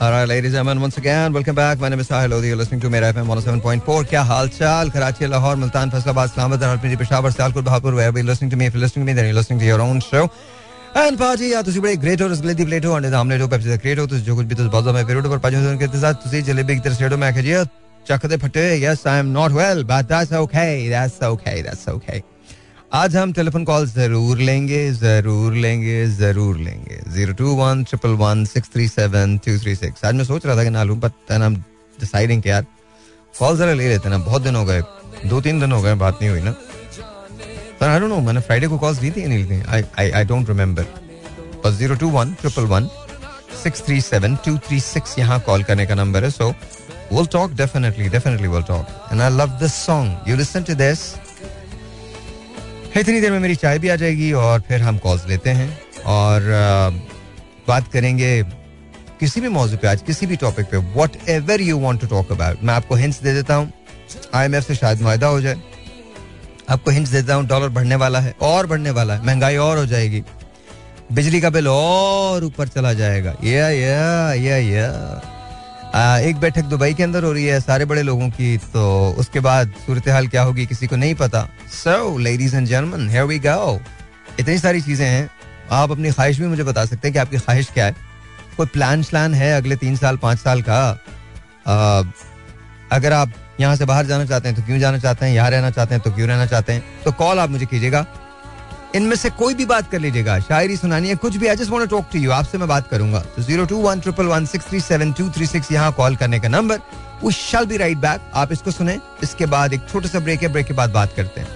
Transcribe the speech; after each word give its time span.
Alright, 0.00 0.28
ladies 0.28 0.54
and 0.54 0.58
gentlemen, 0.58 0.80
once 0.80 0.98
again, 0.98 1.32
welcome 1.32 1.54
back. 1.54 1.80
My 1.80 1.88
name 1.88 1.98
is 1.98 2.08
Sahil 2.08 2.30
Lodi. 2.30 2.48
You're 2.48 2.56
listening 2.56 2.80
to 2.80 2.90
Mera 2.90 3.12
FM 3.12 3.26
107.4. 3.26 4.04
क्या 4.08 4.22
हाल 4.22 4.48
चाल 4.56 4.90
Karachi 4.90 5.26
Lahore 5.30 5.56
Multan 5.62 5.90
Faisalabad 5.90 6.28
Islamabad 6.30 6.62
Rawalpindi 6.62 6.96
Peshawar 6.96 7.30
Sialkot 7.30 7.64
Bahawalpur 7.64 7.94
wherever 7.94 8.18
you're 8.18 8.30
listening 8.30 8.50
to 8.50 8.56
me 8.56 8.66
if 8.66 8.74
you're 8.74 8.84
listening 8.84 9.06
to 9.06 9.10
me 9.10 9.16
then 9.18 9.26
you're 9.26 9.38
listening 9.38 9.58
to 9.58 9.66
your 9.66 9.80
own 9.86 10.00
show 10.10 10.28
and 10.96 11.18
paaji 11.18 11.50
या 11.52 11.62
ਤੁਸੀਂ 11.64 11.80
ਬੜੇ 11.82 11.96
great 12.02 12.20
ਹੋ 12.22 12.26
ਰਸਗਲੇ 12.28 12.54
plate 12.64 12.84
ਹੋ 12.86 12.96
ਅੰਡੇ 12.96 13.08
omelette 13.20 13.40
ਹੋ 13.42 13.46
Pepsi 13.54 13.68
ਦਾ 13.68 13.76
crate 13.76 13.98
ਹੋ 13.98 14.06
ਤੁਸੀਂ 14.06 14.24
ਜੋ 14.24 14.34
ਕੁਝ 14.36 14.46
ਵੀ 14.46 14.54
ਤੁਸੀਂ 14.54 14.70
ਬਹੁਤ 14.70 14.88
ਮੈਂ 14.94 15.04
ਫੇਵਰਟ 15.04 15.26
ਪਰ 15.30 15.38
ਪਾਜੀ 15.46 15.56
ਹੋਣ 15.56 15.76
ਕੇ 15.78 15.86
ਸਾਥ 16.00 16.22
ਤੁਸੀਂ 16.22 16.42
ਜਲੇਬੀ 16.50 16.76
की 16.76 16.82
तरह 16.84 16.94
स्टेडो 16.98 17.16
में 17.22 17.26
आके 17.30 17.44
जी 17.46 17.56
ਚੱਕ 18.08 18.26
ਦੇ 18.26 18.36
फटे 18.44 18.64
yes 18.84 19.02
I 19.14 19.16
am 19.24 19.32
not 19.38 19.56
well 19.58 19.82
but 19.90 20.12
that's 20.12 20.36
okay 20.42 20.70
that's 20.94 21.18
okay 21.30 21.56
that's 21.68 21.88
okay 21.94 22.20
आज 22.91 23.15
हम 23.15 23.31
टेलीफोन 23.33 23.63
कॉल 23.65 23.85
ज़रूर 23.87 24.37
लेंगे 24.37 24.77
ज़रूर 24.91 25.53
लेंगे 25.53 26.05
ज़रूर 26.09 26.57
लेंगे। 26.57 26.99
Zero 27.13 27.33
two 27.41 27.53
one 27.55 27.83
triple 27.89 28.13
one 28.19 28.43
six 28.45 28.69
three 28.73 28.87
seven 28.87 29.37
two 29.45 29.57
three 29.59 29.75
six 29.75 30.05
आज 30.05 30.15
मैं 30.15 30.23
सोच 30.25 30.45
रहा 30.45 30.55
था 30.57 30.63
कि 30.63 30.69
ना 30.69 30.83
लूँ 30.83 30.97
बट 30.99 31.31
आई 31.31 31.49
डिसाइडिंग 31.97 32.47
यार 32.47 32.65
कॉल 33.35 33.57
जरा 33.57 33.73
ले 33.73 33.89
लेते 33.89 34.09
ना, 34.09 34.17
बहुत 34.17 34.41
दिन 34.41 34.55
हो 34.55 34.65
गए 34.65 34.81
दो 35.25 35.41
तीन 35.41 35.59
दिन 35.59 35.71
हो 35.71 35.81
गए, 35.81 35.93
बात 35.95 36.17
नहीं 36.21 36.29
हुई 36.29 36.41
ना। 36.41 36.51
पर 37.79 37.87
आई 37.87 37.99
डोंट 37.99 38.09
नो 38.09 38.19
मैंने 38.21 38.39
फ्राइडे 38.39 38.67
को 38.67 38.77
कॉल्स 38.77 38.97
दी 38.99 39.11
थी 39.11 39.27
नहीं 39.27 39.45
ली 39.45 39.61
I 39.61 39.83
I 39.99 40.11
I 40.11 40.25
don't 40.25 40.49
remember 40.49 40.87
बस 41.65 41.73
zero 41.73 41.95
two 41.95 42.09
one 42.09 42.33
triple 42.41 42.65
one 42.73 42.89
six 43.63 43.85
three 43.85 44.01
seven 44.01 44.35
two 44.45 44.57
three 44.67 44.79
six 44.81 45.17
यहाँ 45.19 45.39
कॉल 45.45 45.63
करने 45.63 45.85
का 45.85 45.95
नंबर 45.95 46.23
है 46.23 46.29
so 46.31 46.49
will 47.13 47.25
talk 47.33 47.51
definitely 47.57 48.09
definitely 48.09 48.47
will 48.47 48.63
talk 48.67 49.11
and 49.11 49.21
I 49.21 49.37
love 49.37 49.57
this 49.59 49.73
song 49.85 50.29
you 50.29 50.35
listen 50.35 50.63
to 50.63 50.75
this 50.75 51.09
इतनी 52.97 53.19
देर 53.21 53.31
में 53.31 53.39
मेरी 53.39 53.55
चाय 53.55 53.79
भी 53.79 53.89
आ 53.89 53.95
जाएगी 53.95 54.31
और 54.33 54.61
फिर 54.67 54.81
हम 54.81 54.97
कॉल्स 54.97 55.27
लेते 55.27 55.49
हैं 55.49 55.69
और 56.07 56.41
बात 57.67 57.91
करेंगे 57.93 58.31
किसी 59.19 59.41
भी 59.41 59.49
मौजू 59.49 59.77
पे 59.77 59.87
आज, 59.87 60.01
किसी 60.01 60.25
भी 60.25 60.35
टॉपिक 60.35 60.65
पे 60.65 60.77
whatever 61.29 61.61
you 61.61 61.77
want 61.77 62.01
to 62.01 62.07
talk 62.07 62.31
about 62.31 62.63
मैं 62.63 62.73
आपको 62.73 62.95
हिंट्स 62.95 63.21
दे 63.23 63.33
देता 63.33 63.55
हूँ। 63.55 63.71
आई 64.33 64.45
एम 64.45 64.55
एफ़ 64.55 64.65
से 64.65 64.75
शायद 64.75 65.01
मुहिदा 65.01 65.27
हो 65.27 65.41
जाए। 65.41 65.61
आपको 66.69 66.91
हिंट्स 66.91 67.11
देता 67.11 67.35
हूँ 67.35 67.45
डॉलर 67.47 67.69
बढ़ने 67.69 67.95
वाला 67.95 68.19
है, 68.19 68.33
और 68.41 68.67
बढ़ने 68.67 68.91
वाला 68.91 69.15
है, 69.15 69.25
महँगाई 69.25 69.55
और 69.57 69.77
हो 69.77 69.85
जाएगी। 69.85 70.23
बिजली 71.11 71.41
का 71.41 71.49
बिल 71.49 71.67
और 71.67 72.43
ऊपर 72.43 72.67
चला 72.67 72.93
जाएगा। 72.93 73.35
या 73.43 73.69
या 73.69 74.33
या 74.33 74.57
या 74.57 74.89
एक 75.89 76.37
बैठक 76.39 76.63
दुबई 76.63 76.93
के 76.93 77.03
अंदर 77.03 77.23
हो 77.23 77.31
रही 77.31 77.45
है 77.45 77.59
सारे 77.61 77.85
बड़े 77.85 78.01
लोगों 78.03 78.29
की 78.29 78.57
तो 78.73 78.81
उसके 79.19 79.39
बाद 79.39 79.73
सूरत 79.85 80.07
हाल 80.09 80.27
क्या 80.27 80.41
होगी 80.41 80.65
किसी 80.65 80.87
को 80.87 80.95
नहीं 80.95 81.15
पता। 81.15 81.41
So 81.73 82.17
ladies 82.17 82.55
and 82.55 82.67
gentlemen 82.67 83.09
here 83.09 83.23
we 83.23 83.39
go 83.39 83.79
इतनी 84.39 84.57
सारी 84.57 84.81
चीज़ें 84.81 85.05
हैं। 85.05 85.29
आप 85.71 85.91
अपनी 85.91 86.11
ख्वाहिश 86.11 86.39
भी 86.39 86.47
मुझे 86.47 86.63
बता 86.63 86.85
सकते 86.85 87.07
हैं 87.07 87.13
कि 87.13 87.19
आपकी 87.19 87.37
ख्वाहिश 87.37 87.69
क्या 87.73 87.85
है। 87.85 87.95
कोई 88.57 88.65
प्लान 88.67 89.03
श्लान 89.03 89.33
है 89.33 89.51
अगले 89.57 89.75
तीन 89.75 89.95
साल 89.95 90.17
पाँच 90.17 90.39
साल 90.39 90.61
का? 90.61 90.79
आ, 91.67 92.03
अगर 92.91 93.13
आप 93.13 93.33
यहाँ 93.59 93.75
से 93.75 93.85
बाहर 93.85 94.05
जाना 94.05 94.25
चाहते 94.25 94.47
हैं 94.49 94.57
तो 94.57 94.63
क्यों 94.63 94.79
जाना 94.79 94.97
चाहते 94.97 95.25
हैं? 95.25 95.33
यहाँ 95.33 95.49
रहना 95.49 95.69
चाहते 95.71 95.95
हैं 95.95 96.03
तो 96.03 96.11
क्यों 96.11 96.27
रहना 96.27 96.45
चाहते 96.45 96.73
हैं? 96.73 96.83
तो 97.05 97.11
कॉल 97.11 97.39
आप 97.39 97.49
मुझे 97.49 97.65
कीजिएगा। 97.65 98.05
इनमें 98.95 99.15
से 99.15 99.29
कोई 99.29 99.53
भी 99.53 99.65
बात 99.65 99.89
कर 99.91 99.99
लीजिएगा। 99.99 100.37
शायरी 100.39 100.75
सुनानी 100.77 101.09
है। 101.09 101.15
कुछ 101.15 101.35
भी 101.37 101.47
I 101.47 101.55
just 101.55 101.71
want 101.71 101.89
talk 101.89 102.05
to 102.13 102.19
you 102.19 102.31
आपसे 102.31 102.57
मैं 102.57 102.67
बात 102.67 102.87
करूँगा। 102.87 103.19
तो 103.35 103.41
zero 103.41 103.65
two 103.65 103.77
one 103.81 103.99
triple 103.99 104.25
one 104.27 104.45
six 104.45 104.69
three 104.69 104.79
seven 104.81 105.11
two 105.13 105.29
three 105.31 105.45
six 105.45 105.71
यहाँ 105.71 105.91
कॉल 105.93 106.15
करने 106.15 106.39
का 106.39 106.47
नंबर। 106.47 106.79
वो 107.21 107.31
शैल 107.31 107.65
बी 107.65 107.77
राइट 107.77 107.97
बैक 107.97 108.31
आप 108.35 108.51
इसको 108.51 108.71
सुने। 108.71 108.97
इसके 109.23 109.45
बाद 109.47 109.73
एक 109.73 109.87
छोटा 109.91 110.07
सा 110.09 110.19
ब्रेक 110.19 110.43
है। 110.43 110.51
ब्रेक 110.51 110.65
के 110.67 110.73
बाद 110.73 110.89
बात 110.91 111.13
करते 111.15 111.41
हैं। 111.41 111.47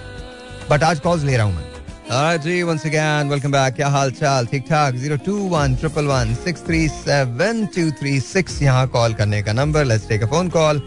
बट 0.70 0.82
आज 0.82 1.00
कॉल्स 1.00 1.24
ले 1.24 1.36
रहा 1.36 1.46
हूँ 1.46 1.54
मैं। 1.54 2.40
जी 2.40 2.62
वंस 2.62 2.86
अगेन 2.86 3.28
वेलकम 3.30 3.52
बैक 3.52 3.74
क्या 3.74 3.88
हाल 3.88 4.10
चाल 4.12 4.46
ठीक 4.46 4.64
ठाक? 4.68 4.94
Zero 4.94 5.16
two 5.26 5.36
one 5.48 5.74
triple 5.76 6.04
one 6.06 6.34
six 6.44 6.66
three 6.66 6.86
seven 6.90 7.64
two 7.76 7.90
three 8.00 8.18
six 8.22 8.60
यहाँ 8.62 8.86
कॉल 8.88 9.14
करने 9.14 9.42
का 9.42 9.52
number. 9.52 9.84
Let's 9.84 10.08
take 10.08 10.22
a 10.22 10.26
phone 10.26 10.48
call 10.50 10.82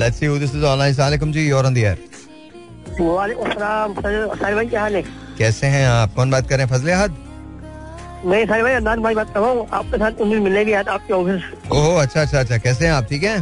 let's 0.00 0.18
see 0.18 0.38
this 0.38 0.54
is 0.54 0.64
online 0.64 0.94
सलाम 0.94 1.32
जी 1.32 1.50
और 1.50 1.66
ऑन 1.66 1.74
द 1.74 1.78
एयर 1.78 2.04
वालेकुम 3.00 3.46
अस्सलाम 3.46 3.94
साहिल 3.94 4.54
भाई, 4.54 4.66
क्या 4.66 4.80
हाल 4.80 4.96
है? 4.96 5.02
कैसे 5.38 5.66
हैं 5.66 5.86
आप? 5.88 6.14
कौन 6.14 6.30
बात 6.30 6.48
कर 6.48 6.56
रहे 6.56 6.66
हैं? 6.66 6.72
फजले 6.72 6.92
हद 6.94 7.16
मैं 8.24 8.46
साहिल 8.46 8.62
भाई 8.64 8.72
अदनान 8.74 9.02
भाई 9.02 9.14
बात 9.14 9.32
कर 9.34 9.40
रहा 9.40 9.50
हूँ। 9.50 9.66
आपके 9.72 9.98
साथ 9.98 10.20
उम्मीद 10.20 10.42
मिलने 10.42 10.64
भी 10.64 10.72
आज 10.72 10.88
आपके 10.88 11.12
ऑफ़िस। 11.14 11.42
ओहो 11.72 11.94
अच्छा 11.96 12.20
अच्छा 12.20 12.40
अच्छा। 12.40 12.58
कैसे 12.58 12.84
हैं 12.86 12.92
आप? 12.92 13.04
ठीक 13.10 13.22
हैं? 13.22 13.38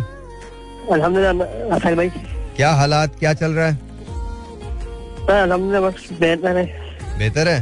अल्हम्दुलिल्लाह 0.93 1.79
साहिल 1.79 1.97
भाई। 1.97 2.09
क्या 2.57 2.71
हालात? 2.73 3.17
क्या 3.19 3.33
चल 3.35 3.53
रहा 3.53 3.67
है? 3.67 3.75
सर 3.75 5.33
अल्हम्दुलिल्लाह 5.33 5.91
बस 5.91 6.09
बेहतर 6.21 6.57
है। 6.57 6.65
बेहतर 7.19 7.49
है? 7.49 7.61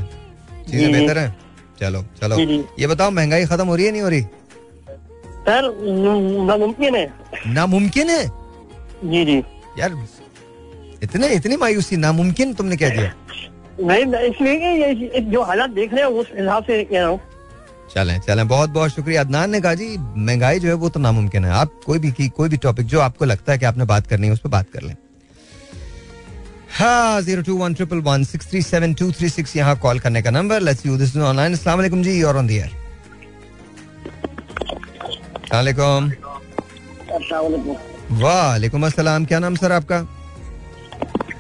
चीज़ें 0.70 0.92
बेहतर 0.92 1.18
है? 1.18 1.34
चलो 1.80 2.04
चलो। 2.20 2.38
ये 2.80 2.86
बताओ 2.86 3.10
महँगाई 3.10 3.44
खत्म 3.46 3.66
हो 3.66 3.74
रही 3.76 3.86
है 3.86 3.92
नहीं 3.92 4.02
हो 4.02 4.08
रही? 4.08 4.22
सर 5.46 5.62
नामुमकिन 6.46 6.94
है। 6.94 7.06
नामुमकिन 7.46 8.10
है? 8.10 8.24
जी 9.04 9.24
जी। 9.24 9.42
यार 9.78 9.96
इतने 11.02 11.28
इतनी 11.34 11.56
मायूसी 11.56 11.96
नामुमकिन 11.96 12.54
तुमने 12.54 12.76
कह 12.76 12.90
दिया। 12.96 13.12
नहीं 13.80 14.04
नहीं, 14.06 14.30
इसलिए 14.30 15.20
जो 15.30 15.42
हालात 15.42 15.70
देख 15.70 15.92
रहे 15.94 16.02
हैं 16.02 16.10
उस 16.10 16.26
हिसाब 16.38 16.64
से 16.64 16.82
कह 16.84 17.00
रहा 17.00 17.08
हूँ। 17.08 17.20
चलें 17.94 18.18
चलें 18.20 18.46
बहुत 18.48 18.70
बहुत 18.70 18.90
शुक्रिया। 18.90 19.20
अदनान 19.20 19.50
ने 19.50 19.60
कहा 19.60 19.74
जी 19.74 19.96
महँगाई 19.98 20.58
जो 20.58 20.68
है 20.68 20.74
वो 20.74 20.88
तो 20.88 21.00
नामुमकिन 21.00 21.44
है। 21.44 21.50
आप 21.52 21.80
कोई 21.86 21.98
भी 21.98 22.10
की 22.12 22.28
कोई 22.36 22.48
भी 22.48 22.56
टॉपिक 22.56 22.86
जो 22.86 23.00
आपको 23.00 23.24
लगता 23.24 23.52
है 23.52 23.58
कि 23.58 23.64
आपने 23.66 23.84
बात 23.86 24.06
करनी 24.06 24.26
है 24.26 24.32
उस 24.32 24.40
पर 24.40 24.48
बात 24.50 24.66
कर 24.72 24.82
लें। 24.82 24.94
हाँ 26.72 27.20
zero 27.22 27.42
two 27.42 27.56
one 27.56 27.74
triple 27.74 27.98
one 28.02 28.24
six 28.24 28.50
three 28.50 28.62
seven 28.62 28.94
two 28.94 29.10
three 29.12 29.28
six 29.28 29.56
यहाँ 29.56 29.76
कॉल 29.78 29.98
करने 30.00 30.22
का 30.22 30.30
number 30.30 30.60
let's 30.60 30.86
you 30.86 30.96
this 30.98 31.16
online 31.16 31.52
अस्सलाम 31.52 31.78
वालेकुम 31.78 32.02
जी 32.02 32.22
और 32.22 32.36
ऑन 32.36 32.46
द 32.46 32.50
एयर 32.50 32.70
वालेकुम 35.52 36.10
वालेकुम 38.22 38.86
अस्सलाम 38.86 39.24
क्या 39.24 39.38
नाम 39.38 39.54
सर 39.56 39.72
आपका? 39.72 40.00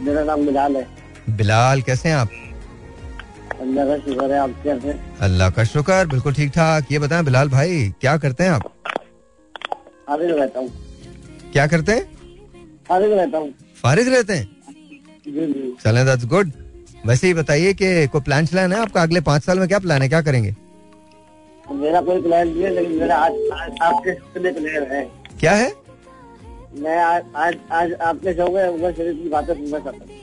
मेरा 0.00 0.24
नाम 0.24 0.44
बिलाल 0.46 0.76
है। 0.76 0.86
बिलाल 1.30 1.82
कैसे 1.82 2.08
हैं 2.08 2.16
आप? 2.16 2.30
अल्लाह 3.60 3.86
का 3.86 3.96
शुक्र 4.04 4.32
है 4.32 4.38
आप 4.38 4.54
कैसे 4.64 4.98
अल्लाह 5.24 5.50
का 5.56 5.64
शुक्र 5.64 6.06
बिल्कुल 6.10 6.34
ठीक 6.34 6.50
ठाक। 6.52 6.92
ये 6.92 6.98
बताएँ 6.98 7.24
बिलाल 7.24 7.48
भाई 7.48 7.92
क्या 8.00 8.16
करते 8.24 8.44
हैं 8.44 8.50
आप? 8.50 8.72
फारिग 10.08 10.30
रहता 10.30 10.60
हूँ। 10.60 10.70
क्या 11.52 11.66
करते 11.66 11.92
हैं? 11.92 12.04
फारिग 12.88 13.12
रहता 13.12 13.38
हूँ। 13.38 13.52
फारिग 13.82 14.08
रहते 14.14 14.32
हैं? 14.32 14.48
जी 15.26 15.46
जी। 15.52 15.74
चलें 15.84 16.04
दैट्स 16.06 16.24
गुड 16.26 16.50
वैसे 17.06 17.26
ही 17.26 17.34
बताइए 17.34 17.72
कि 17.74 18.06
कोई 18.12 18.20
प्लान 18.20 18.46
चलान 18.46 18.72
है 18.72 18.78
आपका? 18.80 19.02
अगले 19.02 19.20
पाँच 19.20 19.44
साल 19.44 19.58
में 19.58 19.68
क्या 19.68 19.78
प्लान 19.78 20.02
है? 20.02 20.08
क्या 20.08 20.20
करेंगे? 20.22 20.54
मेरा 21.72 22.00
कोई 22.00 22.20
प्लान 22.22 22.48
नहीं 22.48 22.62
है 22.62 22.70
लेकिन 22.74 22.98
मेरा 23.00 23.16
आज 23.16 23.32
आज 23.52 23.78
आपके 23.82 24.12
प्लेयर 24.40 24.82
है? 24.92 25.04
क्या 25.40 25.52
है? 25.52 25.72
मैं 26.82 26.98
आज 27.04 27.22
आज 27.36 27.56
आज 27.72 27.92
आपके 28.10 28.32
शो 28.34 28.50
में 28.52 28.66
उमर 28.66 28.92
शरीफ 28.92 29.22
की 29.22 29.28
बातें 29.28 29.54
सुनना 29.54 29.78
चाहता 29.78 30.04
हूँ। 30.04 30.21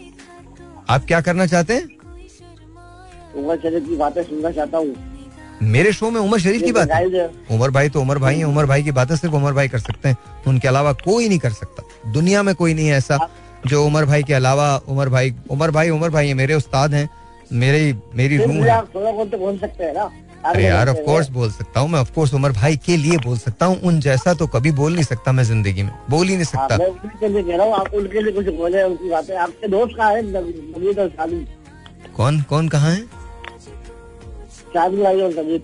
आप 0.89 1.05
क्या 1.05 1.21
करना 1.21 1.45
चाहते 1.45 1.73
हैं? 1.73 1.87
उमर 3.35 3.57
शरीफ 3.57 3.87
की 3.87 3.95
बातें 3.95 4.23
सुनना 4.23 4.51
चाहता 4.51 4.77
हूँ। 4.77 4.95
मेरे 5.61 5.91
शो 5.93 6.09
में 6.11 6.19
उमर 6.21 6.39
शरीफ 6.39 6.63
की 6.63 6.71
बात? 6.71 6.89
उमर 7.51 7.71
भाई 7.71 7.89
तो 7.89 8.01
उमर 8.01 8.17
भाई 8.17 8.37
हैं 8.37 8.45
उमर 8.45 8.65
भाई 8.65 8.83
की 8.83 8.91
बातें 8.91 9.15
सिर्फ़ 9.15 9.35
उमर 9.35 9.53
भाई 9.53 9.67
कर 9.67 9.79
सकते 9.79 10.09
हैं। 10.09 10.17
उनके 10.47 10.67
अलावा 10.67 10.93
कोई 10.93 11.27
नहीं 11.29 11.39
कर 11.39 11.51
सकता। 11.51 12.11
दुनिया 12.11 12.43
में 12.43 12.53
कोई 12.55 12.73
नहीं 12.73 12.87
है 12.87 12.97
ऐसा 12.97 13.17
जो 13.67 13.85
उमर 13.85 14.05
भाई 14.05 14.23
के 14.23 14.33
अलावा 14.33 14.75
उमर 14.87 15.09
भाई 15.09 15.33
उमर 15.51 15.71
भाई 15.71 15.89
उमर 15.89 16.09
भाई 16.09 16.27
है 16.27 16.33
मेरे 16.33 16.53
उस्ताद 16.53 16.93
हैं 16.93 17.09
मेरे 17.53 17.93
मेरी 18.15 18.37
रूह 18.37 18.65
है। 18.65 18.79
अरे 20.45 20.63
यार 20.63 20.89
ऑफ़ 20.89 20.97
कोर्स 21.05 21.29
बोल 21.29 21.51
सकता 21.51 21.79
हूँ 21.79 21.89
मैं 21.89 21.99
ऑफ़ 21.99 22.11
कोर्स 22.13 22.33
उमर 22.33 22.51
भाई 22.51 22.77
के 22.85 22.95
लिए 22.97 23.17
बोल 23.25 23.37
सकता 23.37 23.65
हूँ 23.65 23.79
उन 23.89 23.99
जैसा 24.01 24.33
तो 24.33 24.47
कभी 24.47 24.71
बोल 24.71 24.93
नहीं 24.93 25.03
सकता 25.03 25.31
मैं 25.31 25.43
ज़िंदगी 25.43 25.83
में 25.83 25.91
बोल 26.09 26.27
ही 26.27 26.35
नहीं 26.35 26.45
हाँ, 26.55 26.67
सकता। 26.67 26.77
मैं 26.77 26.87
उनके 26.87 27.27
लिए 27.27 27.43
कह 27.43 27.55
रहा 27.57 27.65
हूँ 27.65 27.73
आप 27.75 27.93
उनके 27.93 28.21
लिए 28.21 28.31
कुछ 28.33 28.53
बोले 28.55 28.83
उनकी 28.83 29.09
बातें। 29.09 29.35
आपके 29.37 29.67
दोस्त 29.67 29.95
का 29.97 30.05
है? 30.05 30.21
नवीद 30.21 30.99
और 30.99 31.09
शादी। 31.09 31.45
कौन 32.17 32.41
कौन 32.41 32.69
कहाँ 32.69 32.91
है? 32.91 33.01
शादी 34.73 35.03
आई 35.03 35.21
और 35.21 35.33
नवीद 35.33 35.63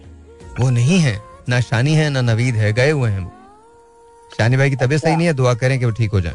वो 0.59 0.69
नहीं 0.69 0.99
है 0.99 1.17
ना 1.49 1.59
शानी 1.61 1.93
है 1.93 2.09
ना 2.09 2.21
नवीद 2.21 2.55
है 2.55 2.71
गए 2.73 2.89
हुए 2.91 3.09
हैं 3.11 3.31
शानी 4.37 4.57
भाई 4.57 4.69
की 4.69 4.75
तबीयत 4.75 5.01
सही 5.01 5.15
नहीं 5.15 5.27
है 5.27 5.33
दुआ 5.33 5.53
करें 5.53 5.79
कि 5.79 5.85
वो 5.85 5.91
ठीक 5.91 6.11
हो 6.11 6.21
जाए। 6.21 6.33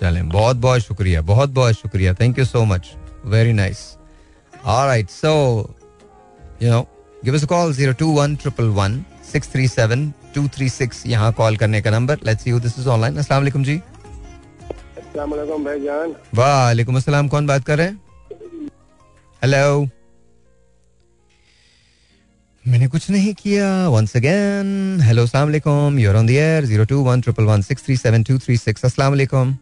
चलें 0.00 0.28
बहुत 0.28 0.56
बहुत 0.56 0.80
शुक्रिया 0.80 1.20
बहुत 1.22 1.50
बहुत 1.50 1.74
शुक्रिया 1.74 2.14
thank 2.14 2.38
you 2.38 2.44
so 2.44 2.64
much 2.64 2.90
very 3.24 3.52
nice 3.52 3.78
alright 4.64 5.10
so 5.10 5.30
you 6.62 6.70
know 6.70 6.80
give 7.24 7.34
us 7.34 7.42
a 7.44 7.46
call 7.46 7.74
021 7.74 8.98
637 9.34 11.06
यहाँ 11.06 11.32
कॉल 11.38 11.56
करने 11.56 11.80
का 11.82 11.90
number 11.90 12.18
let's 12.24 12.42
see 12.44 12.52
this 12.60 12.78
is 12.78 12.88
online 12.88 13.16
अस्सलाम 13.18 13.40
वालेकुम 13.40 13.64
जी. 13.64 13.76
अस्सलाम 14.98 15.30
वालेकुम 15.30 15.64
भाईजान 15.64 16.14
वालेकुम 16.34 16.96
अस्सलाम 16.96 17.28
कौन 17.28 17.46
बात 17.46 17.64
कर 17.64 17.78
रहे 17.78 17.86
हैं? 17.86 18.00
हेलो 19.42 19.88
मैंने 22.64 22.86
कुछ 22.88 23.10
नहीं 23.10 23.34
किया. 23.34 23.88
वंस 23.88 24.16
अगेन 24.16 25.00
हेलो 25.02 25.22
अस्सलाम 25.22 25.46
वालेकुम 25.48 25.98
you 25.98 26.10
are 26.10 26.16
on 26.16 26.26
the 26.26 26.30
air 26.30 26.64
02111637236 26.66 28.84
अस्सलाम 28.84 29.12
वालेकुम 29.12 29.56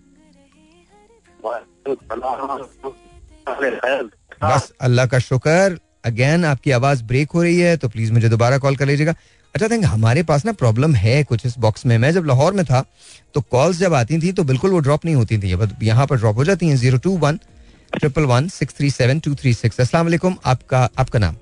बस 4.43 4.73
अल्लाह 4.81 5.07
का 5.07 5.19
शुक्र। 5.21 5.79
अगेन 6.05 6.45
आपकी 6.45 6.71
आवाज़ 6.71 7.03
ब्रेक 7.05 7.31
हो 7.31 7.43
रही 7.43 7.59
है 7.59 7.77
तो 7.77 7.89
प्लीज़ 7.89 8.13
मुझे 8.13 8.29
दोबारा 8.29 8.59
कॉल 8.59 8.77
कर 8.77 8.87
लीजिएगा। 8.87 9.15
अच्छा 9.55 9.69
थिंक 9.69 9.85
हमारे 9.85 10.23
पास 10.23 10.45
ना 10.47 10.53
प्रॉब्लम 10.55 10.95
है 10.95 11.23
कुछ 11.25 11.47
इस 11.47 11.59
बॉक्स 11.59 11.87
में। 11.87 11.97
मैं 11.99 12.13
जब 12.13 12.27
लाहौर 12.27 12.53
में 12.53 12.65
था 12.65 12.85
तो 13.35 13.41
कॉल्स 13.51 13.79
जब 13.79 13.95
आती 13.95 14.19
थी 14.23 14.33
तो 14.33 14.45
बिल्कुल 14.45 14.71
वो 14.71 14.79
ड्रॉप 14.81 15.05
नहीं 15.05 15.15
होती 15.15 15.39
थी। 15.39 15.55
यहाँ 15.87 16.07
पर 16.07 16.17
ड्रॉप 16.17 16.37
हो 16.37 16.45
जाती 16.45 16.69
हैं 16.69 16.77
zero 16.77 16.99
two 16.99 17.17
one 17.19 17.39
triple 17.93 18.25
one 18.27 18.49
six 18.51 18.75
three 18.77 18.91
seven 18.91 19.21
two 19.21 19.35
three 19.35 19.53
six 19.55 19.81
असला 19.81 20.01
आपका 20.45 20.89
आपका 20.99 21.19
नाम? 21.19 21.37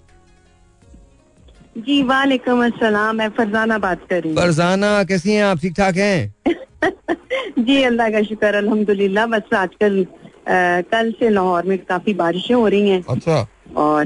जी 1.79 2.03
वालेकुम 2.05 2.65
अस्सलाम 2.65 3.17
मैं 3.17 3.29
फरजाना 3.37 3.79
बात 3.79 4.07
कर 4.11 4.21
रही 4.23 4.33
हूँ। 4.33 4.37
फरजाना 4.37 5.03
कैसी 5.05 5.33
हैं 5.33 5.43
आप? 5.45 5.59
ठीक 5.59 5.75
ठाक 5.77 5.97
हैं? 5.97 6.35
जी 7.67 7.83
अल्लाह 7.83 8.11
का 8.11 8.23
शुक्र 8.23 8.55
अल्हम्दुलिल्लाह 8.57 9.27
बस 9.27 9.55
आजकल 9.55 10.05
कल 10.49 11.13
से 11.13 11.31
लाहौर 11.31 11.65
में 11.65 11.79
काफ़ी 11.79 12.15
बारिशें 12.15 12.55
हो 12.55 12.69
रही 12.69 12.89
हैं। 12.89 13.05
अच्छा। 13.09 13.47
और 13.77 14.05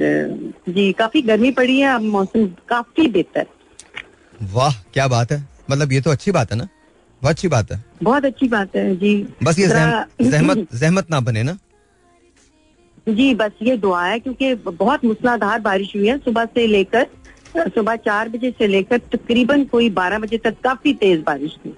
जी 0.69 0.93
काफ़ी 0.93 1.23
गर्मी 1.23 1.51
पड़ी 1.51 1.79
है 1.81 1.95
अब 1.95 2.01
मौसम 2.01 2.47
काफ़ी 2.69 3.09
बेहतर। 3.09 3.47
वाह 4.43 4.73
क्या 4.95 5.09
बात 5.09 5.33
है। 5.33 5.49
मतलब 5.71 5.93
ये 5.93 6.01
तो 6.01 6.11
अच्छी 6.11 6.31
बात 6.31 6.53
है 6.53 6.59
ना? 6.59 6.69
बहुत 7.23 7.35
अच्छी 7.35 7.49
बात 7.49 7.73
है। 7.73 7.85
बहुत 8.03 8.25
अच्छी 8.25 8.49
बात 8.49 8.77
है 8.77 8.97
जी। 8.97 9.29
बस 9.43 9.59
ये 9.59 9.69
जहम- 9.69 10.31
जहमत 10.31 10.67
जहमत 10.75 11.11
ना 11.11 11.21
बने 11.21 11.43
ना? 11.43 11.59
जी 13.09 13.35
बस 13.35 13.51
ये 13.63 13.77
दुआ 13.77 14.05
है 14.05 14.19
क्योंकि 14.21 14.55
बहुत 14.55 15.05
मूसलाधार 15.05 15.61
बारिश 15.61 15.97
हुई 15.97 16.09
है 16.09 16.19
सुबह 16.19 16.45
से 16.45 16.67
लेकर 16.67 17.07
सुबह 17.57 17.97
चार 17.97 18.29
बजे 18.29 18.51
से 18.51 18.67
लेकर 18.67 18.99
तकरीबन 18.99 19.65
कोई 19.65 19.91
बारह 19.91 20.19
बजे 20.19 20.39
तक 20.39 20.57
काफ़ी 20.65 20.95
तेज 20.95 21.23
बारिश 21.27 21.57
थी। 21.67 21.75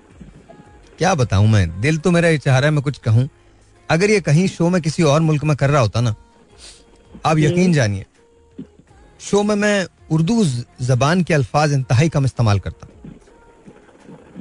क्या 0.98 1.14
बताऊँ 1.14 1.48
मैं? 1.48 1.80
दिल 1.80 1.98
तो 1.98 2.10
मेरा 2.10 2.28
ये 2.28 2.38
चाह 2.38 2.58
रहा 2.58 2.68
है 2.68 2.74
मैं 2.74 2.82
कुछ 2.82 2.98
कहूँ। 2.98 3.28
अगर 3.90 4.10
ये 4.10 4.20
कहीं 4.20 4.46
शो 4.48 4.68
में 4.70 4.80
किसी 4.82 5.02
और 5.04 5.20
मुल्क 5.20 5.44
में 5.44 5.56
कर 5.56 5.70
रहा 5.70 5.80
होता 5.80 6.00
ना 6.00 6.14
आप 7.26 7.38
यकीन 7.38 7.72
जानिए 7.72 8.04
शो 9.20 9.42
में 9.42 9.54
मैं 9.56 9.86
उर्दू 10.12 10.44
जबान 10.82 11.22
के 11.22 11.34
अल्फाज 11.34 11.72
इंतहाई 11.72 12.08
कम 12.08 12.24
इस्तेमाल 12.24 12.58
करता। 12.58 12.86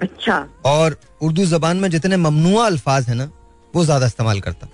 अच्छा। 0.01 0.47
और 0.65 0.97
उर्दू 1.21 1.45
जबान 1.45 1.77
में 1.77 1.89
जितने 1.89 2.17
ममनुआ 2.17 2.65
अल्फाज 2.65 3.07
है 3.09 3.15
ना 3.15 3.29
वो 3.73 3.85
ज़्यादा 3.85 4.05
इस्तेमाल 4.05 4.39
करता। 4.41 4.67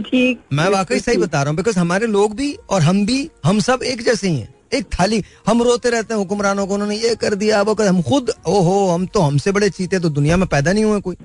ठीक। 0.00 0.40
मैं 0.52 0.68
वाकई 0.70 1.00
सही 1.00 1.16
बता 1.18 1.42
रहा 1.42 1.50
हूँ 1.50 1.56
बिकॉज़ 1.56 1.78
हमारे 1.78 2.06
लोग 2.08 2.34
भी 2.36 2.52
और 2.70 2.82
हम 2.82 3.04
भी 3.06 3.28
हम 3.44 3.60
सब 3.60 3.82
एक 3.84 4.02
जैसे 4.04 4.28
ही 4.28 4.36
हैं। 4.36 4.54
एक 4.74 4.86
थाली 4.94 5.22
हम 5.46 5.62
रोते 5.62 5.90
रहते 5.90 6.14
हैं 6.14 6.18
हुक्मरानों 6.18 6.66
को 6.66 6.74
उन्होंने 6.74 6.96
ये 6.96 7.14
कर 7.16 7.34
दिया 7.34 7.62
वो 7.62 7.74
कर 7.74 7.86
हम 7.86 8.02
खुद 8.02 8.30
ओहो 8.48 8.88
हम 8.90 9.06
तो 9.06 9.20
हमसे 9.20 9.52
बड़े 9.52 9.70
चीते 9.70 9.98
तो 10.00 10.08
दुनिया 10.10 10.36
में 10.36 10.46
पैदा 10.48 10.72
नहीं 10.72 10.84
हुए 10.84 11.00
कोई। 11.00 11.16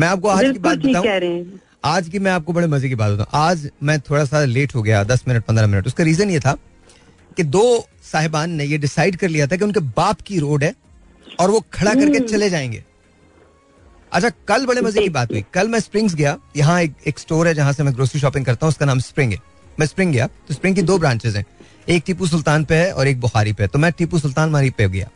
मैं 0.00 0.08
आपको 0.08 0.28
आज 0.28 0.44
की 0.44 0.58
बात 0.58 0.78
बताऊँ 0.78 1.60
आज 1.84 2.08
की 2.08 2.18
मैं 2.18 2.30
आपको 2.30 2.52
बड़े 2.52 2.66
मज़े 2.66 2.88
की 2.88 2.94
बात 2.94 3.12
बताऊँ। 3.12 3.26
आज 3.34 3.70
मैं 3.82 4.00
थोड़ा 4.00 4.24
सा 4.24 4.44
लेट 4.44 4.74
हो 4.74 4.82
गया 4.82 5.02
दस 5.04 5.24
मिनट 5.28 5.44
पंद्रह 5.44 5.66
मिनट। 5.66 5.86
उसका 5.86 6.04
रीजन 6.04 6.30
ये 6.30 6.40
था 6.40 6.56
कि 7.36 7.42
दो 7.42 7.86
साहिबान 8.02 8.50
ने 8.50 8.64
ये 8.64 8.78
डिसाइड 8.78 9.16
कर 9.16 9.28
लिया 9.28 9.46
था 9.46 9.56
कि 9.56 9.64
उनके 9.64 9.80
बाप 9.80 10.20
की 10.20 10.38
रोड 10.38 10.64
है 10.64 10.74
और 11.40 11.50
वो 11.50 11.64
खड़ा 11.72 11.94
करके 11.94 12.20
चले 12.20 12.50
जाएँगे। 12.50 12.84
अच्छा 14.12 14.30
कल 14.48 14.66
बड़े 14.66 14.80
मज़े 14.80 15.02
की 15.02 15.08
बात 15.08 15.32
हुई। 15.32 15.44
कल 15.54 15.68
मैं 15.68 15.80
स्प्रिंग्स 15.80 16.14
गया। 16.14 16.36
यहाँ 16.56 16.80
एक, 16.82 16.94
एक 17.06 17.18
स्टोर 17.18 17.48
है 17.48 17.54
जहाँ 17.54 17.72
से 17.72 17.82
मैं 17.82 17.94
ग्रोसरी 17.94 18.20
शॉपिंग 18.20 18.44
करता 18.44 18.66
हूँ। 18.66 18.68
उसका 18.68 18.86
नाम 18.86 18.98
स्प्रिंग 18.98 19.32
है। 19.32 19.38
मैं 19.80 19.86
स्प्रिंग 19.86 20.12
गया। 20.12 20.26
तो 20.26 20.54
स्प्रिंग 20.54 20.76
की 20.76 20.82
दो 20.82 20.98
ब्रांचेस 20.98 21.36
हैं। 21.36 21.44
एक 21.88 22.02
टीपू 22.06 22.26
सुल्तान 22.26 22.64
पे 22.64 22.74
है 22.74 22.92
और 22.92 23.08
एक 23.08 23.20
बुखारी 23.20 23.52
पे 23.52 23.62
है। 23.62 23.68
तो 23.68 23.78
मैं 23.78 23.92
टीपू 23.92 24.18
सुल्तान 24.18 24.50
मारी 24.50 24.70
पे 24.70 24.88
गया। 24.88 25.10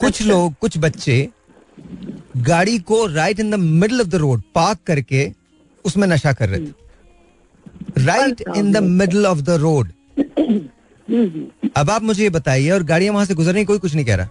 कुछ 0.00 0.22
लोग 0.22 0.54
कुछ 0.60 0.78
बच्चे 0.78 1.28
गाड़ी 2.36 2.78
को 2.80 3.04
right 3.06 3.40
in 3.40 3.50
the 3.50 3.54
middle 3.54 4.00
of 4.00 4.08
the 4.08 4.14
road 4.14 4.42
park 4.54 4.78
करके 4.86 5.30
उसमें 5.84 6.06
नशा 6.08 6.32
कर 6.32 6.48
रहे 6.48 6.60
थे। 6.60 8.04
Right 8.04 8.42
in 8.56 8.72
the 8.72 8.82
middle 8.82 9.26
of 9.26 9.40
the 9.40 9.50
road 9.60 9.92
अब 11.76 11.90
आप 11.90 12.02
मुझे 12.02 12.22
ये 12.22 12.30
बताइए 12.30 12.70
और 12.70 12.82
गाड़ियाँ 12.82 13.14
वहाँ 13.14 13.24
से 13.26 13.34
गुजर 13.34 13.54
रही 13.54 13.64
कोई 13.64 13.78
कुछ 13.78 13.94
नहीं 13.94 14.04
कह 14.04 14.14
रहा। 14.14 14.28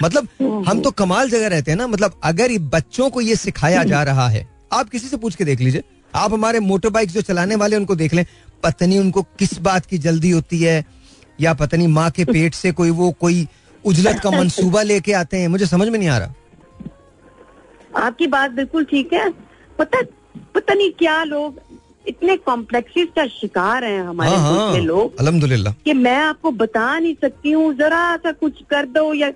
मतलब 0.00 0.28
हम 0.68 0.80
तो 0.80 0.90
कमाल 0.92 1.30
जगह 1.30 1.48
रहते 1.48 1.70
हैं 1.70 1.78
ना 1.78 1.86
मतलब 1.86 2.20
अगर 2.24 2.50
ये 2.50 2.58
बच्चों 2.68 3.08
को 3.10 3.20
ये 3.20 3.36
सिखाया 3.36 3.82
जा 3.84 4.02
रहा 4.02 4.28
है 4.28 4.46
आप 4.72 4.88
किसी 4.88 5.08
से 5.08 5.16
पूछ 5.16 5.34
के 5.34 5.44
देख 5.44 5.60
लीजिए। 5.60 5.82
आप 6.14 6.32
हमारे 6.32 6.60
मोटर 6.60 6.90
बाइक 6.90 7.10
जो 7.10 7.20
चलाने 7.22 7.56
वाले 7.56 7.76
उनको 7.76 7.94
देख 7.96 8.14
लें 8.14 8.24
पता 8.62 8.86
नहीं 8.86 8.98
उनको 8.98 9.22
किस 9.38 9.58
बात 9.60 9.86
की 9.86 9.98
जल्दी 9.98 10.30
होती 10.30 10.58
है 10.58 10.84
या 11.40 11.54
पता 11.54 11.76
नहीं 11.76 11.88
माँ 11.88 12.10
के 12.10 12.24
पेट 12.24 12.54
से 12.54 12.72
कोई 12.72 12.90
वो 12.90 13.10
कोई 13.20 13.46
उजलत 13.84 14.20
का 14.22 14.30
मंसूबा 14.30 14.82
लेके 14.82 15.12
आते 15.14 15.36
हैं 15.36 15.48
मुझे 15.48 15.66
समझ 15.66 15.88
में 15.88 15.98
नहीं 15.98 16.08
आ 16.08 16.18
रहा 16.18 16.34
आपकी 17.98 18.26
बात 18.28 18.50
बिल्कुल 18.52 18.84
ठीक 18.84 19.12
है 19.12 19.30
पता 19.78 20.02
पता 20.54 20.74
नहीं 20.74 20.90
क्या 20.98 21.22
लोग 21.24 21.60
इतने 22.08 22.36
कॉम्प्लेक्सिस 22.38 23.08
का 23.16 23.26
शिकार 23.28 23.84
हैं 23.84 24.00
हमारे 24.02 24.30
हाँ 24.30 24.38
हाँ 24.40 24.72
के 24.74 24.80
लोग 24.80 25.18
अल्हम्दुलिल्लाह 25.20 25.74
कि 25.84 25.92
मैं 25.94 26.16
आपको 26.18 26.50
बता 26.62 26.98
नहीं 26.98 27.14
सकती 27.22 27.50
हूँ 27.50 27.74
जरा 27.76 28.16
सा 28.16 28.32
कुछ 28.34 28.62
कर 28.70 28.86
दो 28.88 29.12
या 29.14 29.30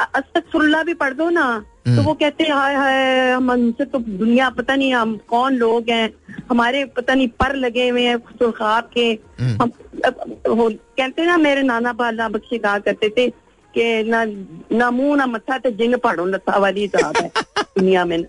अस्तगफुरुल्लाह 0.00 0.82
भी 0.84 0.94
पढ़ 0.94 1.14
दो 1.14 1.28
ना 1.30 1.44
हम्म। 1.86 1.96
तो 1.96 2.02
वो 2.02 2.14
कहते 2.14 2.44
हैं 2.44 2.52
हाय 2.52 2.74
हाय 2.74 3.30
हम 3.30 3.50
हमसे 3.50 3.84
तो 3.84 3.98
दुनिया 3.98 4.48
पता 4.50 4.74
नहीं 4.76 4.92
हम 4.94 5.16
कौन 5.28 5.54
लोग 5.56 5.90
हैं 5.90 6.10
हमारे 6.50 6.84
पता 6.96 7.14
नहीं 7.14 7.28
पर 7.40 7.54
लगे 7.56 7.88
हुए 7.88 8.02
हैं 8.02 8.16
सुरखाब 8.38 8.90
के 8.94 9.06
हम्म। 9.40 9.62
हम 9.62 9.70
कहते 10.06 11.26
ना 11.26 11.36
मेरे 11.38 11.62
नाना 11.62 11.92
बाला 11.94 12.28
बख्शे 12.28 12.58
कहा 12.58 12.78
करते 12.80 13.08
थे 13.18 13.26
कि 13.74 14.02
ना 14.10 14.24
ना 14.72 14.90
मुँह 14.90 15.16
ना 15.16 15.26
मथा 15.26 15.58
ते 15.58 15.70
जिंग 15.78 15.94
पहाड़ों 15.94 16.28
लता 16.28 16.58
वाली 16.58 16.80
हिसाब 16.80 17.16
है 17.22 17.30
दुनिया 17.60 18.04
में। 18.04 18.24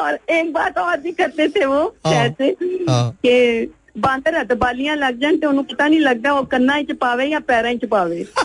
और 0.00 0.18
एक 0.30 0.52
बात 0.52 0.78
और 0.78 0.96
भी 1.00 1.12
करते 1.12 1.48
थे 1.48 1.64
वो 1.64 1.94
शहर 2.06 2.34
से 2.38 2.56
कि 2.60 3.72
बांदर 3.98 4.38
हथ 4.38 4.44
तो 4.46 4.56
बालियाँ 4.56 4.96
लग 4.96 5.20
जाए 5.20 5.36
तो 5.36 5.48
उन्होंने 5.48 5.74
पता 5.74 5.88
नहीं 5.88 6.00
लगता 6.00 6.32
वो 6.32 6.42
कन्ना 6.52 6.82
च 6.82 6.92
पावे 7.00 7.26
या 7.26 7.38
पैर 7.50 7.76
च 7.76 7.84
पावे। 7.90 8.26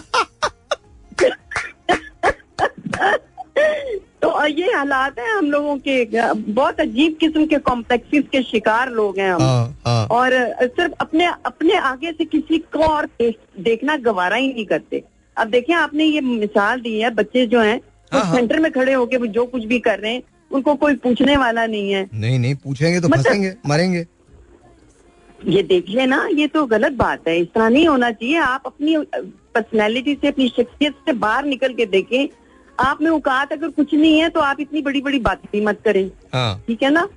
तो 4.21 4.45
ये 4.47 4.71
हालात 4.73 5.19
है 5.19 5.29
हम 5.31 5.45
लोगों 5.51 5.75
के 5.88 6.33
बहुत 6.53 6.79
अजीब 6.79 7.15
किस्म 7.19 7.45
के 7.45 7.57
कॉम्प्लेक्सिस 7.69 8.23
के 8.31 8.41
शिकार 8.44 8.89
लोग 8.91 9.19
हैं 9.19 9.31
हम। 9.31 9.41
हाँ 9.41 9.77
हाँ। 9.85 10.06
और 10.07 10.31
सिर्फ़ 10.62 10.94
अपने 11.01 11.25
अपने 11.45 11.77
आगे 11.77 12.12
से 12.12 12.25
किसी 12.25 12.57
को 12.73 12.83
और 12.85 13.07
देखना 13.19 13.95
गवारा 14.07 14.35
ही 14.35 14.51
नहीं 14.53 14.65
करते। 14.65 15.03
अब 15.38 15.50
देखें 15.50 15.73
आपने 15.75 16.06
ये 16.06 16.21
मिसाल 16.21 16.81
दी 16.81 17.00
है 17.00 17.09
बच्चे 17.15 17.45
जो 17.47 17.59
हैं 17.62 17.77
वो 18.13 18.19
हाँ। 18.19 18.35
सेंटर 18.35 18.59
में 18.59 18.71
खड़े 18.71 18.94
होके 18.94 19.18
वो 19.18 19.27
जो 19.27 19.45
कुछ 19.45 19.65
भी 19.65 19.79
कर 19.79 20.00
रहे 20.00 20.13
हैं 20.13 20.21
उनको 20.51 20.75
कोई 20.75 20.95
पूछने 21.03 21.38
वाला 21.38 21.65
नहीं 21.65 21.91
है। 21.91 22.09
नहीं 22.13 22.39
नहीं 22.39 22.56
पूछेंगे 22.56 23.00
तो 23.01 23.07
मतलब- 23.07 23.27
फंसेंगे 23.27 23.53
मरेंगे। 23.68 24.06
ये 25.39 25.63
देखिए 25.63 26.06
ना 26.06 26.27
ये 26.33 26.47
तो 26.47 26.65
गलत 26.65 26.91
बात 26.94 27.27
है 27.27 27.38
इस 27.39 27.47
तरह 27.56 27.69
नहीं 27.69 27.88
होना 27.88 28.12
चाहिए। 28.12 28.38
आप 28.38 28.63
अपनी 28.65 28.97
पर्सनैलिटी 29.56 30.13
से 30.21 30.28
अपनी 30.28 30.47
शख्सियत 30.47 30.94
से 31.06 31.13
बाहर 31.13 31.45
निकल 31.45 31.73
के 31.73 31.85
देखें 31.85 32.28
आप 32.80 33.01
में 33.01 33.09
औकात 33.11 33.51
अगर 33.54 33.69
कुछ 33.69 33.94
नहीं 33.94 34.19
है 34.19 34.30
तो 34.30 34.40
आप 34.42 34.59
इतनी 34.59 34.81
बड़ी 34.81 35.01
बड़ी 35.01 35.19
बातें 35.19 35.47
भी 35.51 35.61
मत 35.66 35.81
करें। 35.85 36.09
हाँ। 36.33 36.63
ठीक 36.68 36.83
है 36.83 36.90
ना? 36.90 37.07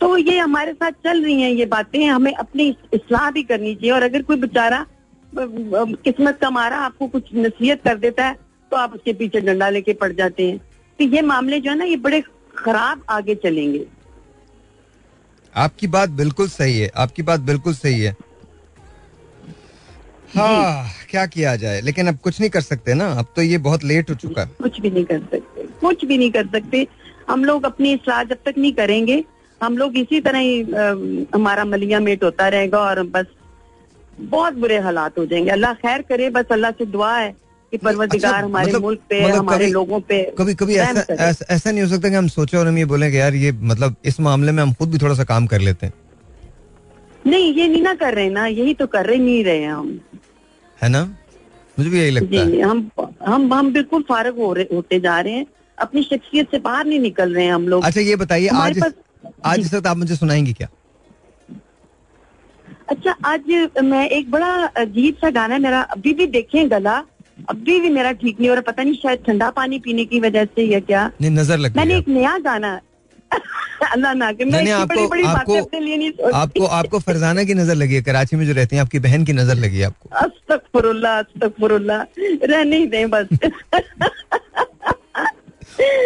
तो 0.00 0.16
ये 0.16 0.38
हमारे 0.38 0.72
साथ 0.72 0.92
चल 1.04 1.22
रही 1.24 1.40
हैं 1.42 1.50
ये 1.50 1.66
बातें। 1.66 2.04
हमें 2.06 2.32
अपनी 2.34 2.68
इसलाह 2.94 3.30
भी 3.30 3.42
करनी 3.42 3.74
चाहिए 3.74 3.92
और 3.92 4.02
अगर 4.02 4.22
कोई 4.22 4.36
बेचारा 4.36 4.84
किस्मत 5.32 6.38
का 6.40 6.50
मारा 6.50 6.78
आपको 6.78 7.06
कुछ 7.08 7.28
नसीहत 7.34 7.82
कर 7.84 7.98
देता 7.98 8.26
है 8.26 8.36
तो 8.72 8.76
आप 8.76 8.94
उसके 8.94 9.12
पीछे 9.12 9.40
डंडा 9.40 9.68
लेके 9.68 9.92
पड़ 9.94 10.12
जाते 10.12 10.50
हैं। 10.50 10.58
तो 10.98 11.04
ये 11.06 11.22
मामले 11.22 11.60
जो 11.60 11.70
है 11.70 11.76
ना 11.76 11.84
ये 11.84 11.96
बड़े 11.98 12.20
खराब 12.56 13.04
आगे 13.10 13.34
चलेंगे। 13.36 13.84
आपकी 15.54 15.86
बात 15.88 16.10
बिल्कुल 16.10 16.48
सही 16.48 16.78
है 16.78 16.90
आपकी 16.96 17.22
बात 17.22 17.40
बिल्कुल 17.42 17.74
सही 17.74 18.00
है। 18.00 18.16
हाँ 20.36 20.88
क्या 21.10 21.26
किया 21.26 21.56
जाए? 21.56 21.80
लेकिन 21.80 22.08
अब 22.08 22.16
कुछ 22.16 22.40
नहीं 22.40 22.50
कर 22.50 22.60
सकते 22.60 22.94
ना। 22.94 23.06
अब 23.12 23.26
तो 23.36 23.42
ये 23.42 23.58
बहुत 23.58 23.84
लेट 23.84 24.10
हो 24.10 24.14
चुका। 24.14 24.42
है 24.42 24.50
कुछ 24.62 24.80
भी 24.80 24.90
नहीं 24.90 25.04
कर 25.04 25.18
सकते। 25.18 25.62
कुछ 25.80 26.04
भी 26.04 26.18
नहीं 26.18 26.30
कर 26.30 26.46
सकते। 26.46 26.86
हम 27.30 27.44
लोग 27.44 27.64
अपनी 27.64 27.92
इसलाह 27.92 28.22
जब 28.24 28.36
तक 28.46 28.54
नहीं 28.58 28.72
करेंगे 28.72 29.24
हम 29.62 29.76
लोग 29.78 29.96
इसी 29.96 30.20
तरह 30.20 30.38
ही 30.38 30.60
हमारा 31.34 31.64
मलिया 31.64 32.00
मेट 32.00 32.24
होता 32.24 32.48
रहेगा 32.48 32.78
और 32.78 33.02
बस 33.02 33.26
बहुत 34.20 34.54
बुरे 34.54 34.78
हालात 34.78 35.18
हो 35.18 35.26
जाएँगे। 35.26 35.50
अल्लाह 35.50 35.74
खैर 35.74 36.02
करे 36.02 36.30
बस 36.30 36.44
अल्लाह 36.52 36.70
से 36.70 36.86
दुआ 36.86 37.16
है 37.18 37.30
कि 37.70 37.76
परवरदिगार 37.76 38.32
अच्छा, 38.34 38.46
हमारे 38.46 38.66
मतलब- 38.66 38.82
मुल्क 38.82 39.00
पे 39.08 39.24
मतलब 39.24 39.38
हमारे 39.38 39.64
कभी- 39.64 39.74
लोगों 39.74 40.00
पे 40.00 40.34
कभी 40.38 40.54
कभी 40.54 40.74
ऐसा 40.74 41.04
ऐसा, 41.14 41.44
ऐसा 41.50 41.70
नहीं 41.70 41.82
हो 41.82 41.88
सकता 41.88 42.08
कि 42.08 42.14
हम 42.14 42.28
सोचे 42.28 42.56
और 42.56 42.66
हम 42.68 42.78
ये 42.78 42.84
बोले 42.84 43.10
कि 43.10 43.18
यार 43.20 43.34
ये 43.34 43.52
मतलब 43.52 43.94
इस 44.04 44.20
मामले 44.20 44.52
में 44.52 44.62
हम 44.62 44.72
खुद 44.72 44.90
भी 44.90 44.98
थोड़ा 44.98 45.14
सा 45.14 45.24
काम 45.24 45.46
कर 45.46 45.60
लेते 45.60 45.86
हैं। 45.86 45.92
नहीं 47.26 47.54
ये 47.54 47.68
नहीं 47.68 47.82
ना 47.82 47.94
कर 47.94 48.14
रहे 48.14 48.30
ना 48.30 48.46
यही 48.46 48.74
तो 48.74 48.86
कर 48.86 49.06
रहे 49.06 49.18
नहीं 49.18 49.44
रहे 49.44 49.64
हम। 49.64 50.00
है 50.82 50.88
ना? 50.88 51.02
मुझे 51.76 51.90
भी 51.90 51.98
यही 51.98 52.10
लगता 52.10 52.36
है। 52.38 52.60
हम 52.60 52.90
हम 53.26 53.52
हम 53.54 53.72
बिल्कुल 53.72 54.02
फारग 54.08 54.38
हो 54.38 54.52
रहे 54.52 54.74
होते 54.74 54.98
जा 55.00 55.20
रहे 55.20 55.32
हैं। 55.32 55.46
अपनी 55.78 56.02
शख्सियत 56.02 56.50
से 56.50 56.58
बाहर 56.60 56.86
नहीं 56.86 56.98
निकल 57.00 57.34
रहे 57.34 57.44
हैं 57.44 57.52
हम 57.52 57.68
लोग। 57.68 57.84
अच्छा 57.84 58.00
ये 58.00 58.16
बताइए 58.16 58.48
आज 58.56 58.80
आज 59.44 59.60
इस 59.60 59.72
वक्त 59.74 59.86
आप 59.86 59.96
मुझे 59.96 60.16
सुनाएँगी 60.16 60.52
क्या? 60.52 60.68
अच्छा 62.88 63.14
आज 63.24 63.40
मैं 63.84 64.08
एक 64.10 64.30
बड़ा 64.30 64.52
अजीब 64.78 65.14
सा 65.14 65.30
गाना 65.30 65.54
है 65.54 65.60
मेरा 65.60 65.80
अभी 65.96 66.12
भी 66.14 66.26
देखे 66.28 66.64
गला 66.68 67.02
अभी 67.50 67.80
भी 67.80 67.88
मेरा 67.90 68.12
ठीक 68.12 68.40
नहीं 68.40 68.48
हो 68.48 68.54
रहा 68.54 68.62
पता 68.62 68.82
नहीं 68.82 68.94
शायद 69.02 69.22
ठंडा 69.26 69.50
पानी 69.50 69.78
पीने 69.78 70.04
की 70.04 70.20
वजह 70.20 70.44
से 70.44 70.62
या 70.64 70.80
क्या। 70.80 71.10
नहीं 71.20 71.30
नज़र 71.30 71.58
लग 71.58 71.76
मैंने 71.76 71.96
एक 71.98 72.08
नया 72.08 72.36
गाना 72.38 72.80
अल्लाह 73.32 74.14
ना 74.22 74.32
करे 74.32 74.44
नहीं, 74.44 74.70
आपको- 74.72 74.98
बड़ी 74.98 75.06
बड़ी 75.06 75.24
आपको- 75.24 75.60
अपने 75.60 75.80
लिए 75.80 75.96
नहीं 75.96 76.12
आपको 76.34 76.66
आपको 76.66 76.98
फरजाना 76.98 77.44
की 77.44 77.54
नज़र 77.54 77.74
लगी 77.74 77.94
है 77.94 78.02
कराची 78.02 78.36
में 78.36 78.46
जो 78.46 78.52
रहती 78.52 78.76
हैं 78.76 78.82
आपकी 78.82 78.98
बहन 78.98 79.24
की 79.24 79.32
नज़र 79.32 79.54
लगी 79.54 79.78
है 79.78 79.86
आपको? 79.86 80.08
अस्तगफुरुल्लाह 80.16 81.18
अस्तगफुरुल्लाह 81.18 82.02
रहने 82.52 82.76
ही 82.76 82.86
दें 82.86 83.10
बस। 83.10 83.26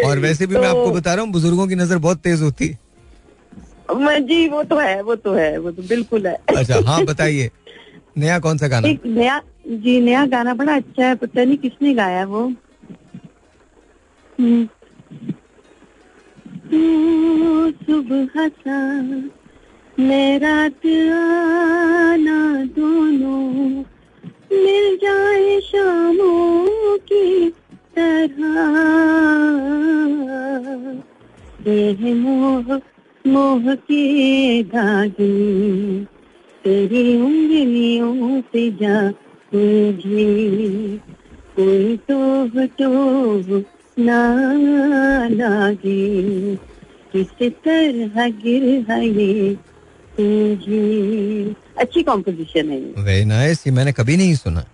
और 0.05 0.19
वैसे 0.19 0.47
भी 0.47 0.55
तो, 0.55 0.61
मैं 0.61 0.67
आपको 0.67 0.91
बता 0.91 1.13
रहा 1.13 1.23
हूँ 1.23 1.31
बुज़ुर्गों 1.31 1.67
की 1.67 1.75
नज़र 1.75 1.97
बहुत 1.97 2.19
तेज 2.19 2.41
होती 2.41 2.67
है। 2.67 4.19
जी 4.19 4.49
वो 4.49 4.63
तो 4.63 4.77
है 4.77 5.01
वो 5.01 5.15
तो 5.15 5.33
है 5.33 5.57
वो 5.57 5.71
तो 5.71 5.81
बिल्कुल 5.81 6.27
है। 6.27 6.37
अच्छा 6.57 6.79
हाँ 6.85 7.05
बताइए। 7.05 7.51
नया 8.17 8.39
कौन 8.39 8.57
सा 8.57 8.67
गाना? 8.67 8.87
एक 8.87 9.01
नया 9.05 9.41
जी 9.67 10.01
नया 10.01 10.25
गाना 10.25 10.53
बड़ा 10.53 10.75
अच्छा 10.75 11.07
है 11.07 11.15
पता 11.15 11.43
नहीं 11.43 11.57
किसने 11.57 11.93
गाया 11.93 12.25
वो? 12.25 12.53
हम्म। 14.39 14.67
तू 16.71 16.81
सुबह 17.85 18.47
सा 18.47 18.79
मैं 19.97 20.39
रात 20.39 20.85
आना 21.13 22.39
दोनों 22.77 23.43
मिल 24.53 24.95
जाए 25.03 25.59
शामों 25.59 26.97
की 27.11 27.49
तरह। 27.97 28.55
ये 31.67 32.13
मोह 32.13 32.79
मोह 33.25 33.73
के 33.75 34.63
धागे, 34.63 35.33
तेरी 36.63 37.05
उंगलियों 37.21 38.41
पे 38.41 38.69
जा 38.81 39.01
मुझे 39.53 40.27
कोई 41.55 41.97
तो 42.09 42.67
तो 42.79 42.89
ना 43.99 45.27
लागे 45.31 46.55
किस 47.15 47.27
तरह 47.41 48.29
गिर 48.29 48.85
है 48.89 49.07
ये 49.07 49.55
तुझे। 50.17 51.55
अच्छी 51.79 52.03
कॉम्पोजिशन 52.03 52.69
है 52.69 52.79
वेरी 53.03 53.25
नाइस 53.25 53.67
ये 53.67 53.73
मैंने 53.73 53.91
कभी 53.91 54.17
नहीं 54.17 54.35
सुना। 54.35 54.65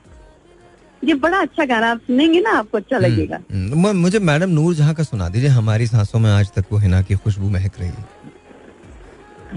ये 1.03 1.13
बड़ा 1.13 1.37
अच्छा 1.37 1.65
गाना 1.65 1.91
आप 1.91 1.97
सुनेंगे 1.97 2.39
ना 2.41 2.49
आपको 2.49 2.77
अच्छा 2.77 2.97
लगेगा। 2.97 3.39
हम्म, 3.51 3.73
हम्म, 3.73 3.97
मुझे 3.97 4.19
मैडम 4.19 4.49
नूर 4.49 4.73
जहाँ 4.75 4.93
का 4.93 5.03
सुना 5.03 5.29
दीजिए 5.29 5.49
हमारी 5.49 5.87
सांसों 5.87 6.19
में 6.19 6.29
आज 6.31 6.51
तक 6.51 6.65
वो 6.71 6.77
हिना 6.77 7.01
की 7.01 7.15
खुशबू 7.15 7.49
महक 7.49 7.79
रही 7.79 7.89
है। 7.89 8.05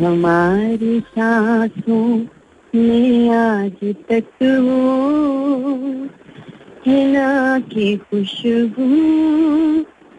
हमारी 0.06 1.00
सांसों 1.00 2.06
में 2.74 3.30
आज 3.30 3.94
तक 4.10 4.42
वो 4.42 6.08
हिना 6.86 7.58
की 7.58 7.96
खुशबू 7.96 8.86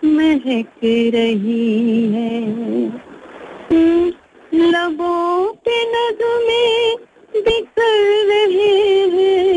महक 0.07 0.79
रही 1.13 2.13
है। 2.13 2.41
हम्म, 3.71 4.07
लबों 4.53 5.53
पे 5.65 5.77
नगमे 5.91 6.67
बिखर 7.41 7.95
रहे 8.27 8.75
हैं। 9.07 9.47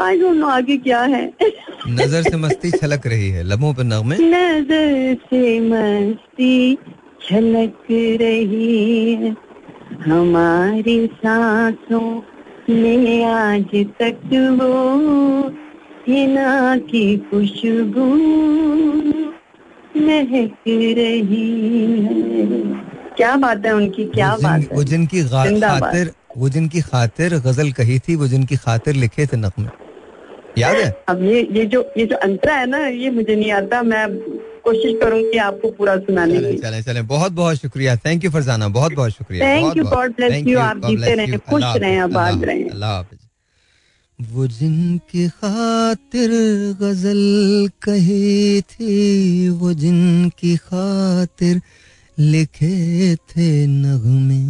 आई 0.00 0.18
डोंट 0.18 0.36
नो 0.36 0.46
आगे 0.46 0.76
क्या 0.76 1.00
है। 1.00 1.24
नज़र 1.88 2.22
से 2.22 2.36
मस्ती 2.36 2.70
छलक 2.70 3.06
रही 3.06 3.28
है 3.28 3.42
लबों 3.42 3.74
पे 3.74 3.82
नगमे। 3.82 4.16
नज़र 4.16 5.14
से 5.30 5.60
मस्ती 5.60 6.78
छलक 7.22 7.86
रही 8.20 9.14
है। 9.14 9.36
हमारी 10.06 11.06
सांसों 11.06 12.20
में 12.72 13.24
आज 13.24 13.74
तक 14.00 14.18
वो 14.60 14.72
हिना 16.08 16.76
की 16.90 17.16
खुशबू 17.30 18.06
महक 20.00 20.64
रही 20.98 21.46
है। 22.02 22.46
क्या 23.16 23.34
बात 23.36 23.66
है 23.66 23.72
उनकी 23.74 24.04
क्या 24.14 24.36
बात 24.42 24.68
वो 24.72 24.84
जिनकी 24.84 25.22
खातिर 25.28 26.12
वो 26.38 26.48
जिनकी 26.48 26.80
खातिर 26.80 27.38
गज़ल 27.46 27.72
कही 27.72 27.98
थी 27.98 28.16
वो 28.16 28.26
जिनकी 28.28 28.56
खातिर 28.56 28.94
लिखे 28.94 29.26
थे 29.26 29.36
नगमे 29.36 29.68
याद 30.58 30.76
है? 30.76 30.90
अब 31.08 31.22
ये 31.22 31.48
ये 31.52 31.64
जो 31.66 31.84
ये 31.98 32.06
जो 32.06 32.16
अंतरा 32.24 32.54
है 32.54 32.66
ना 32.66 32.78
ये 32.86 33.10
मुझे 33.10 33.34
नहीं 33.36 33.52
आता 33.52 33.82
मैं 33.82 34.06
कोशिश 34.64 34.98
करूँगी 35.02 35.38
आपको 35.38 35.70
पूरा 35.70 35.96
सुनाने 35.96 36.38
की। 36.38 36.58
चले 36.58 36.82
चले। 36.82 37.02
बहुत 37.02 37.32
बहुत 37.32 37.56
शुक्रिया 37.56 37.96
थैंक 37.96 38.24
यू 38.24 38.30
फरजाना 38.30 38.68
बहुत 38.68 38.92
बहुत 38.92 39.12
शुक्रिया। 39.12 39.44
God 39.62 39.76
bless 39.76 40.32
Thank 40.32 40.46
you, 40.46 40.54
you, 40.54 40.58
आप 40.58 40.86
जीते 40.86 41.14
रहें. 41.14 41.38
खुश 41.38 41.62
रहें, 41.64 41.98
आबाद 41.98 42.44
रहें। 42.44 42.68
अल्लाह 42.70 42.90
हाफिज। 42.90 43.18
वो 44.18 44.46
जिनकी 44.46 45.28
खातिर 45.28 46.30
गज़ल 46.80 47.22
कही 47.82 48.60
थी 48.62 49.48
वो 49.48 49.72
जिनकी 49.74 50.56
खातिर 50.56 51.60
लिखे 52.18 53.16
थे 53.16 53.66
नगमे 53.66 54.42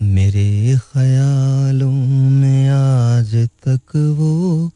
मेरे 0.00 0.76
ख्यालों 0.92 1.92
में 2.30 2.68
आज 2.68 3.34
तक 3.68 3.96
वो 4.18 4.70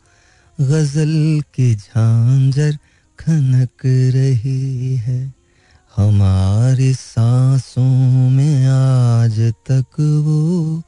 गज़ल 0.60 1.42
की 1.54 1.74
झांझर 1.74 2.72
खनक 3.26 3.82
रही 4.14 4.96
है। 4.96 5.20
हमारी 5.96 6.92
सांसों 6.94 8.30
में 8.30 8.66
आज 8.66 9.38
तक 9.70 10.00
वो 10.26 10.82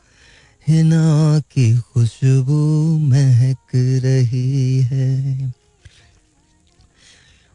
हिना 0.68 1.38
की 1.52 1.66
खुशबू 1.78 2.58
महक 2.98 3.74
रही 4.04 4.80
है। 4.82 5.52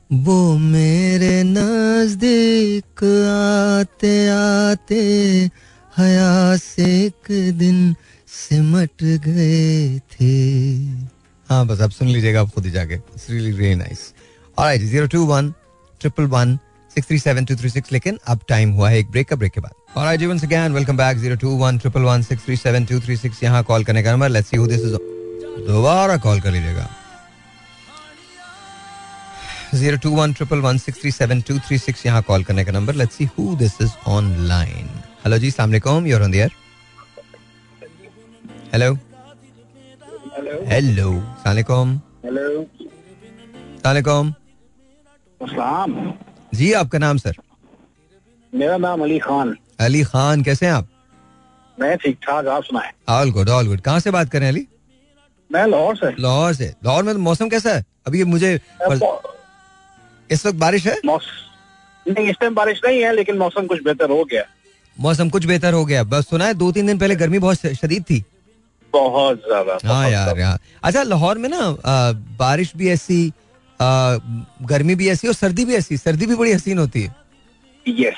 वो 0.09 0.57
मेरे 0.57 1.43
नज़दीक 1.43 3.03
आते 3.29 4.15
आते 4.29 5.01
हया 5.97 6.57
से 6.57 6.85
एक 7.05 7.31
दिन 7.57 7.95
सिमट 8.27 9.03
गए 9.03 9.99
थे। 10.11 10.33
हाँ 11.49 11.65
बस 11.67 11.81
अब 11.81 11.91
सुन 11.91 12.07
लीजिएगा 12.07 12.41
आप 12.41 12.49
खुद 12.49 12.65
ही 12.65 12.71
जाके। 12.71 12.93
It's 12.93 13.29
really 13.29 13.51
really 13.51 13.75
nice 13.75 14.13
alright 14.57 14.81
zero 14.81 15.07
two 15.07 15.25
one 15.25 15.53
triple 16.01 16.23
one 16.31 16.57
six 16.91 17.07
three 17.07 17.17
seven 17.19 17.45
two 17.45 17.55
three 17.55 17.69
six 17.69 17.91
लेकिन 17.91 18.17
अब 18.29 18.39
टाइम 18.49 18.71
हुआ 18.71 18.89
है 18.89 18.97
एक 18.99 19.09
ब्रेक 19.11 19.27
का 19.27 19.35
ब्रेक 19.35 19.51
के 19.53 19.61
बाद। 19.61 19.71
ऑलराइट 19.97 20.19
जी 20.19 20.25
once 20.25 20.43
again 20.43 20.73
welcome 20.73 20.97
back 20.97 21.17
zero 21.17 21.35
two 21.41 21.49
one 21.57 21.77
triple 21.77 22.01
one 22.01 22.21
six 22.23 22.45
three 22.45 22.55
seven 22.57 22.85
two 22.85 22.99
three 22.99 23.17
six 23.17 23.43
यहाँ 23.43 23.63
call 23.63 23.83
करने 23.83 24.03
का 24.03 24.11
number 24.11 24.29
let's 24.29 24.49
see 24.49 24.57
who 24.57 24.67
this 24.67 24.81
is 24.81 24.95
दोबारा 25.67 26.17
कॉल 26.25 26.39
कर 26.41 26.51
लीजिएगा। 26.51 26.89
Zero 29.75 29.97
two 29.97 30.09
one 30.15 30.33
triple 30.33 30.59
one 30.61 30.77
six 30.77 31.01
three 31.01 31.11
seven 31.11 31.41
two 31.47 31.57
three 31.59 31.77
six 31.77 32.05
यहाँ 32.05 32.21
call 32.23 32.43
करने 32.43 32.65
का 32.65 32.71
number 32.71 32.95
let's 32.95 33.15
see 33.15 33.25
who 33.37 33.55
this 33.55 33.81
is 33.81 33.91
online 34.09 34.89
hello 35.25 35.37
जी 35.37 35.51
सलाम 35.51 36.05
you're 36.07 36.23
on 36.23 36.31
the 36.31 36.35
air 36.35 36.51
hello 38.73 38.93
hello 40.69 41.11
सलाम 41.43 41.99
सलाम 42.23 42.65
अस्सलाम। 45.43 46.13
जी 46.53 46.71
आपका 46.73 46.99
नाम 46.99 47.17
सर? 47.17 47.35
मेरा 48.53 48.77
नाम 48.77 49.01
अली 49.03 49.19
खान। 49.19 49.55
अली 49.79 50.03
खान 50.03 50.43
कैसे 50.43 50.65
हैं 50.65 50.73
आप? 50.73 50.87
मैं 51.77 51.95
ठीक 51.97 52.17
ठाक 52.23 52.47
आप 52.47 52.63
सुनाए। 52.63 52.91
ऑल 53.09 53.31
गुड 53.31 53.49
ऑल 53.49 53.67
गुड 53.67 53.81
कहाँ 53.81 53.99
से 53.99 54.11
बात 54.11 54.29
कर 54.29 54.39
रहे 54.39 54.47
हैं 54.47 54.53
अली? 54.53 54.67
मैं 55.51 55.65
लाहौर 55.67 55.95
से। 55.95 56.09
लाहौर 56.21 56.53
से। 56.53 56.73
लाहौर 56.85 57.03
में 57.03 57.13
तो 57.15 57.19
मौसम 57.21 57.49
कैसा 57.49 57.73
है? 57.73 57.83
अभी 58.07 58.17
ये 58.17 58.25
मुझे 58.25 58.53
इस 60.29 60.45
वक्त 60.45 60.57
बारिश 60.57 60.87
है? 60.87 60.95
मौस- 61.05 62.11
नहीं 62.13 62.27
इस 62.27 62.35
टाइम 62.39 62.55
बारिश 62.55 62.81
नहीं 62.85 63.01
है 63.01 63.15
लेकिन 63.15 63.37
मौसम 63.37 63.65
कुछ 63.67 63.83
बेहतर 63.83 64.09
हो 64.09 64.23
गया। 64.23 64.43
मौसम 64.99 65.29
कुछ 65.29 65.45
बेहतर 65.45 65.73
हो 65.73 65.85
गया। 65.85 66.03
बस 66.03 66.29
सुना 66.29 66.45
है 66.45 66.53
दो 66.53 66.71
तीन 66.71 66.87
दिन 66.87 66.97
पहले 66.97 67.15
गर्मी 67.15 67.39
बहुत 67.39 67.57
शदीद 67.57 68.03
थी। 68.03 68.23
बहुत 68.93 69.37
ज़्यादा 69.37 69.77
हाँ 69.85 70.09
यार 70.09 70.39
यार 70.39 70.59
अच्छा 70.83 71.03
लाहौर 71.03 71.37
में 71.37 71.49
ना 71.49 71.59
बारिश 72.39 72.71
भी 72.77 72.89
ऐसी 72.89 73.31
गर्मी 73.81 74.95
भी 74.95 75.09
ऐसी 75.09 75.27
और 75.27 75.33
सर्दी 75.33 75.65
भी 75.65 75.75
ऐसी 75.75 75.97
सर्दी 75.97 76.25
भी 76.25 76.35
बड़ी 76.35 76.51
हसीन 76.51 76.79
होती 76.79 77.01
है। 77.01 77.15
Yes 77.85 78.15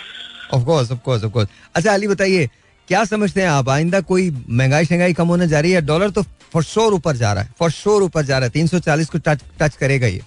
of 0.53 0.63
course 0.63 0.91
of 0.91 0.99
course 0.99 1.23
of 1.23 1.31
course 1.31 1.49
अच्छा 1.75 1.93
अली 1.93 2.07
बताइए 2.07 2.49
क्या 2.87 3.03
समझते 3.05 3.41
हैं 3.41 3.47
आप 3.49 3.69
आइंदा 3.69 3.99
कोई 4.01 4.29
महँगाई 4.49 4.85
शहंगाई 4.85 5.13
कम 5.13 5.27
होने 5.27 5.47
जा 5.47 5.59
रही 5.59 5.71
है 5.71 5.81
डॉलर 5.81 6.09
तो 6.09 6.21
फॉर 6.53 6.63
श्योर 6.63 6.93
ऊपर 6.93 7.15
जा 7.15 7.31
रहा 7.33 7.43
है? 7.43 7.49
फॉर 7.59 7.71
श्योर 7.71 8.03
ऊपर 8.03 8.25
जा 8.25 8.37
रहा 8.37 8.45
है 8.45 8.51
तीन 8.51 8.67
सौ 8.67 8.79
चालीस 8.79 9.09
को 9.09 9.17
टच 9.17 9.41
टच 9.59 9.75
करेगा 9.75 10.07
ये? 10.07 10.21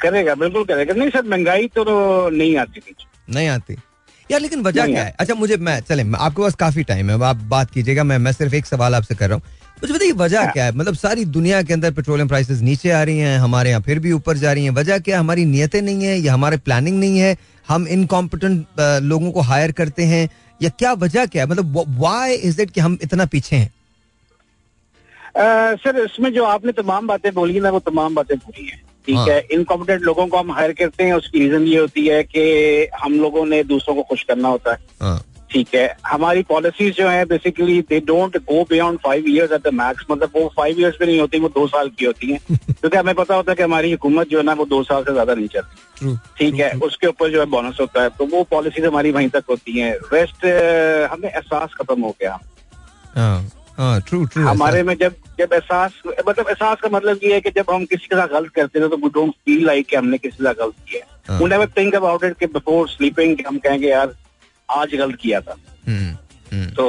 करेगा 0.00 0.34
बिल्कुल 0.34 0.64
करेगा। 0.64 0.94
नहीं 0.94 1.10
सर 1.10 1.22
महँगाई 1.24 1.66
तो 1.68 1.84
नहीं 2.30 2.56
आती 2.56 2.80
नहीं 3.30 3.48
आती। 3.48 3.76
यार 4.30 4.40
लेकिन 4.40 4.62
वजह 4.62 4.86
क्या 4.86 5.04
है? 5.04 5.14
अच्छा 5.20 5.34
मुझे 5.34 5.56
मैं 5.56 5.78
चले 5.80 6.02
आपके 6.16 6.42
पास 6.42 6.54
काफ़ी 6.54 6.82
टाइम 6.84 7.10
है 7.10 7.22
आप 7.24 7.36
बात 7.50 7.70
कीजिएगा 7.70 8.04
मैं 8.04 8.18
मैं 8.18 8.32
सिर्फ़ 8.32 8.54
एक 8.54 8.66
सवाल 8.66 8.94
आपसे 8.94 9.14
कर 9.14 9.28
रहा 9.28 9.36
हूँ। 9.36 9.42
मुझे 9.82 9.92
बताइए 9.94 10.12
वजह 10.12 10.50
क्या 10.52 10.64
है? 10.64 10.72
मतलब 10.76 10.94
सारी 10.96 11.24
दुनिया 11.26 11.62
के 11.62 11.72
अंदर 11.74 11.90
पेट्रोलियम 11.92 12.28
प्राइसेस 12.28 12.60
नीचे 12.60 12.90
आ 12.90 13.02
रही 13.02 13.18
हैं 13.18 13.38
हमारे 13.38 13.70
यहाँ 13.70 13.82
फिर 13.82 13.98
भी 13.98 14.12
ऊपर 14.12 14.36
जा 14.36 14.52
रही 14.52 14.64
हैं। 14.64 14.70
वजह 14.70 14.98
क्या 14.98 15.20
हमारी 15.20 15.44
नियतें 15.44 15.80
नहीं 15.82 16.04
है 16.04 16.18
या 16.18 16.34
हमारे 16.34 16.56
प्लानिंग 16.58 16.98
नहीं 17.00 17.18
है? 17.18 17.36
हम 17.68 17.86
इनकॉम्पिटेंट 17.88 18.80
लोगों 19.02 19.30
को 19.32 19.40
हायर 19.40 19.72
करते 19.72 20.02
हैं 20.04 20.28
या 20.60 20.68
क्या 20.78 20.92
वजह 20.98 21.26
क्या 21.26 21.42
है? 21.42 21.48
मतलब 21.50 21.84
वाई 21.98 22.34
इज़ 22.34 22.60
इट 22.62 22.70
कि 22.70 22.80
हम 22.80 22.98
इतना 23.02 23.24
पीछे 23.26 23.56
हैं? 23.56 23.72
सर 25.76 26.04
इसमें 26.04 26.32
जो 26.32 26.44
आपने 26.44 26.72
तमाम 26.72 27.06
बातें 27.06 27.32
बोली 27.34 27.60
ना 27.60 27.70
वो 27.70 27.78
तमाम 27.80 28.14
बातें 28.14 28.36
बुरी 28.36 28.66
हैं। 28.66 28.82
ठीक 29.06 29.16
हाँ। 29.16 29.26
है 29.26 29.40
इनकॉम्पिटेंट 29.52 30.02
लोगों 30.02 30.26
को 30.26 30.36
हम 30.36 30.50
हायर 30.52 30.72
करते 30.72 31.04
हैं 31.04 31.12
उसकी 31.12 31.38
रीजन 31.38 31.66
ये 31.66 31.78
होती 31.78 32.06
है 32.06 32.22
कि 32.24 32.88
हम 33.00 33.12
लोगों 33.20 33.44
ने 33.46 33.62
दूसरों 33.64 33.94
को 33.94 34.02
खुश 34.02 34.22
करना 34.22 34.48
होता 34.48 34.72
है। 34.72 34.78
हाँ। 35.02 35.22
ठीक 35.50 35.74
है। 35.74 35.96
हमारी 36.06 36.42
पॉलिसीज़ 36.42 36.94
जो 36.94 37.08
है 37.08 37.24
basically 37.24 37.80
they 37.82 38.00
don't 38.00 38.36
go 38.44 38.62
beyond 38.70 38.98
five 39.00 39.26
years 39.28 39.52
at 39.52 39.62
the 39.62 39.72
max 39.74 40.04
मतलब 40.10 40.30
वो 40.34 40.52
फाइव 40.56 40.78
इयर्स 40.80 40.96
पे 40.96 41.06
नहीं 41.06 41.20
होती 41.20 41.38
वो 41.40 41.48
दो 41.48 41.66
साल 41.66 41.88
की 41.88 42.04
होती 42.04 42.32
है। 42.32 42.38
क्योंकि 42.50 42.96
हमें 42.96 43.14
पता 43.14 43.34
होता 43.34 43.52
है 43.52 43.56
कि 43.56 43.62
हमारी 43.62 43.90
हुकूमत 43.92 44.28
जो 44.28 44.38
है 44.38 44.44
ना 44.44 44.52
वो 44.52 44.64
दो 44.64 44.82
साल 44.82 45.04
से 45.04 45.12
ज़्यादा 45.12 45.34
नहीं 45.34 45.48
चलती। 45.48 46.16
ठीक 46.38 46.54
है 46.54 46.70
उसके 46.78 47.06
ऊपर 47.06 47.30
जो 47.30 47.40
है 47.40 47.46
बोनस 47.46 47.76
होता 47.80 48.02
है। 48.02 48.08
तो 48.08 48.26
वो 48.26 48.42
पॉलिसीज़ 48.50 48.86
हमारी 48.86 49.10
वहीं 49.10 49.28
तक 49.28 49.44
होती 49.50 49.78
है। 49.78 49.92
रेस्ट 50.12 50.44
हमें 51.12 51.28
एहसास 51.28 51.74
खत्म 51.74 52.00
हो 52.02 52.14
गया। 52.20 52.38
हाँ 53.16 53.50
हाँ 53.78 54.00
ट्रू 54.00 54.24
ट्रू 54.24 54.46
हमारे 54.46 54.82
में 54.82 54.94
जब 54.94 55.14
जब 55.38 55.52
एहसास 55.52 56.00
मतलब 56.28 56.48
एहसास 56.48 56.80
का 56.80 56.88
मतलब 56.88 57.20
ये 57.24 57.34
है 57.34 57.40
कि 57.40 57.50
जब 57.50 57.70
हम 57.70 57.84
किसी 57.84 58.06
के 58.06 58.16
साथ 58.16 58.28
गलत 58.28 58.50
करते 58.50 58.80
थे 58.80 58.88
तो 58.88 58.96
वी 58.96 59.08
डोंट 59.08 59.32
फील 59.44 59.66
लाइक 59.66 59.86
कि 59.86 59.96
हमने 59.96 60.18
किसी 60.18 60.36
के 60.36 60.44
साथ 60.44 60.54
गलत 60.54 60.74
किया 60.90 61.04
है। 61.32 61.66
थिंक 61.66 61.94
अबाउट 61.94 62.24
इट 62.24 62.38
कि 62.38 62.46
बिफोर 62.46 62.88
स्लीपिंग 62.88 63.36
हम 63.46 63.58
कहेंगे 63.58 63.88
यार 63.88 64.14
आज 64.70 64.94
गलत 64.94 65.16
किया 65.16 65.40
था। 65.40 65.56
हम्म, 65.88 66.66
तो 66.70 66.86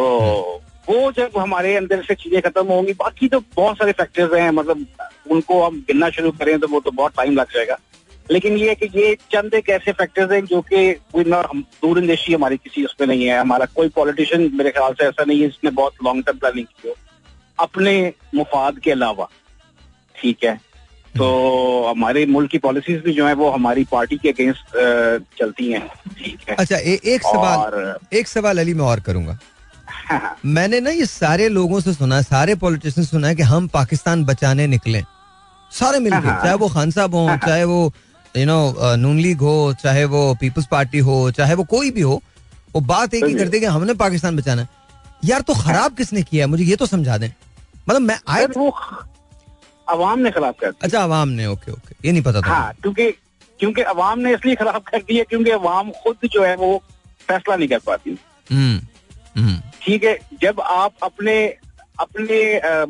वो 0.89 1.11
जब 1.11 1.37
हमारे 1.37 1.75
अंदर 1.75 2.01
से 2.03 2.15
चीज़ें 2.15 2.41
खत्म 2.41 2.65
होंगी 2.67 2.93
बाकी 2.99 3.27
तो 3.27 3.39
बहुत 3.55 3.77
सारे 3.77 3.91
फैक्टर्स 3.91 4.33
हैं 4.33 4.49
मतलब 4.51 4.85
उनको 5.31 5.61
हम 5.63 5.79
गिनना 5.87 6.09
शुरू 6.09 6.31
करें 6.31 6.59
तो 6.59 6.67
वो 6.67 6.79
तो 6.79 6.91
बहुत 6.91 7.15
टाइम 7.17 7.35
लग 7.35 7.53
जाएगा। 7.53 7.77
लेकिन 8.31 8.57
ये 8.57 8.69
है 8.69 8.75
कि 8.75 8.85
ये 8.95 9.13
चंद 9.31 9.53
एक 9.53 9.69
ऐसे 9.69 9.91
फैक्टर्स 9.91 10.31
हैं 10.31 10.45
जो 10.45 10.61
कि 10.63 10.93
कोई 11.13 11.23
ना 11.23 11.37
हम 11.49 11.61
दूर 11.81 11.97
अंदेशी 11.97 12.33
हमारी 12.33 12.57
किसी 12.57 12.83
उसमें 12.85 13.07
नहीं 13.07 13.25
है। 13.25 13.39
हमारा 13.39 13.65
कोई 13.75 13.89
पॉलिटिशियन 13.89 14.49
मेरे 14.53 14.71
ख्याल 14.71 14.93
से 14.93 15.05
ऐसा 15.05 15.23
नहीं 15.23 15.41
है 15.41 15.47
जिसने 15.47 15.71
बहुत 15.71 16.03
लॉन्ग 16.03 16.25
टर्म 16.25 16.37
प्लानिंग 16.37 16.65
की 16.65 16.87
हो। 16.89 16.95
अपने 17.59 18.13
मुफाद 18.35 18.79
के 18.79 18.91
अलावा 18.91 19.29
ठीक 20.15 20.43
है? 20.43 20.59
तो 21.19 21.87
हमारे 21.87 22.25
मुल्क 22.25 22.51
की 22.51 22.57
पॉलिसीज़ 22.57 23.01
भी 23.03 23.13
जो 23.13 23.27
है 23.27 23.33
वो 23.33 23.49
हमारी 23.51 23.83
पार्टी 23.91 24.17
के 24.17 24.29
अगेंस्ट 24.29 24.75
चलती 25.39 25.71
हैं। 25.71 25.87
ठीक 26.17 26.49
है। 26.49 26.55
अच्छा 26.55 26.75
ए, 26.75 26.99
एक 27.05 27.21
सवाल 27.23 27.59
और 27.59 27.99
एक 28.13 28.27
सवाल 28.27 28.59
अली 28.59 28.73
मैं 28.73 28.85
और 28.85 28.99
करूँगा। 28.99 29.37
मैंने 30.47 30.79
ना 30.79 30.89
ये 30.89 31.05
सारे 31.05 31.47
लोगों 31.49 31.79
से 31.79 31.93
सुना 31.93 32.15
है 32.15 32.23
सारे 32.23 32.55
पॉलिटिशियन 32.57 33.05
सुना 33.05 33.27
है 33.27 33.35
कि 33.35 33.43
हम 33.43 33.67
पाकिस्तान 33.67 34.23
बचाने 34.25 34.67
निकले। 34.67 35.03
सारे 35.71 35.99
मिलके 35.99 36.27
हाँ। 36.27 36.41
चाहे 36.43 36.55
वो 36.55 36.67
खान 36.69 36.91
साहब 36.91 37.15
हो 37.15 37.27
चाहे 37.45 37.63
वो 37.63 37.91
यू 38.35 38.45
नो 38.45 38.95
नून 38.97 39.19
लीग 39.19 39.41
हो 39.41 39.73
चाहे 39.83 40.05
वो 40.05 40.33
पीपल्स 40.41 40.67
पार्टी 40.71 40.99
हो 40.99 41.19
चाहे 41.31 41.53
वो 41.53 41.63
कोई 41.65 41.91
भी 41.91 42.01
हो 42.01 42.21
वो 42.75 42.81
बात 42.83 43.13
एक 43.13 43.23
ही 43.25 43.31
हाँ। 43.31 43.39
करते 43.39 43.59
कि 43.59 43.65
हमने 43.67 43.93
पाकिस्तान 43.95 44.35
बचाना 44.37 44.61
है। 44.61 44.67
यार 45.25 45.41
तो 45.41 45.53
खराब 45.55 45.95
किसने 45.95 46.21
किया 46.23 46.45
है? 46.45 46.49
मुझे 46.49 46.63
ये 46.63 46.75
तो 46.75 46.85
समझा 46.85 47.17
दें। 47.17 47.29
मतलब 47.89 48.01
मैं 48.01 48.19
आई 48.27 48.45
वो 48.47 48.69
अवाम 49.89 50.19
ने 50.19 50.31
खराब 50.31 50.55
कर 50.59 50.67
दिया। 50.67 50.85
अच्छा 50.85 51.03
अवाम 51.03 51.29
ने 51.29 51.45
ओके 51.47 51.71
ओके 51.71 51.95
ये 52.05 52.11
नहीं 52.11 52.23
पता 52.23 52.41
था। 52.41 52.47
हाँ 52.47 52.73
क्योंकि 52.81 53.11
क्योंकि 53.59 53.81
अवाम 53.81 54.19
ने 54.19 54.33
इसलिए 54.33 54.55
खराब 54.55 54.81
कर 54.81 54.97
दिया 54.97 55.23
क्योंकि 55.23 55.49
अवाम 55.51 55.89
खुद 56.03 56.27
जो 56.31 56.43
है 56.43 56.55
वो 56.55 56.81
फैसला 57.27 57.55
नहीं 57.55 57.67
कर 57.67 57.79
पाती। 57.79 58.17
हम्म 58.51 58.79
हम्म। 59.37 59.57
ठीक 59.81 60.03
है 60.03 60.17
जब 60.41 60.59
आप 60.61 60.93
अपने 61.03 61.35
अपने 61.99 62.39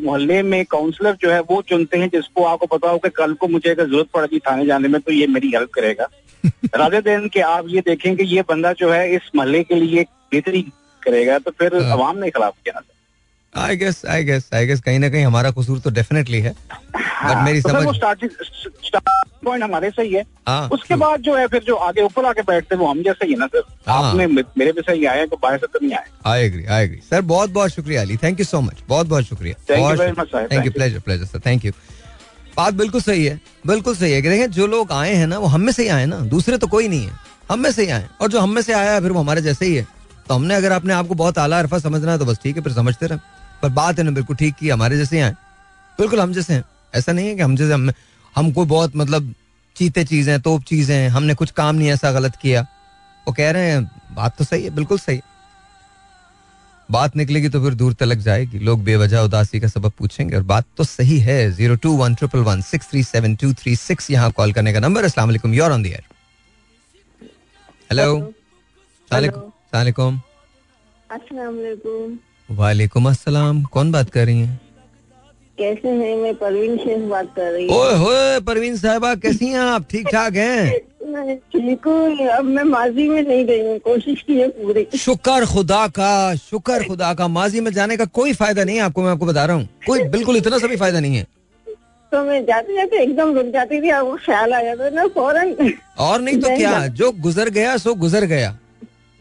मोहल्ले 0.03 0.41
में 0.43 0.63
काउंसलर 0.65 1.17
जो 1.21 1.31
है 1.31 1.39
वो 1.39 1.61
चुनते 1.61 1.97
हैं 1.97 2.09
जिसको 2.09 2.43
आपको 2.45 2.65
पता 2.65 2.89
हो 2.89 2.97
कि 2.97 3.09
कल 3.09 3.33
को 3.33 3.47
मुझे 3.47 3.69
अगर 3.69 3.85
ज़रूरत 3.85 4.07
पड़ेगी 4.13 4.39
थाने 4.39 4.65
जाने 4.65 4.87
में 4.87 4.99
तो 5.01 5.11
ये 5.11 5.27
मेरी 5.27 5.51
हेल्प 5.55 5.71
करेगा। 5.73 6.07
राधे 6.75 7.01
दिन 7.01 7.27
कि 7.27 7.39
आप 7.39 7.65
ये 7.69 7.81
देखें 7.81 8.15
कि 8.17 8.23
ये 8.23 8.41
बंदा 8.41 8.73
जो 8.73 8.91
है 8.91 9.15
इस 9.15 9.31
मोहल्ले 9.35 9.63
के 9.63 9.75
लिए 9.75 10.03
बेहतरी 10.31 10.61
करेगा 11.03 11.39
तो 11.39 11.51
फिर 11.51 11.75
हाँ। 11.75 11.91
अवाम 11.91 12.17
ने 12.17 12.29
खराब 12.29 12.53
किया। 12.63 12.81
I 13.59 13.75
guess 13.77 14.01
I 14.09 14.23
guess 14.23 14.49
I 14.53 14.65
guess 14.67 14.81
कहीं 14.81 14.99
ना 14.99 15.09
कहीं 15.09 15.25
हमारा 15.25 15.51
कसूर 15.51 15.79
तो 15.79 15.89
डेफिनेटली 15.91 16.39
है। 16.39 16.53
बट 16.71 17.43
मेरी 17.45 17.61
तो 17.61 17.69
समझ 17.69 17.95
स्टार्टिंग 17.95 18.29
पॉइंट 19.45 19.63
हमारे 19.63 19.89
सही 19.89 20.13
है। 20.13 20.23
हाँ, 20.47 20.69
उसके 20.73 20.95
बाद 20.95 21.21
जो 21.21 21.35
है 21.35 21.45
फिर 21.47 21.63
जो 21.63 21.75
आगे 21.75 22.01
ऊपर 22.03 22.25
आके 22.25 22.41
बैठते 22.41 22.75
वो 22.75 22.87
हम 22.87 23.01
जैसे 23.03 23.25
ही 23.25 23.33
है 23.33 23.39
ना 23.39 23.45
सर। 23.47 23.63
हाँ। 23.87 24.03
आपने 24.03 24.25
मेरे 24.27 24.71
पे 24.71 24.81
सही 24.81 25.05
आए 25.05 25.25
तो 25.25 25.37
बाहर 25.43 25.57
से 25.57 25.67
तो 25.67 25.79
नहीं 25.81 25.93
आए। 25.97 26.05
I 26.27 26.43
agree 26.43 26.65
I 26.65 26.83
agree 26.83 26.99
sir 27.09 27.21
बहुत 27.31 27.49
बहुत 27.49 27.71
शुक्रिया 27.71 28.01
Ali. 28.01 28.17
Thank 28.23 28.39
you 28.39 28.45
so 28.45 28.61
much 28.61 28.83
बहुत 28.89 29.07
बहुत 29.07 29.25
शुक्रिया। 29.25 29.55
Thank 29.55 29.77
you 29.77 29.83
बहुत 29.83 29.99
very 29.99 30.17
much, 30.17 30.31
sir. 30.33 30.51
Thank 30.51 30.65
you 30.65 30.71
pleasure 30.71 30.99
pleasure 30.99 31.25
sir 31.25 31.39
thank 31.45 31.65
you 31.65 31.71
बात 32.57 32.73
बिल्कुल 32.73 33.01
सही 33.01 33.25
है 33.25 33.39
बिल्कुल 33.67 33.95
सही 33.95 34.11
है। 34.11 34.21
कि 34.21 34.29
देखें 34.29 34.51
जो 34.51 34.67
लोग 34.67 34.91
आए 34.91 35.13
हैं 35.13 35.27
ना 35.27 35.37
वो 35.37 35.47
हम 35.47 35.61
में 35.61 35.71
से 35.73 35.83
ही 35.83 35.89
आए 35.89 36.05
ना। 36.05 36.19
दूसरे 36.35 36.57
तो 36.57 36.67
कोई 36.67 36.87
नहीं 36.87 37.05
है। 37.05 37.13
हम 37.51 37.59
में 37.59 37.71
से 37.71 37.83
ही 37.83 37.89
आए 37.91 38.07
और 38.21 38.29
जो 38.29 38.39
हम 38.39 38.55
में 38.55 38.61
से 38.61 38.73
आया 38.73 38.93
है 38.93 39.01
फिर 39.01 39.11
वो 39.11 39.19
हमारे 39.19 39.41
जैसे 39.41 39.65
ही 39.65 39.75
है। 39.75 39.87
तो 40.27 40.33
हमने 40.33 40.55
अगर 40.55 40.71
अपने 40.71 40.93
आपको 40.93 41.15
बहुत 41.15 41.37
आला 41.37 41.59
अरफा 41.59 41.77
समझना 41.79 42.11
है 42.11 42.19
तो 42.19 42.25
बस 42.25 42.39
ठीक 42.43 42.57
है 42.57 42.63
फिर 42.63 42.73
समझते 42.73 43.05
रहे। 43.05 43.37
पर 43.61 43.69
बात 43.71 43.97
है 43.99 44.03
ना 44.03 44.11
बिल्कुल 44.11 44.35
ठीक 44.35 44.55
की 44.55 44.69
हमारे 44.69 44.97
जैसे 44.97 45.23
ही। 45.23 45.31
बिल्कुल 45.99 46.19
हम 46.19 46.33
जैसे 46.33 46.53
हैं। 46.53 46.63
ऐसा 46.93 47.11
नहीं 47.11 47.27
है 47.27 47.35
कि 47.35 47.41
हम 47.41 47.55
जैसे 47.55 47.73
हम 47.73 47.91
हम 48.35 48.51
कोई 48.51 48.65
बहुत 48.67 48.95
मतलब 48.95 49.33
चीते 49.75 50.03
चीज़ें 50.05 50.39
तोप 50.41 50.63
चीज़ 50.63 50.91
हैं 50.91 51.09
हमने 51.09 51.33
कुछ 51.35 51.51
काम 51.53 51.75
नहीं 51.75 51.89
ऐसा 51.91 52.11
गलत 52.11 52.35
किया। 52.41 52.61
वो 53.27 53.33
कह 53.33 53.51
रहे 53.51 53.71
हैं 53.71 53.83
बात 54.15 54.37
तो 54.37 54.43
सही 54.43 54.63
है 54.63 54.69
बिल्कुल 54.75 54.97
सही। 54.99 55.15
है 55.15 55.21
बात 56.89 57.15
निकलेगी 57.15 57.49
तो 57.49 57.61
फिर 57.63 57.73
दूर 57.73 57.93
तलक 57.93 58.17
जाएगी। 58.19 58.59
लोग 58.59 58.83
बेवजह 58.83 59.19
उदासी 59.21 59.59
का 59.59 59.67
सबब 59.67 59.91
पूछेंगे 59.97 60.35
और 60.35 60.43
बात 60.43 60.65
तो 60.77 60.83
सही 60.83 61.19
है। 61.19 61.51
Zero 61.51 61.75
two 61.75 61.91
one 61.97 62.15
triple 62.15 62.39
one 62.43 62.61
six 62.61 62.89
three 62.89 63.03
seven 63.03 63.35
two 63.35 63.53
three 63.53 63.75
six 63.77 64.09
यहाँ 64.11 64.31
कॉल 64.31 64.53
करने 64.53 64.73
का 64.73 64.79
नंबर। 64.79 65.03
अस्सलाम 65.03 65.27
वालेकुम 65.27 65.53
योर 65.53 65.71
ऑन 65.71 65.85
हेलो 67.89 68.07
सलामकुम 69.11 70.19
अस्सलाम 71.09 71.55
वालेकुम 72.49 73.09
अस्सलाम 73.09 73.61
कौन 73.63 73.91
बात 73.91 74.09
कर 74.09 74.25
रही 74.25 74.39
हैं? 74.39 74.59
कैसे 75.57 75.89
हैं? 75.89 76.15
मैं 76.17 76.33
परवीन 76.35 76.77
शेख 76.77 77.01
बात 77.09 77.27
कर 77.35 77.51
रही 77.51 77.67
हूँ। 77.67 77.77
ओए 77.77 77.95
होए 77.97 78.39
परवीन 78.41 78.77
साहबा 78.77 79.13
कैसी 79.15 79.47
हैं 79.47 79.59
आप? 79.59 79.85
ठीक 79.91 80.07
ठाक 80.07 80.35
हैं? 80.35 80.79
ठीक 81.53 81.87
हूँ 81.87 82.27
अब 82.29 82.45
मैं 82.45 82.63
माजी 82.63 83.07
में 83.09 83.21
नहीं 83.21 83.45
गई 83.45 83.65
हूँ 83.65 83.77
कोशिश 83.79 84.21
की 84.27 84.39
है 84.39 84.47
पूरी। 84.51 84.85
शुक्र 84.97 85.45
खुदा 85.45 85.87
का 85.87 86.35
शुक्र 86.35 86.87
खुदा 86.87 87.13
का 87.13 87.27
माजी 87.27 87.59
में 87.59 87.71
जाने 87.73 87.97
का 87.97 88.05
कोई 88.17 88.33
फ़ायदा 88.33 88.63
नहीं 88.63 88.75
है 88.75 88.81
आपको 88.83 89.03
मैं 89.03 89.11
आपको 89.11 89.25
बता 89.25 89.45
रहा 89.45 89.55
हूँ। 89.55 89.67
कोई 89.87 90.03
बिल्कुल 90.09 90.37
इतना 90.37 90.57
सा 90.57 90.67
भी 90.67 90.75
फ़ायदा 90.77 90.99
नहीं 90.99 91.17
है। 91.17 91.27
तो 92.11 92.23
मैं 92.25 92.43
जाते 92.45 92.75
जाते 92.75 93.01
एकदम 93.03 93.33
रुक 93.35 93.45
जाती 93.53 93.81
थी 93.81 93.89
आपको 93.91 94.15
ख्याल 94.25 94.53
आ 94.53 94.61
जाता 94.63 94.89
ना 94.89 95.05
फ़ौरन। 95.15 95.73
और 95.99 96.21
नहीं 96.21 96.39
तो 96.41 96.55
क्या 96.57 96.85
जो 96.87 97.11
गुजर 97.21 97.49
गया 97.49 97.77
सो 97.77 97.93
गुजर 97.95 98.25
गया। 98.25 98.57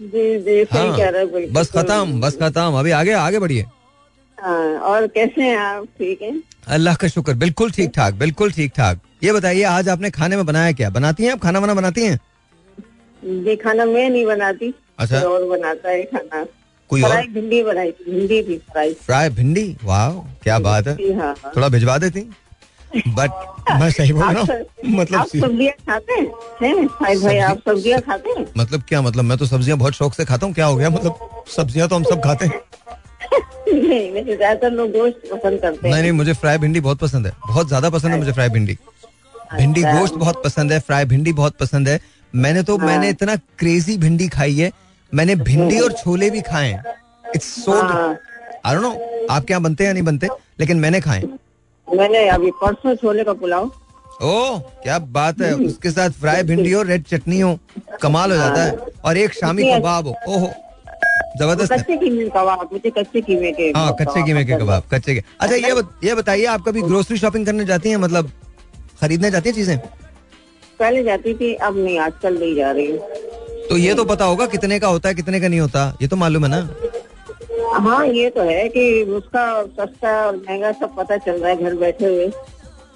जी 0.01 0.39
जी 0.39 0.65
सही 0.65 0.79
हाँ, 0.79 0.97
कह 0.97 1.09
रहे 1.09 1.47
बस 1.53 1.71
खत्म 1.73 2.21
बस 2.21 2.37
खत्म। 2.43 2.79
अभी 2.79 2.91
आगे 2.91 3.13
आगे 3.13 3.39
बढ़िए। 3.39 3.65
हाँ 4.39 4.79
और 4.91 5.07
कैसे 5.15 5.43
हैं 5.43 5.57
आप? 5.57 5.85
ठीक 5.99 6.23
हैं? 6.23 6.43
अल्लाह 6.69 6.95
का 6.95 7.09
शुक्र 7.09 7.35
बिल्कुल 7.35 7.71
ठीक 7.71 7.91
ठाक 7.95 8.15
बिल्कुल 8.15 8.53
ठीक 8.53 8.73
ठाक। 8.77 9.01
ये 9.25 9.33
बताइए 9.33 9.63
आज 9.65 9.89
आपने 9.89 10.11
खाने 10.11 10.37
में 10.37 10.45
बनाया 10.47 10.73
क्या? 10.73 10.91
बनाती 10.91 11.25
हैं 11.25 11.33
आप? 11.33 11.41
खाना 11.43 11.59
वाना 11.59 11.75
बनाती 11.75 12.05
हैं? 12.05 12.19
ये 13.47 13.57
खाना 13.57 13.85
मैं 13.85 14.09
नहीं 14.11 14.25
बनाती 14.27 14.73
अच्छा। 14.99 15.21
और 15.21 15.49
बनाता 15.49 15.89
है 15.91 16.03
खाना। 16.05 16.45
कोई 16.91 17.03
और? 17.03 17.27
भिंडी 17.33 17.63
बनाई 17.63 17.91
भिंडी 18.05 18.41
भी 18.43 18.57
फ्राई। 18.73 18.93
फ्राई 19.07 19.29
भिंडी? 19.31 19.77
वाह 19.85 20.11
क्या 20.43 20.59
बात 20.59 20.89
हाँ 20.89 21.35
हाँ। 21.43 21.53
थोड़ा 21.57 21.69
भिजवा 21.69 21.99
देती। 21.99 22.21
बट 22.97 23.31
मैं 23.71 23.91
सही 23.91 24.13
बोल 24.13 24.23
रहा 24.25 24.41
हूँ? 24.41 24.65
मतलब 24.91 25.19
आप 25.21 25.27
सब्ज़ियाँ 25.29 25.73
खाते 25.89 26.13
हैं? 26.13 26.27
हैं? 26.63 26.87
भाई 26.87 27.17
भाई 27.17 27.39
आप 27.39 27.59
सब्ज़ियाँ 27.67 28.01
खाते 28.01 28.31
हैं? 28.39 28.47
मतलब 28.57 28.83
क्या 28.89 29.03
मतलब? 29.03 29.25
मैं 29.25 29.39
तो 29.39 29.47
सब्ज़ियाँ 29.47 29.79
बहुत 29.79 29.95
शौक 29.95 30.15
से 30.15 30.25
खाता 30.25 30.47
हूँ 30.47 30.55
क्या 30.55 30.67
हो 30.67 30.77
गया? 30.77 30.91
मतलब 30.91 31.45
सब्ज़ियाँ 31.57 31.89
तो 31.89 31.97
हम 31.97 32.05
सब 32.05 32.23
खाते 32.25 32.47
हैं। 32.47 32.61
नहीं 33.71 34.13
नहीं 34.13 34.37
ज़्यादातर 34.37 34.71
लोग 34.71 34.91
गोश्त 34.93 35.21
पसंद 35.33 35.61
करते 35.61 35.89
हैं। 35.89 35.93
नहीं 35.93 36.03
नहीं 36.03 36.13
मुझे 36.13 36.33
फ्राई 36.35 36.59
भिंडी 36.59 36.81
बहुत 36.81 36.99
पसंद 36.99 37.27
है। 37.27 37.33
बहुत 37.47 37.69
ज़्यादा 37.69 37.91
पसंद 37.91 38.13
है 38.13 38.19
मुझे 38.19 38.33
फ्राई 38.33 38.49
भिंडी। 38.49 38.77
भिंडी 39.55 39.83
अच्छा। 39.83 39.99
गोश्त 39.99 40.15
बहुत 40.15 40.43
पसंद 40.45 40.73
है 40.73 40.79
फ्राई 40.81 41.05
भिंडी 41.05 41.33
बहुत 41.33 41.57
पसंद 41.59 41.89
है। 41.89 42.01
मैंने 42.35 42.63
तो 42.63 42.77
मैंने 42.79 43.09
इतना 43.11 43.37
क्रेजी 43.59 43.97
भिंडी 43.99 44.29
खाई 44.29 44.55
है। 44.55 44.71
मैंने 45.13 45.35
भिंडी 45.37 45.79
और 45.81 45.93
छोले 45.95 46.31
भी 46.31 46.41
खाए 46.41 46.71
हैं। 46.71 46.83
इट्स 47.35 47.47
सो 47.65 47.73
हाँ। 47.73 48.17
आई 48.67 48.75
डोंट 48.75 48.83
नो 48.83 49.27
आपके 49.31 49.53
यहाँ 49.53 49.63
बनते 49.63 49.85
हैं 49.85 49.89
या 49.89 49.93
नहीं 49.95 50.05
बनते 50.05 50.29
लेकिन 50.61 50.79
मैंने 50.79 51.01
खाए 51.01 51.23
मैंने 51.95 52.29
अभी 52.29 52.51
परसों 52.63 52.95
छोले 52.97 53.25
का 53.25 53.33
पुलाव। 53.35 53.71
ओ 54.23 54.59
क्या 54.83 54.99
बात 55.11 55.41
है। 55.41 55.53
उसके 55.57 55.91
साथ 55.91 56.11
फ्राई 56.21 56.43
भिंडी 56.43 56.71
हो 56.73 56.83
रेड 56.83 57.05
चटनी 57.05 57.41
हो। 57.41 57.59
कमाल 58.03 58.33
हो 58.33 58.37
जाता 58.37 58.63
है। 58.63 58.77
और 59.05 59.17
एक 59.17 59.35
शामी 59.35 59.73
कबाब 59.73 60.07
हो। 60.07 60.15
ओहो 60.29 60.51
ज़बरदस्त 61.41 61.73
कच्चे 61.73 61.97
कीमे 61.97 62.25
कबाब 62.27 62.69
मुझे 62.73 62.91
कच्चे 62.91 63.21
कीमे 63.21 63.53
के 63.53 63.71
हाँ 63.77 63.95
कच्चे 64.01 64.23
कीमे 64.27 64.45
के 64.45 64.57
कबाब 64.59 64.83
कच्चे 64.93 65.15
के। 65.15 65.23
अच्छा 65.41 65.57
ये 65.57 65.75
बत, 65.75 65.91
ये 66.05 66.15
बताइए 66.15 66.45
आप 66.47 66.65
कभी 66.69 66.83
ग्रोसरी 66.83 67.19
शॉपिंग 67.19 67.47
करने 67.47 67.65
जाती 67.65 67.91
हैं? 67.91 67.97
मतलब 67.97 68.31
खरीदने 69.01 69.31
जाती 69.31 69.49
हैं 69.49 69.57
चीज़ें? 69.57 69.79
पहले 70.81 71.03
जाती 71.05 71.35
थी 71.35 71.55
अब 71.55 71.79
नहीं 71.79 71.99
आजकल 71.99 72.39
नहीं 72.39 72.55
जा 72.55 72.71
रही 72.71 72.91
हूँ। 72.91 72.99
तो 73.69 73.77
ये 73.77 73.95
तो 73.95 74.05
पता 74.05 74.25
होगा 74.25 74.47
कितने 74.47 74.79
का 74.81 74.89
होता 74.89 75.09
है 75.09 75.15
कितने 75.15 75.41
का 75.41 75.49
नहीं 75.49 75.61
होता। 75.61 75.83
ये 76.03 76.09
तो 76.09 76.17
मालूम 76.17 76.45
है 76.45 76.51
ना। 76.51 76.61
हाँ 77.67 78.07
ये 78.07 78.31
तो 78.31 78.43
है 78.43 78.69
कि 78.69 79.03
उसका 79.03 79.63
सस्ता 79.63 80.27
और 80.27 80.37
महँगा 80.37 80.73
सब 80.73 80.95
पता 80.97 81.17
चल 81.17 81.33
रहा 81.33 81.51
है 81.51 81.65
घर 81.65 81.75
बैठे 81.75 82.07
हुए। 82.07 82.29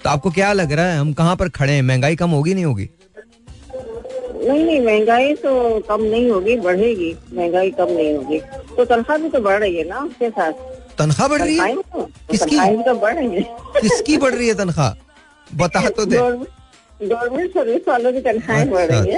तो 0.03 0.09
आपको 0.09 0.31
क्या 0.31 0.53
लग 0.53 0.71
रहा 0.71 0.85
है 0.85 0.97
हम 0.97 1.13
कहाँ 1.13 1.35
पर 1.35 1.49
खड़े 1.49 1.73
हैं? 1.73 1.81
महँगाई 1.81 2.15
कम 2.15 2.29
होगी 2.29 2.53
नहीं 2.53 2.65
होगी? 2.65 2.89
नहीं 4.45 4.65
नहीं 4.65 4.81
महँगाई 4.81 5.33
तो 5.33 5.79
कम 5.79 6.01
नहीं 6.01 6.31
होगी 6.31 6.55
बढ़ेगी। 6.55 7.15
महँगाई 7.33 7.71
कम 7.71 7.87
नहीं 7.91 8.15
होगी। 8.15 8.39
तो 8.77 8.85
तनख्वाह 8.85 9.17
भी 9.17 9.29
तो 9.29 9.39
बढ़ 9.39 9.59
रही 9.59 9.75
है 9.75 9.89
ना 9.89 9.99
उसके 9.99 10.29
साथ। 10.29 10.51
तनख्वाह 10.97 11.27
बढ़ 11.27 11.41
रही 11.41 11.57
है? 11.57 11.75
तो- 11.75 12.09
किसकी? 12.31 12.57
तो 12.83 12.93
बढ़ 12.95 13.15
रही 13.15 13.35
है। 13.35 13.41
किसकी 13.81 14.17
बढ़ 14.17 14.33
रही 14.33 14.47
है 14.47 14.53
तनख्वाह? 14.53 14.93
बता 15.55 15.89
तो 15.89 16.05
दे। 16.05 16.17
गवर्नमेंट 17.07 17.51
सर्विस 17.51 17.81
वालों 17.87 18.13
की 18.13 18.19
तनख्वाहें 18.21 18.69
बढ़ 18.71 18.81
अच्छा, 18.81 18.99
रही 18.99 19.11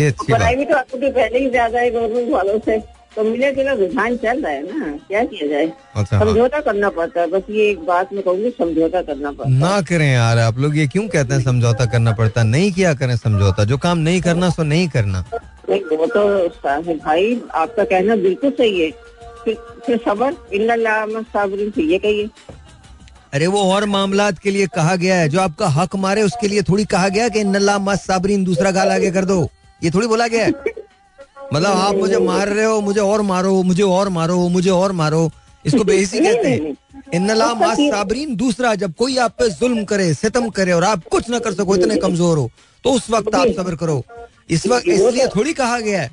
है। 0.00 0.08
अच्छा, 0.08 0.34
पढ़ाई 0.34 0.56
भी 0.56 0.64
तो 0.64 0.76
आपको 0.76 0.96
पहले 0.98 1.38
ही 1.38 1.50
ज़्यादा 1.50 1.78
है 1.78 1.90
गवर्नमेंट 1.90 2.30
वालों 2.30 2.58
से। 2.58 2.99
तो 3.16 3.22
मिले 3.24 3.50
जुला 3.52 3.72
रुझान 3.72 4.16
चल 4.16 4.40
रहा 4.42 4.52
है 4.52 4.78
ना 4.78 4.90
क्या 5.08 5.22
किया 5.24 5.48
जाए? 5.48 5.66
अच्छा 5.66 6.18
समझौता 6.18 6.24
हाँ। 6.24 6.26
समझौता 6.26 6.60
करना 6.60 6.90
पड़ता 6.90 7.20
है 7.20 7.26
बस 7.30 7.42
ये 7.50 7.68
एक 7.70 7.80
बात 7.86 8.12
मैं 8.12 8.22
कहूँगी 8.22 8.50
समझौता 8.50 9.02
करना 9.02 9.30
पड़ता 9.30 9.50
ना 9.50 9.80
करें 9.88 10.12
यार 10.12 10.38
आप 10.38 10.58
लोग 10.58 10.76
ये 10.78 10.86
क्यों 10.88 11.06
कहते 11.08 11.34
हैं 11.34 11.42
समझौता 11.42 11.86
करना 11.86 12.12
पड़ता 12.20 12.42
नहीं 12.42 12.70
किया 12.72 12.94
करें 12.94 13.16
समझौता 13.16 13.64
जो 13.64 13.78
काम 13.78 13.98
नहीं 13.98 14.20
करना 14.20 14.50
सो 14.50 14.62
नहीं 14.62 14.88
करना। 14.88 15.24
वो 15.68 16.06
तो 16.06 16.22
है 16.66 16.96
भाई 16.96 17.40
आपका 17.54 17.84
कहना 17.84 18.16
बिल्कुल 18.16 18.50
सही 18.50 18.80
है। 18.80 18.90
फिर 19.44 19.54
फिर 19.86 19.96
सबर 20.04 20.32
साबरिन 21.22 21.70
से 21.70 21.82
ये 21.82 21.98
कहिए। 21.98 22.28
अरे 23.34 23.46
वो 23.46 23.62
और 23.72 23.84
मामला 23.86 24.30
के 24.30 24.50
लिए 24.50 24.66
कहा 24.74 24.94
गया 24.96 25.16
है 25.16 25.28
जो 25.28 25.40
आपका 25.40 25.66
हक 25.68 25.96
मारे 25.96 26.22
उसके 26.22 26.48
लिए 26.48 26.62
थोड़ी 26.62 26.84
कहा 26.84 27.08
गया 27.08 27.28
कि 27.28 27.44
नल्ला 27.44 27.78
मत 27.78 27.98
साबरीन 28.00 28.44
दूसरा 28.44 28.70
गाल 28.70 28.90
आगे 28.92 29.10
कर 29.10 29.24
दो? 29.24 29.48
ये 29.82 29.90
थोड़ी 29.90 30.06
बोला 30.06 30.26
गया 30.28 30.44
है? 30.44 30.50
मतलब 31.52 31.66
आप 31.68 31.94
मुझे 31.96 32.18
मार 32.20 32.48
रहे 32.48 32.64
हो 32.64 32.80
मुझे 32.80 33.00
और 33.00 33.22
मारो 33.22 33.62
मुझे 33.62 33.82
और 33.82 34.08
मारो 34.08 34.48
मुझे 34.48 34.70
और 34.70 34.92
मारो। 34.92 35.30
इसको 35.64 35.84
बेहिसी 35.84 36.18
कहते 36.24 36.48
हैं। 36.48 36.76
इन्नला 37.14 37.74
साबरीन 37.74 38.34
दूसरा 38.36 38.74
जब 38.74 38.94
कोई 38.94 39.16
आप 39.18 39.34
पे 39.38 39.48
जुल्म 39.50 39.84
करे 39.84 40.12
सितम 40.14 40.48
करे 40.50 40.72
और 40.72 40.84
आप 40.84 41.04
कुछ 41.10 41.30
ना 41.30 41.38
कर 41.38 41.54
सको 41.54 41.76
इतने 41.76 41.96
कमज़ोर 41.96 42.38
हो 42.38 42.50
तो 42.84 42.92
उस 42.92 43.10
वक्त 43.10 43.34
आप 43.34 43.48
सब्र 43.56 43.76
करो। 43.76 44.02
इस 44.50 44.66
वक्त 44.66 44.88
इसलिए 44.88 45.26
थोड़ी 45.36 45.52
कहा 45.54 45.78
गया 45.80 46.00
है 46.00 46.10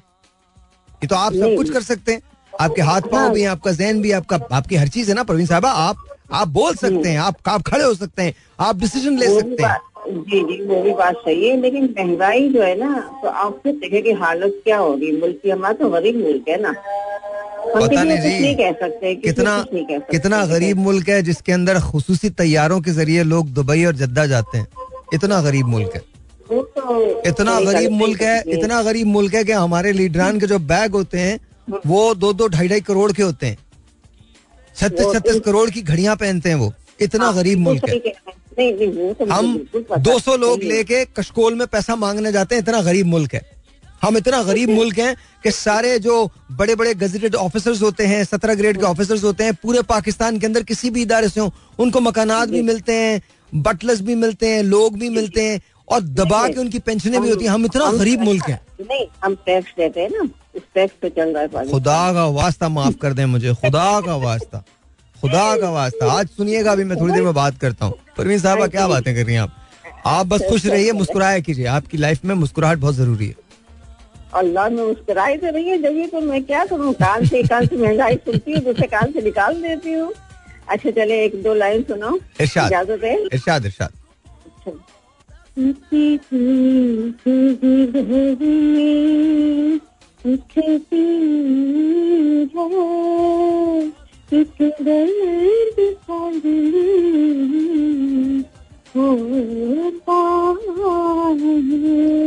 कि 1.02 1.08
तो 1.08 1.16
आप 1.16 1.34
सब 1.34 1.56
कुछ 1.58 1.70
कर 1.72 1.82
सकते 1.84 2.12
हैं। 2.12 2.22
आपके 2.54 2.82
हाथ 2.82 3.02
पाँव 3.12 3.34
भी 3.34 3.42
हैं 3.42 3.50
आपका 3.50 3.72
जहन 3.72 4.02
भी 4.02 4.12
आपका 4.12 4.40
आपकी 4.52 4.76
हर 4.76 4.88
चीज़ 4.88 5.10
है 5.10 5.16
ना 5.16 5.24
प्रवीण 5.24 5.46
साहबा? 5.46 5.70
आप 5.70 5.98
आप 6.32 6.48
बोल 6.50 6.76
सकते 6.76 7.10
हैं 7.10 7.20
आप 7.20 7.36
आप 7.48 7.62
खड़े 7.64 7.84
हो 7.84 7.94
सकते 7.96 8.22
हैं 8.22 8.34
आप 8.60 8.80
डिसीज़न 8.80 9.18
ले 9.18 9.28
सकते 9.40 9.64
हैं। 9.64 9.78
जी 10.12 10.40
जी 10.44 10.66
वो 10.66 10.82
भी 10.84 10.92
बात 10.92 11.16
सही 11.16 11.48
है 11.48 11.62
लेकिन 11.62 11.96
महँगाई 12.00 12.50
जो 12.50 12.62
है 12.62 12.76
ना 12.80 13.20
तो 13.22 13.28
आप 13.28 13.52
खुद 13.52 13.76
देखे 13.76 14.02
की 14.02 14.12
हालत 14.12 14.62
क्या 14.64 14.78
होगी। 14.78 15.12
मुल्क 15.12 15.40
की 15.44 15.50
हमारा 15.50 15.74
तो 15.74 15.90
गरीब 15.90 16.18
मुल्क 16.18 16.50
है 16.50 16.62
ना। 16.62 16.70
हम 16.70 17.88
पता 17.88 18.04
नहीं 18.04 18.18
जी, 18.18 18.40
नहीं 18.40 18.56
कह 18.56 18.72
सकते 18.72 19.16
कितना 19.16 19.66
नहीं 19.74 19.86
कह 19.86 20.00
सकते। 20.00 20.18
कितना 20.18 20.46
गरीब 20.46 20.78
मुल्क 20.78 21.10
है 21.10 21.22
जिसके 21.24 21.52
अंदर 21.52 21.80
खसूसी 21.80 22.30
तैयारों 22.30 22.82
के 22.82 22.92
ज़रिए 22.92 23.24
लोग 23.24 23.48
दुबई 23.48 23.86
और 23.86 23.96
जद्दा 23.96 24.26
जाते 24.26 24.58
हैं। 24.58 24.68
इतना 25.14 25.42
गरीब 25.42 25.66
मुल्क 25.66 25.92
है। 25.96 26.02
तो 26.52 27.22
इतना 27.22 27.60
गरीब 27.60 27.92
मुल्क 27.92 28.22
है 28.22 28.44
इतना 28.48 28.84
गरीब 28.84 29.08
मुल्क 29.08 29.34
है 29.34 29.44
कि 29.44 29.52
हमारे 29.52 29.92
लीडरान 29.92 30.40
के 30.40 30.48
जो 30.48 30.60
बैग 30.60 30.92
होते 30.92 31.20
हैं 31.20 31.40
वो 31.86 32.16
दो 32.16 32.34
दो 32.34 32.48
ढाई 32.48 32.68
ढाई 32.68 32.82
करोड़ 32.82 33.12
के 33.12 33.24
होते 33.24 33.48
हैं। 33.48 33.58
छत्तीस 34.76 35.14
छत्तीस 35.14 35.34
तो- 35.34 35.44
करोड़ 35.44 35.70
की 35.70 35.82
घड़ियाँ 35.82 36.16
पहनते 36.16 36.50
हैं 36.50 36.56
वो। 36.56 36.74
इतना 37.02 37.32
गरीब 37.32 37.60
मुल्क 37.60 37.90
है। 37.90 38.00
कह 38.00 38.02
रहे 38.06 38.10
हैं। 38.10 38.34
नहीं 38.60 38.74
नहीं 38.74 39.14
तो 39.14 39.26
हम 39.26 39.58
दो 40.00 40.18
सौ 40.20 40.36
लोग 40.38 40.64
लेके 40.64 41.04
कशकोल 41.18 41.56
में 41.56 41.68
पैसा 41.68 41.96
मांगने 41.96 42.32
जाते 42.32 42.56
हैं 42.56 42.62
इतना 42.62 42.82
गरीब 42.82 43.06
मुल्क 43.08 43.34
है। 43.34 43.42
हम 44.02 44.18
इतना 44.18 44.42
गरीब 44.44 44.70
मुल्क 44.70 44.98
हैं 45.00 45.16
कि 45.44 45.52
सारे 45.52 45.98
जो 46.00 46.16
बड़े 46.52 46.76
बड़े 46.76 46.94
गजेटेड 46.96 47.36
ऑफिसर्स 47.36 47.82
होते 47.82 48.06
हैं 48.06 48.24
सत्रह 48.24 48.56
ग्रेड 48.56 48.78
के 48.78 48.86
ऑफिसर्स 48.86 49.24
होते 49.24 49.44
हैं 49.44 49.54
पूरे 49.64 49.82
पाकिस्तान 49.90 50.40
के 50.40 50.46
अंदर 50.46 50.64
किसी 50.64 50.90
भी 50.90 51.02
इदारे 51.02 51.30
से 51.30 51.42
हो 51.42 51.52
उनको 51.80 52.00
मकानात 52.00 52.50
भी 52.50 52.62
मिलते 52.62 52.94
हैं 52.94 53.22
बटलर्स 53.56 54.02
भी 54.02 54.16
मिलते 54.16 54.50
हैं 54.50 54.64
लोग 54.64 54.98
भी 55.00 55.10
मिलते 55.10 55.50
हैं 55.50 55.60
और 55.88 56.02
दबा 56.02 56.48
के 56.48 56.60
उनकी 56.60 56.80
पेंशनें 56.80 57.22
भी 57.22 57.30
होती 57.30 57.46
हैं। 57.46 57.52
हम 57.52 57.66
इतना 57.66 57.92
गरीब 57.92 58.22
मुल्क 58.22 58.50
हैं। 58.50 58.60
नहीं 58.82 59.06
हम 59.24 59.36
टैक्स 59.46 59.74
देते 59.78 60.02
हैं 60.02 60.10
ना। 60.12 60.30
टैक्स 60.76 60.96
पे 61.02 61.10
चल 61.10 61.34
रहा 61.36 61.62
है 61.62 61.70
खुदा 61.70 62.14
का 62.14 62.26
वास्ता 62.36 62.70
माफ़ 62.70 62.96
कर 63.02 63.14
दें 63.14 63.26
मुझे 63.26 63.54
खुदा 63.54 63.90
का 64.02 64.16
वास्ता। 64.16 64.64
खुदा 65.22 65.56
का 65.58 65.70
वास्ता। 65.72 66.12
आज 66.12 66.28
सुनिएगा 66.28 66.72
अभी 66.72 66.84
मैं 66.84 67.00
थोड़ी 67.00 67.14
देर 67.14 67.24
में 67.24 67.34
बात 67.34 67.58
करता 67.58 67.86
हूँ। 67.86 67.94
परवीन 68.18 68.40
साहबा 68.40 68.68
क्या 68.68 68.88
बातें 68.88 69.14
कर 69.16 69.26
रही 69.26 69.36
हैं 69.36 69.42
आप? 69.42 69.52
आप 70.06 70.26
बस 70.26 70.42
खुश 70.50 70.66
रहिए 70.66 70.92
मुस्कुराया 70.92 71.40
कीजिए। 71.40 71.66
आपकी 71.68 71.98
लाइफ 71.98 72.26
में 72.26 72.34
मुस्कुराहट 72.36 72.78
बहुत 72.78 72.96
ज़रूरी 72.96 73.28
है। 73.28 73.36
अल्लाह 74.34 74.70
में 74.70 74.84
मुस्कुराई 74.84 75.38
तो 75.38 75.52
रही 75.52 75.70
है 75.70 75.78
जब 75.82 75.98
ये 75.98 76.08
तो 76.08 76.22
मैं 76.22 76.44
क्या 76.44 76.66
करूँ? 76.66 76.94
कान 76.94 77.26
से 77.26 77.44
कान 77.44 77.66
से 77.66 77.76
महँगाई 77.76 78.16
सुनती 78.16 78.52
हूँ 78.52 78.62
दूसरे 78.64 78.88
कान 78.88 79.12
से 79.12 79.22
निकाल 79.22 79.62
देती 79.62 79.94
हूँ। 79.94 80.14
अच्छा 80.70 80.92
चले 80.92 81.24
एक 81.26 81.42
दो 81.44 81.54
लाइन 81.54 81.84
सुनाओ। 81.84 82.18
इरशाद। 82.42 82.68
इजाज़त 82.68 83.04
है? 83.04 83.16
इरशाद 83.26 83.66
इरशाद। 83.66 83.92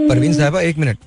परवीन 0.08 0.32
साहबा 0.32 0.60
एक 0.60 0.78
मिनट। 0.78 0.98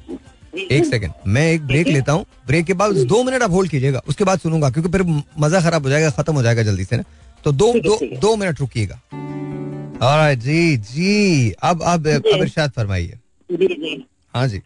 एक 0.72 0.86
सेकंड 0.86 1.12
मैं 1.28 1.52
एक 1.52 1.62
ब्रेक 1.62 1.88
लेता 1.88 2.12
हूँ। 2.12 2.26
ब्रेक 2.48 2.66
के 2.66 2.74
बाद 2.74 2.96
दो 2.96 3.24
मिनट 3.24 3.42
आप 3.42 3.52
होल्ड 3.52 3.72
कीजिएगा। 3.72 4.02
उसके 4.08 4.24
बाद 4.24 4.40
सुनूँगा 4.40 4.70
क्योंकि 4.70 4.90
फिर 4.90 5.04
मज़ा 5.40 5.62
खराब 5.62 5.84
हो 5.84 5.90
जाएगा 5.90 6.10
खत्म 6.10 6.34
हो 6.34 6.44
जाएगा 6.44 6.64
जल्दी 6.64 6.84
से 6.84 6.98
ना। 6.98 7.04
तो 7.46 7.52
दो 7.52 7.74
दो 7.80 8.00
दो 8.20 8.36
मिनट 8.36 8.60
रुकिएगा। 8.60 9.00
Alright, 9.94 10.40
जी 10.44 10.78
जी। 10.78 11.52
अब 11.52 11.82
अब 11.84 12.08
अब 12.08 12.26
इरशाद 12.26 12.72
फरमाइए। 12.72 13.20
हाँ 14.34 14.48
जी। 14.48 14.62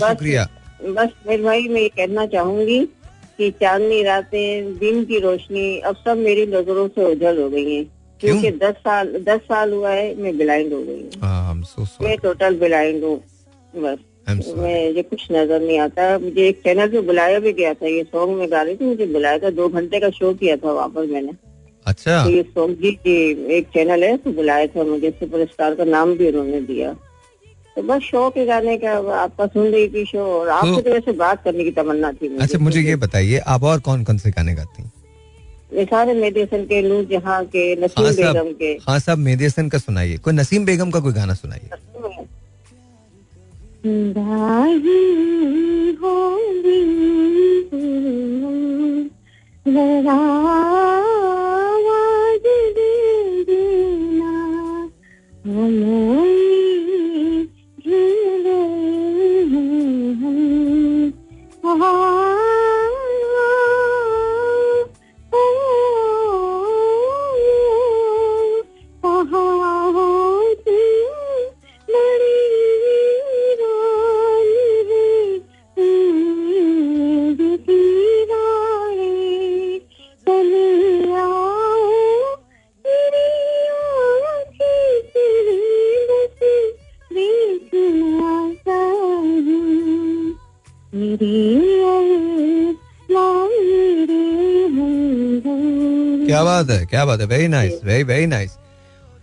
शुक्रिया। 0.00 0.48
बस 0.82 1.08
मेरे 1.26 1.42
भाई 1.42 1.68
मैं 1.68 1.80
ये 1.80 1.88
कहना 1.96 2.26
चाहूँगी 2.26 2.80
कि 3.38 3.50
चांदनी 3.60 4.02
रातें 4.02 4.78
दिन 4.78 5.04
की 5.04 5.18
रोशनी 5.20 5.78
अब 5.80 5.96
सब 5.96 6.18
मेरी 6.18 6.46
नज़रों 6.48 6.86
से 6.88 7.04
उजल 7.12 7.40
हो 7.42 7.48
गई 7.50 7.74
है। 7.74 7.84
क्योंकि 8.20 8.50
दस 8.52 8.74
साल 8.84 9.12
दस 9.26 9.40
साल 9.42 9.72
हुआ 9.72 9.90
है 9.90 10.14
मैं 10.16 10.36
ब्लाइंड 10.38 10.72
हो 10.72 10.82
गई 10.82 11.00
हूँ। 11.00 11.20
हाँ 11.22 11.62
so 11.62 11.86
मैं 12.02 12.16
टोटल 12.18 12.58
ब्लाइंड 12.58 13.04
हूँ 13.04 13.16
बस। 13.74 13.98
Sorry. 14.28 14.56
मैं 14.56 14.90
ये 14.90 15.02
कुछ 15.02 15.26
नज़र 15.32 15.60
नहीं 15.60 15.78
आता। 15.80 16.18
मुझे 16.18 16.46
एक 16.48 16.60
चैनल 16.64 16.88
पे 16.88 17.00
बुलाया 17.02 17.38
भी 17.40 17.52
गया 17.52 17.72
था 17.74 17.86
ये 17.86 18.02
सॉन्ग 18.04 18.36
में 18.38 18.50
गा 18.50 18.60
रही 18.62 18.76
थी 18.76 18.84
मुझे 18.84 19.06
बुलाया 19.06 19.38
था 19.38 19.50
दो 19.50 19.68
घंटे 19.68 20.00
का 20.00 20.10
शो 20.10 20.32
किया 20.34 20.56
था 20.56 20.72
वहाँ 20.72 20.88
पर 20.88 21.06
मैंने। 21.06 21.32
अच्छा। 21.86 22.22
तो 22.24 22.30
ये 22.30 22.42
सॉन्ग 22.42 22.76
जी 22.82 22.90
जी 23.06 23.14
एक 23.56 23.68
चैनल 23.74 24.04
है 24.04 24.16
तो 24.16 24.32
बुलाया 24.32 24.66
था 24.66 24.84
मुझे 24.84 25.10
सुपर 25.10 25.44
स्टार 25.46 25.74
का 25.74 25.84
नाम 25.86 26.14
भी 26.16 26.28
उन्होंने 26.28 26.60
दिया। 26.62 26.92
तो 27.76 27.82
बस 27.88 28.02
शो 28.02 28.28
के 28.30 28.44
गाने 28.46 28.76
का 28.84 28.92
आपका 29.22 29.46
सुन 29.46 29.66
रही 29.72 29.88
थी 29.88 30.04
शो 30.06 30.24
और 30.38 30.48
आपसे 30.58 30.80
तो 30.82 30.90
वैसे 30.92 31.12
बात 31.20 31.42
करने 31.44 31.64
की 31.64 31.70
तमन्ना 31.80 32.12
थी 32.12 32.36
अच्छा 32.46 32.58
मुझे 32.58 32.80
ये 32.80 32.96
बताइए 33.04 33.38
आप 33.54 33.62
और 33.72 33.80
कौन 33.88 34.04
कौन 34.04 34.18
से 34.18 34.30
गाने 34.30 34.54
गाती 34.54 34.82
हैं? 34.82 35.84
सारे 35.90 36.14
मेदेसन 36.20 36.64
के 36.70 36.80
नूर 36.88 37.04
जहाँ 37.10 37.44
के 37.54 37.64
नसीम 37.84 38.04
हाँ 38.04 38.12
बेगम 38.14 38.52
के। 38.62 38.72
हाँ 38.88 38.98
साहब 38.98 39.18
मेदेसन 39.28 39.68
का 39.68 39.78
सुनाइए। 39.78 40.16
कोई 40.24 40.34
नसीम 40.34 40.64
बेगम 40.66 40.90
का 40.90 41.00
कोई 41.00 41.12
गाना 41.12 41.34
सुनाइए। 41.34 41.68
बात 96.60 96.70
है? 96.70 96.86
क्या 96.86 97.04
बात 97.04 97.20
है? 97.20 97.26
Very 97.26 97.48
nice 97.48 97.80
very 97.84 98.04
very 98.04 98.26
nice 98.26 98.56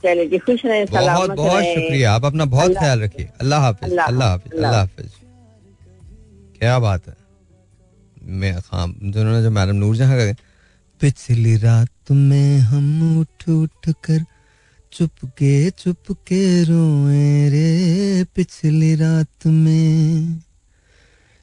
चलिए 0.04 0.26
जी 0.30 0.38
खुश 0.38 0.65
रहे 0.65 0.86
बहुत 0.88 1.30
बहुत 1.32 1.63
शुक्रिया। 1.63 2.13
आप 2.13 2.26
अपना 2.26 2.45
बहुत 2.47 2.71
ख्याल 2.73 3.00
रखिए। 3.02 3.30
अल्लाह 3.41 3.62
हाफिज 3.62 3.97
अल्लाह 4.00 4.30
हाफिज 4.30 4.54
अल्लाह 4.54 4.80
हाफिज। 4.80 5.12
क्या 6.60 6.78
बात 6.80 7.08
है? 7.08 7.15
मैं 8.38 8.54
खाम 8.62 8.93
दोनों 9.13 9.41
जो 9.41 9.50
मैडम 9.52 9.76
नूर 9.76 9.95
जहाँ 9.95 10.17
का 10.17 10.34
पिछली 11.02 11.56
रात 11.58 12.12
में 12.12 12.60
हम 12.69 13.19
उठ 13.19 13.50
उठ 13.50 13.89
कर 14.06 14.23
चुपके 14.93 15.69
चुपके 15.69 16.43
रोए 16.63 17.50
रे। 17.50 18.23
पिछली 18.36 18.93
रात 18.95 19.47
में 19.47 20.41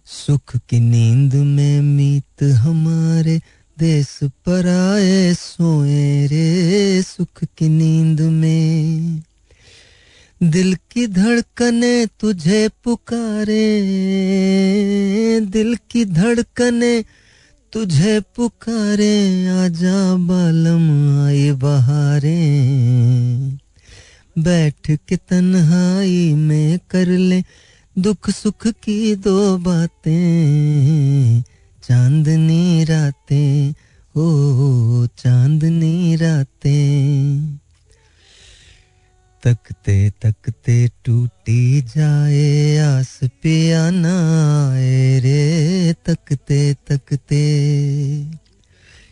सुख 0.07 0.57
की 0.71 0.81
नींद 0.81 1.35
में 1.35 1.81
मीत 1.83 2.43
हमारे 2.63 3.41
देश 3.79 4.21
पर 4.25 4.67
आए 4.67 5.35
सोए 5.35 6.27
रे 6.27 7.03
सुख 7.03 7.45
की 7.45 7.69
नींद 7.69 8.21
में। 8.21 9.23
दिल 10.43 10.75
की 10.75 11.07
धड़कने 11.07 12.07
तुझे 12.07 12.71
पुकारे, 12.85 13.81
दिल 15.41 15.77
की 15.91 16.05
धड़कने 16.05 17.05
तुझे 17.73 18.21
पुकारे, 18.21 19.47
आजा 19.47 20.15
बालम 20.15 21.19
आई 21.25 21.53
बहारे। 21.53 22.41
बैठ 24.39 24.91
के 24.91 25.17
तन्हाई 25.17 26.35
में 26.35 26.79
कर 26.91 27.07
ले 27.07 27.43
दुख 27.99 28.31
सुख 28.31 28.67
की 28.67 29.17
दो 29.17 29.59
बातें। 29.59 31.43
चांदनी 31.89 32.85
रातें, 32.85 33.73
ओ, 34.17 35.07
चांदनी 35.07 36.17
रातें। 36.17 37.59
तकते 39.43 40.11
तकते 40.11 40.91
टूटी 41.05 41.83
जाए, 41.83 42.77
आस 42.77 43.21
पियाना 43.25 44.15
आए 44.73 45.21
रे, 45.21 45.93
तकते 45.93 46.75
तकते। 46.75 47.45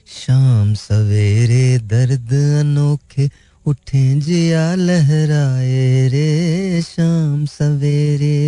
शाम 0.06 0.74
सवेरे 0.74 1.78
दर्द 1.78 2.32
अनोखे, 2.60 3.30
उठे 3.66 4.20
जिया 4.20 4.74
लहराए 4.74 6.08
रे, 6.08 6.82
शाम 6.82 7.46
सवेरे। 7.46 8.42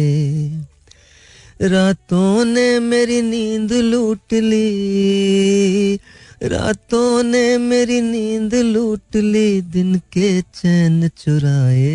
रातों 1.62 2.44
ने 2.44 2.80
मेरी 2.80 3.22
नींद 3.22 3.72
लूट 3.72 4.32
ली। 4.32 5.94
रातों 6.42 7.22
ने 7.22 7.58
मेरी 7.58 8.00
नींद 8.00 8.54
लूट 8.54 9.16
ली, 9.16 9.60
दिन 9.60 9.98
के 9.98 10.42
चैन 10.42 11.08
चुराए। 11.08 11.94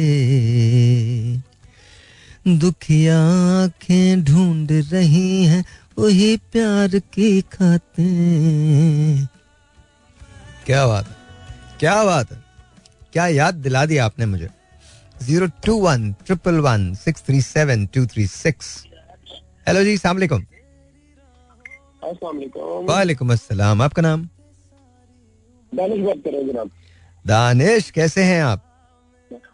दुखिया 2.47 3.19
आँखें 3.63 4.23
ढूंढ 4.23 4.71
रही 4.71 5.45
हैं, 5.45 5.65
वही 5.99 6.37
प्यार 6.37 6.87
की 6.87 7.41
खाते। 7.41 8.05
क्या 10.65 10.87
बात 10.87 11.07
है? 11.07 11.15
क्या 11.79 12.03
बात 12.03 12.31
है? 12.31 12.43
क्या 13.13 13.27
याद 13.27 13.53
दिला 13.53 13.85
दिया 13.85 14.05
आपने 14.05 14.25
मुझे? 14.25 14.49
Zero 15.23 15.47
two 15.47 15.75
one, 15.75 16.13
triple 16.13 16.55
one, 16.55 16.95
six 16.95 17.21
three 17.21 17.41
seven, 17.41 17.85
two 17.85 18.05
three 18.05 18.27
six. 18.27 18.85
Hello 19.69 19.81
जी 19.83 19.91
सलामकुम 19.97 20.45
वालेकुम 22.85 23.31
अस्सलाम 23.31 23.81
आपका 23.81 24.01
नाम 24.01 24.21
दानिश 25.71 25.99
बात 26.05 26.21
कर 26.25 26.31
रहे 26.31 26.43
जनाब 26.43 26.69
दानिश 27.25 27.89
कैसे 27.91 28.23
हैं 28.23 28.41
आप 28.43 28.63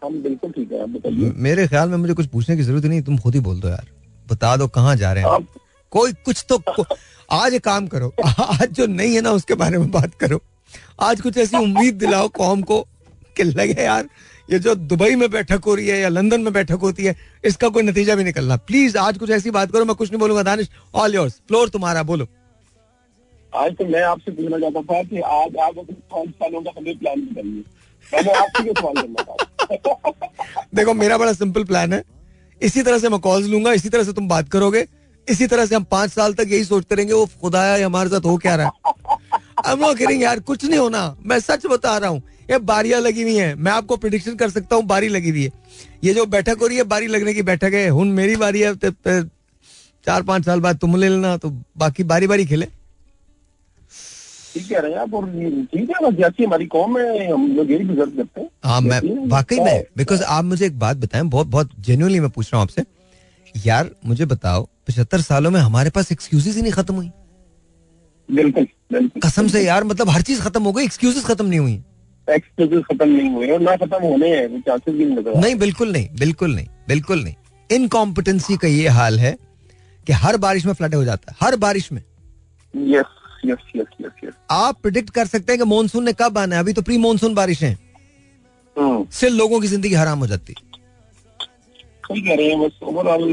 हम 0.04 0.14
बिल्कुल 0.22 0.52
ठीक 0.52 0.72
है 0.72 0.80
आप 0.82 0.88
बताइए 0.88 1.32
मेरे 1.38 1.66
ख्याल 1.68 1.88
में 1.88 1.96
मुझे 1.96 2.14
कुछ 2.14 2.26
पूछने 2.28 2.56
की 2.56 2.62
ज़रूरत 2.62 2.84
नहीं 2.84 3.02
तुम 3.02 3.18
खुद 3.18 3.34
ही 3.34 3.40
बोल 3.48 3.60
दो 3.60 3.68
यार 3.68 3.86
बता 4.26 4.56
दो 4.56 4.68
कहाँ 4.78 4.94
जा 4.96 5.12
रहे 5.12 5.24
हैं 5.24 5.30
आप 5.30 5.46
कोई 5.92 6.12
कुछ 6.24 6.44
तो 6.48 6.58
को, 6.60 6.84
आज 7.30 7.54
एक 7.54 7.64
काम 7.64 7.86
करो 7.86 8.08
आज 8.24 8.68
जो 8.70 8.86
नहीं 8.94 9.14
है 9.14 9.20
ना 9.20 9.32
उसके 9.32 9.54
बारे 9.64 9.78
में 9.78 9.90
बात 9.90 10.14
करो 10.20 10.40
आज 11.02 11.20
कुछ 11.20 11.38
ऐसी 11.38 11.56
उम्मीद 11.58 11.94
दिलाओ 11.98 12.28
कौम 12.36 12.62
को 12.72 12.80
कि 13.36 13.44
लगे 13.44 13.82
यार 13.84 14.08
ये 14.48 14.58
जो 14.58 14.74
दुबई 14.74 15.14
में 15.16 15.30
बैठक 15.30 15.64
हो 15.66 15.74
रही 15.74 15.86
है 15.88 15.98
या 16.00 16.08
लंदन 16.08 16.40
में 16.40 16.52
बैठक 16.52 16.78
होती 16.82 17.04
है 17.04 17.14
इसका 17.44 17.68
कोई 17.68 17.82
नतीजा 17.82 18.14
भी 18.14 18.24
निकलना। 18.24 18.56
प्लीज़ 18.58 18.96
आज 18.98 19.18
कुछ 19.18 19.30
ऐसी 19.30 19.50
बात 19.50 19.72
करो 19.72 19.84
मैं 19.84 19.96
कुछ 19.96 20.10
नहीं 20.10 20.20
बोलूँगा। 20.20 20.42
दानिश 20.42 20.68
ऑल 20.94 21.14
योर्स 21.14 21.40
फ्लोर 21.48 21.68
तुम्हारा 21.68 22.02
बोलो। 22.02 22.26
आज 23.52 23.72
तो 23.72 23.84
मैं 23.84 24.02
आपसे 24.02 24.30
पूछना 24.32 24.58
चाहता 24.58 24.80
था 24.82 25.02
कि 25.02 25.20
आज 25.20 25.56
आप 25.58 25.78
अपने 25.78 25.96
पाँच 26.12 26.28
सालों 26.30 26.62
का 26.62 26.70
हमें 26.76 26.98
प्लान 26.98 27.20
बताइए। 27.22 27.62
मैंने 28.12 28.32
आपसे 28.32 28.62
क्यों 28.62 28.74
सवाल 28.74 28.94
करना 28.96 29.22
था? 29.22 29.34
देखो 30.74 30.94
मेरा 30.94 31.18
बड़ा 31.18 31.32
सिंपल 31.32 31.64
प्लान 31.64 31.92
है। 31.92 32.02
इसी 32.60 32.82
तरह 32.82 32.98
से 32.98 33.08
मैं 33.08 33.20
कॉल्स 33.20 33.46
लूँगा 33.46 33.72
इसी 33.72 33.88
तरह 33.88 34.04
से 34.04 34.12
तुम 34.12 34.28
बात 34.28 34.48
करोगे 34.48 34.86
इसी 35.28 35.46
तरह 35.46 35.66
से 35.66 35.74
हम 35.74 35.84
पाँच 35.84 36.10
साल 36.10 36.34
तक 36.34 36.46
यही 36.48 36.64
सोचते 36.64 36.94
रहेंगे 36.94 37.14
वो 37.14 37.26
खुदाया 37.40 37.86
हमारे 37.86 38.10
साथ 38.10 38.26
हो 38.26 38.36
क्या 38.36 38.54
रहा 38.56 38.66
है? 38.66 40.14
यार 40.14 40.40
कुछ 40.40 40.64
नहीं 40.64 40.78
होना। 40.78 41.16
मैं 41.26 41.38
सच 41.40 41.66
बता 41.66 41.96
रहा 41.98 42.10
हूँ 42.10 42.22
ये 42.50 42.58
बारियाँ 42.58 43.00
लगी 43.00 43.22
हुई 43.22 43.36
हैं। 43.36 43.54
मैं 43.54 43.72
आपको 43.72 43.96
प्रिडिक्शन 43.96 44.34
कर 44.34 44.50
सकता 44.50 44.76
हूँ 44.76 44.84
बारी 44.84 45.08
लगी 45.08 45.30
हुई 45.30 45.44
है। 45.44 45.52
ये 46.04 46.14
जो 46.14 46.26
बैठक 46.26 46.56
हो 46.60 46.66
रही 46.66 46.76
है 46.76 46.82
बारी 46.82 47.06
लगने 47.06 47.34
की 47.34 47.42
बैठक 47.42 47.64
है। 47.64 47.88
हूँ 47.88 48.04
मेरी 48.04 48.36
बारी 48.36 48.60
है 48.60 48.74
ते- 48.74 48.92
ते- 48.92 49.28
चार 50.06 50.22
पाँच 50.22 50.44
साल 50.44 50.60
बाद 50.60 50.78
तुम 50.78 50.96
ले 50.96 51.08
लेना 51.08 51.36
तो 51.36 51.62
बाकी 51.76 52.02
बारी 52.02 52.26
बारी 52.26 52.46
खेले। 52.46 52.68
हैं 56.96 57.12
है 57.12 57.18
है 57.18 57.32
हैं। 58.38 58.48
हाँ 58.64 58.80
मैं 58.80 59.28
वाकई 59.28 59.60
में 59.60 59.84
बिकॉज़ 59.96 60.22
आप 60.22 60.44
मुझे 60.44 60.66
एक 60.66 60.78
बात 60.78 60.96
बताएँ 60.96 61.24
बहुत 61.24 61.46
बहुत 61.46 61.70
जेन्युइनली 61.80 62.20
मैं 62.20 62.30
पूछ 62.30 62.46
रहा 62.46 62.62
हूँ 62.62 62.62
आपसे। 62.62 62.82
यार 63.66 63.90
मुझे 64.06 64.24
बताओ 64.24 64.68
पचहत्तर 64.88 65.20
सालों 65.20 65.50
में 65.50 65.60
हमारे 65.60 65.90
पास 65.90 66.12
एक्सक्यूजेस 66.12 66.56
ही 66.56 66.62
नहीं 66.62 66.72
खत्म 66.72 66.94
हुई। 66.94 67.10
बिल्कुल 68.30 68.66
कसम 69.24 69.48
से 69.48 69.66
यार 69.66 69.84
मतलब 69.84 70.08
हर 70.08 70.22
चीज़ 70.22 70.40
खत्म 70.40 70.62
हो 70.62 70.72
गई 70.72 70.84
एक्सक्यूजेस 70.84 71.24
खत्म 71.24 71.46
नहीं 71.46 71.60
हुई। 71.60 71.82
खत्म 72.28 73.08
नहीं 73.08 73.30
हुए 73.30 73.50
और 73.50 73.60
ना 73.60 73.74
खत्म 73.76 74.02
होने 74.02 74.28
हैं 74.28 74.60
चांसेस 74.60 74.94
भी 74.94 75.04
नहीं 75.04 75.40
नहीं 75.40 75.54
बिल्कुल 75.56 75.92
नहीं 75.92 76.08
बिल्कुल 76.18 76.54
नहीं 76.54 76.66
बिल्कुल 76.88 77.22
नहीं। 77.24 77.34
इनकॉम्पिटेंसी 77.70 78.56
का 78.56 78.68
ये 78.68 78.88
हाल 78.90 79.18
है 79.18 79.36
कि 80.06 80.12
हर 80.14 80.36
बारिश 80.36 80.66
में 80.66 80.72
फ्लड 80.72 80.94
हो 80.94 81.04
जाता 81.04 81.32
है 81.32 81.36
हर 81.40 81.56
बारिश 81.56 81.90
में। 81.92 82.02
Yes 82.74 83.14
yes 83.44 83.70
yes 83.76 83.86
yes 84.00 84.24
yes 84.24 84.32
आप 84.50 84.78
प्रिडिक्ट 84.82 85.10
कर 85.10 85.26
सकते 85.26 85.52
हैं 85.52 85.60
कि 85.60 85.68
मानसून 85.70 86.04
ने 86.04 86.12
कब 86.12 86.38
आना 86.38 86.56
है 86.56 86.62
अभी 86.62 86.72
तो 86.72 86.82
प्री 86.82 86.98
मानसून 86.98 87.34
बारिश 87.34 87.62
है। 87.62 87.72
हम्म। 88.76 89.06
सिर्फ़ 89.12 89.34
लोगों 89.34 89.60
की 89.60 89.66
ज़िंदगी 89.66 89.94
हराम 89.94 90.18
हो 90.18 90.26
जाती। 90.26 90.54
सही 92.04 92.20
कह 92.22 92.34
रहे 92.34 92.48
हैं 92.48 92.60
बस 92.60 92.78
ओवरऑल 92.82 93.30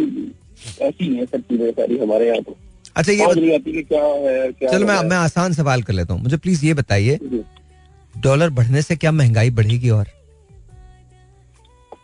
ऐसी 0.81 1.15
है 1.15 1.25
सब 1.25 1.41
चीज़ें 1.41 1.71
सारी 1.71 1.97
हमारे 1.97 2.27
यहाँ 2.27 2.41
तो। 2.41 2.55
अच्छा 2.95 3.11
ये 3.11 3.25
बत... 3.27 3.63
क्या 3.89 4.03
है 4.03 4.51
क्या 4.51 4.71
चलो 4.71 4.87
मैं 4.87 5.01
मैं 5.09 5.17
आसान 5.17 5.53
सवाल 5.53 5.83
कर 5.83 5.93
लेता 5.93 6.13
हूँ। 6.13 6.21
मुझे 6.23 6.37
प्लीज़ 6.37 6.65
ये 6.65 6.73
बताइए। 6.73 7.17
डॉलर 8.13 8.49
बढ़ने 8.51 8.81
से 8.81 8.95
क्या 8.95 9.11
महँगाई 9.11 9.49
बढ़ेगी 9.51 9.89
और? 9.89 10.07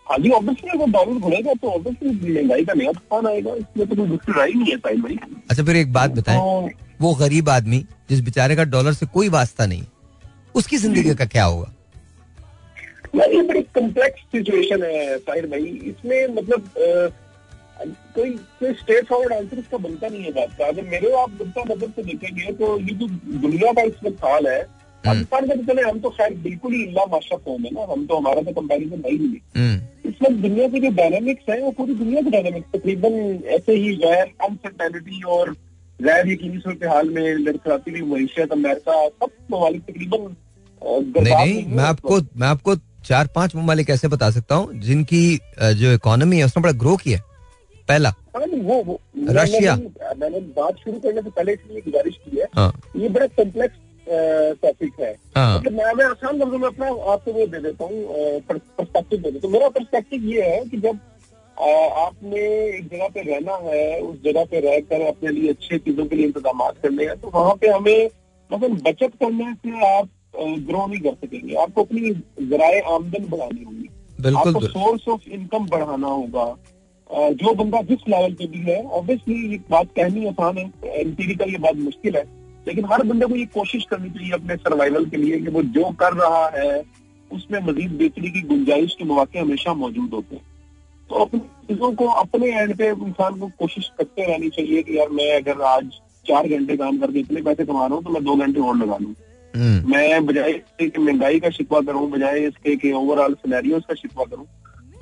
हाँ 0.09 0.17
जी 0.17 0.29
ऑब्वियसली 0.31 0.69
अगर 0.71 0.91
डॉलर 0.91 1.19
बढ़ेगा 1.19 1.53
तो 1.53 1.69
ऑब्वियसली 1.69 2.33
महँगाई 2.33 2.65
का 2.65 2.73
नया 2.73 2.91
तूफ़ान 2.91 3.27
आएगा 3.27 3.53
इसमें 3.55 3.87
तो 3.87 3.95
कोई 3.95 4.07
दूसरी 4.07 4.33
राय 4.37 4.51
नहीं 4.51 4.71
है 4.71 4.77
साहिल 4.77 5.01
भाई। 5.01 5.17
अच्छा 5.49 5.63
फिर 5.63 5.75
एक 5.75 5.93
बात 5.93 6.11
बताएँ। 6.11 6.39
तो 6.39 6.69
वो 7.01 7.13
गरीब 7.15 7.49
आदमी 7.49 7.85
जिस 8.09 8.21
बेचारे 8.21 8.55
का 8.55 8.63
डॉलर 8.65 8.93
से 8.93 9.05
कोई 9.13 9.29
वास्ता 9.29 9.65
नहीं 9.65 9.83
उसकी 10.55 10.77
ज़िंदगी 10.77 11.13
का 11.15 11.25
क्या 11.27 11.43
होगा? 11.45 11.71
ये 13.15 13.41
बड़ी 13.43 13.61
कम्प्लेक्स 13.75 14.21
सिचुएशन 14.31 14.83
है 14.83 15.17
साहिर 15.17 15.45
भाई। 15.47 15.63
इसमें 15.85 16.27
मतलब 16.35 16.61
अ, 16.61 17.09
कोई 18.15 18.29
कोई 18.59 18.73
स्ट्रेट 18.73 19.05
फॉरवर्ड 19.07 19.33
आंसर 19.33 19.59
इसका 19.59 19.77
बनता 19.77 20.07
नहीं 20.07 20.23
है 20.23 20.31
बात 20.31 20.57
का। 20.57 20.67
अगर 20.67 20.83
मेरे 20.89 21.11
आप 21.21 21.29
बनता 21.39 21.63
नज़र 21.63 21.89
से 21.95 22.03
देखेंगे 22.03 22.51
तो 22.53 22.77
ये 22.79 22.95
जो 22.95 23.07
दुनिया 23.39 23.71
का 23.73 23.81
इस 23.81 24.03
वक्त 24.03 24.23
हाल 24.25 24.47
है 24.47 24.61
पाकिस्तान 25.05 25.47
का 25.47 25.55
तो 25.55 25.63
चले 25.71 25.81
हम 25.89 25.99
तो 25.99 26.09
खैर 26.17 26.33
बिल्कुल 26.43 26.73
ही 26.73 26.81
इल्ला 26.83 27.05
माशा 27.11 27.35
कौम 27.45 27.63
है 27.65 27.69
ना 27.73 27.85
हम 27.91 28.05
तो 28.05 28.17
हमारा 28.17 28.41
तो 28.41 28.51
कंपैरिजन 28.59 28.99
नहीं। 29.05 29.17
मिली 29.19 29.41
हम्म, 29.57 30.09
इस 30.09 30.15
वक्त 30.23 30.35
दुनिया 30.47 30.67
के 30.67 30.79
जो 30.79 30.89
डायनामिक्स 30.95 31.49
है 31.49 31.59
वो 31.61 31.71
पूरी 31.79 31.93
दुनिया 32.03 32.21
के 32.21 32.29
डायनामिक्स 32.29 32.69
तकरीबन 32.75 33.13
ऐसे 33.57 33.75
ही 33.83 33.95
गैर 34.03 34.25
अनसर्टेनिटी 34.49 35.21
और 35.37 35.51
गैर 35.99 36.29
यकीनी 36.31 36.59
सूरत 36.59 36.83
हाल 36.91 37.09
में 37.15 37.23
लड़खड़ाती 37.47 37.91
हुई 37.91 38.01
मीशत 38.11 38.51
अमेरिका 38.51 39.07
सब 39.07 39.29
ममालिक 39.51 39.81
तकरीबन 39.89 40.35
नहीं 40.81 41.35
नहीं 41.35 41.65
मैं 41.75 41.83
आपको 41.83 42.19
मैं 42.37 42.47
आपको 42.47 42.75
चार 43.07 43.27
पाँच 43.35 43.55
ममालिक 43.55 43.89
ऐसे 43.89 44.07
बता 44.07 44.29
सकता 44.31 44.55
हूँ 44.55 44.79
जिनकी 44.81 45.23
जो 45.81 45.93
इकोनॉमी 45.93 46.37
है 46.37 46.45
उसने 46.45 46.61
बड़ा 46.63 46.73
ग्रो 46.79 46.95
किया। 47.03 47.19
पहला 47.87 48.09
हाँ 48.35 48.45
वो 48.63 48.81
वो 48.87 48.99
रशिया। 49.29 49.75
मैंने 49.75 50.15
मैंने 50.19 50.39
बात 50.57 50.75
शुरू 50.83 50.99
करने 50.99 51.21
से 51.21 51.29
पहले 51.29 51.53
इसलिए 51.53 51.81
गुजारिश 51.85 52.15
की 52.25 52.37
है 52.37 52.45
हाँ। 52.55 52.71
ये 52.97 53.09
बड़ा 53.09 53.27
कॉम्प्लेक्स 53.37 53.77
टॉपिक 54.09 54.99
है। 54.99 55.11
मतलब 55.11 55.71
मैं 55.73 55.93
मैं 55.93 56.05
आसान 56.05 56.37
लफ्जों 56.37 56.57
में 56.59 56.67
अपना 56.67 56.87
आपको 57.11 57.31
वो 57.31 57.45
दे 57.47 57.59
देता 57.61 57.85
हूँ 57.85 58.39
पर्सपेक्टिव 58.49 59.19
दे 59.19 59.31
देता 59.31 59.47
हूँ। 59.47 59.53
मेरा 59.53 59.69
पर्सपेक्टिव 59.69 60.25
ये 60.25 60.41
है 60.45 60.63
कि 60.65 60.77
जब 60.79 60.99
आपने 61.57 62.41
एक 62.67 62.87
जगह 62.87 63.07
पे 63.13 63.21
रहना 63.23 63.55
है 63.63 63.99
उस 64.01 64.21
जगह 64.23 64.45
पे 64.51 64.59
रहकर 64.59 65.05
अपने 65.07 65.31
लिए 65.31 65.49
अच्छे 65.49 65.77
चीज़ों 65.77 66.05
के 66.05 66.15
लिए 66.15 66.25
इंतज़ाम 66.25 66.61
करने 66.83 67.05
हैं 67.05 67.19
तो 67.21 67.31
वहाँ 67.33 67.55
पे 67.61 67.67
हमें 67.69 68.09
मतलब 68.49 68.79
बचत 68.81 69.11
करने 69.21 69.53
से 69.55 69.85
आप 69.87 70.09
ग्रो 70.35 70.85
नहीं 70.87 70.99
कर 71.01 71.13
सकेंगे। 71.15 71.55
आपको 71.57 71.83
अपनी 71.83 72.11
जराए 72.49 72.79
आमदन 72.87 73.25
बढ़ानी 73.29 73.63
होगी। 73.63 73.87
आपको 74.29 74.59
सोर्स 74.61 75.07
ऑफ़ 75.07 75.29
इनकम 75.29 75.65
बढ़ाना 75.67 76.07
होगा। 76.07 76.45
जो 77.09 77.53
बंदा 77.55 77.81
जिस 77.83 78.07
लेवल 78.09 78.33
पे 78.33 78.47
भी 78.47 78.59
है 78.61 78.81
ऑब्वियसली 78.83 79.35
ये 79.51 79.57
बात 79.69 79.87
कहनी 79.95 80.25
आसान 80.27 80.57
है 80.57 80.65
एम्पीरिकल 81.01 81.49
ये 81.51 81.57
बात 81.59 81.75
मुश्किल 81.77 82.15
है 82.15 82.23
लेकिन 82.67 82.85
हर 82.85 83.03
बंदे 83.03 83.25
को 83.25 83.35
ये 83.35 83.45
कोशिश 83.53 83.85
करनी 83.91 84.09
चाहिए 84.09 84.31
अपने 84.33 84.55
सर्वाइवल 84.57 85.05
के 85.05 85.17
लिए 85.17 85.39
कि 85.39 85.51
वो 85.51 85.61
जो 85.75 85.89
कर 85.99 86.13
रहा 86.13 86.45
है 86.55 86.83
उसमें 87.31 87.59
मजीद 87.63 87.91
बेहतरी 87.91 88.29
की 88.31 88.41
गुंजाइश 88.47 88.95
के 88.99 89.05
मौके 89.05 89.39
हमेशा 89.39 89.73
मौजूद 89.75 90.13
होते 90.13 90.35
हैं। 90.35 90.43
तो 91.09 91.15
अपनी 91.15 91.39
चीज़ों 91.39 91.91
को 91.93 92.05
अपने 92.17 92.51
एंड 92.51 92.75
पे 92.77 92.89
इंसान 92.89 93.39
को 93.39 93.47
कोशिश 93.59 93.89
करते 93.97 94.25
रहनी 94.25 94.49
चाहिए 94.49 94.81
कि 94.83 94.97
यार 94.97 95.09
मैं 95.11 95.31
अगर 95.35 95.61
आज 95.67 95.89
चार 96.25 96.47
घंटे 96.47 96.77
काम 96.77 96.97
करके 96.99 97.19
इतने 97.19 97.41
पैसे 97.41 97.65
कमा 97.65 97.85
रहा 97.85 97.95
हूँ 97.95 98.03
तो 98.03 98.09
मैं 98.09 98.23
दो 98.23 98.35
घंटे 98.35 98.59
और 98.59 98.77
लगा 98.77 98.97
लूँ। 98.97 99.13
हम्म। 99.53 99.91
मैं 99.91 100.25
बजाय 100.25 100.51
इसके 100.51 100.99
महँगाई 100.99 101.39
का 101.39 101.49
शिकवा 101.49 101.81
करूँ 101.81 102.09
बजाय 102.11 102.39
इसके 102.39 102.75
कि 102.75 102.91
ओवरऑल 102.93 103.33
सिनेरियोज 103.35 103.83
का 103.85 103.95
शिकवा 103.95 104.25
करूँ 104.25 104.45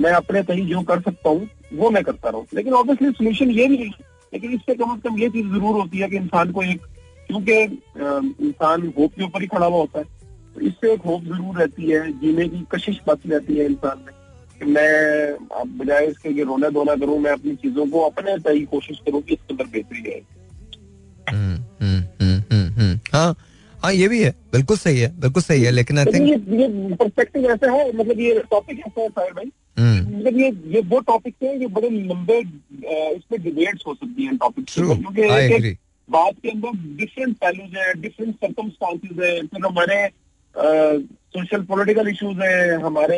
मैं 0.02 0.12
अपने 0.14 0.44
कहीं 0.44 0.68
जो 0.68 0.82
कर 0.82 1.02
सकता 1.02 1.30
हूँ 1.30 1.50
वो 1.74 1.90
मैं 1.90 2.04
करता 2.04 2.30
रहूँ। 2.30 2.46
लेकिन 2.54 2.74
ऑब्वियसली 2.74 3.12
सोल्यूशन 3.12 3.52
ये 3.52 3.68
नहीं 3.68 3.86
है। 3.86 4.06
लेकिन 4.34 4.52
इससे 4.52 4.76
कम 4.76 4.92
अज 4.92 5.02
कम 5.02 5.18
ये 5.20 5.30
चीज़ 5.30 5.48
ज़रूर 5.48 5.76
होती 5.76 5.98
है 5.98 6.10
कि 6.10 6.18
इंसान 6.18 6.52
को 6.52 6.64
एक 6.64 6.82
क्योंकि 7.28 7.62
इंसान 8.48 8.88
होप 8.98 9.14
के 9.14 9.24
ऊपर 9.24 9.42
ही 9.42 9.48
खड़ा 9.48 9.66
हुआ 9.66 9.78
होता 9.78 10.00
है। 10.00 10.06
तो 10.56 10.62
इससे 10.62 10.94
एक 10.94 11.02
होप 11.02 11.24
ज़रूर 11.24 11.58
रहती 11.60 11.90
है 11.92 12.12
जीने 12.20 12.48
की 12.48 12.66
कशिश 12.72 13.00
बाकी 13.08 13.30
रहती 13.30 13.58
है 13.58 13.66
इंसान 13.66 13.98
में। 13.98 14.14
कि 14.60 14.66
मैं 14.66 15.78
बजाय 15.78 16.06
इसके 16.06 16.34
कि 16.34 16.44
रोना 16.44 16.70
धोना 16.70 16.96
करूँ 16.96 17.18
मैं 17.20 17.32
अपनी 17.32 17.56
चीज़ों 17.56 17.86
को 17.88 18.02
अपने 18.02 18.38
सही 18.38 18.64
कोशिश 18.66 19.00
करूँ 19.06 19.22
कि 19.22 19.34
इसके 19.34 19.54
अंदर 19.54 19.66
बेहतरी 19.74 20.12
है 20.12 20.20
हम्म, 21.30 21.58
हम्म, 21.82 22.42
हम्म, 22.52 23.00
हाँ 23.14 23.36
हाँ 23.84 23.92
ये 23.94 24.08
भी 24.08 24.22
है। 24.24 24.30
बिल्कुल 24.52 24.78
सही 24.78 25.00
है 25.00 25.10
बिल्कुल 25.20 25.44
सही 25.44 25.64
है 25.64 25.72
लेकिन 25.72 25.98
आई 26.00 26.06
थिंक 26.06 26.28
ये 26.28 26.58
ये 26.62 26.96
परस्पेक्टिव 26.96 27.46
ऐसा 27.52 27.72
है 27.72 27.92
मतलब 27.98 28.20
ये 28.20 28.40
टॉपिक 28.52 28.80
ऐसा 28.80 29.02
है 29.02 29.10
साहिर 29.10 29.34
भाई। 29.34 29.52
मतलब 30.02 30.38
ये 30.40 30.50
ये 30.76 30.82
वो 30.90 31.00
टॉपिक 31.08 31.36
है 31.44 31.60
ये 31.60 31.68
बड़े 31.68 31.90
लंबे 31.90 32.40
इसमें 32.40 33.42
डिबेट्स 33.44 33.84
हो 33.88 33.94
सकती 33.94 34.26
हैं 34.26 34.38
टॉपिक 34.38 34.66
क्योंकि 34.70 35.76
बात 36.10 36.36
के 36.44 36.50
अंदर 36.50 36.78
डिफरेंट 36.98 37.36
पहलू 37.38 37.64
है 37.76 37.94
डिफरेंट 38.02 38.36
सर्कमस्टांसिस 38.36 39.20
है 39.20 39.42
फिर 39.48 39.66
हमारे 39.66 40.08
सोशल 40.56 41.64
पॉलिटिकल 41.64 42.08
इश्यूज़ 42.08 42.40
है, 42.42 42.82
हमारे 42.82 43.18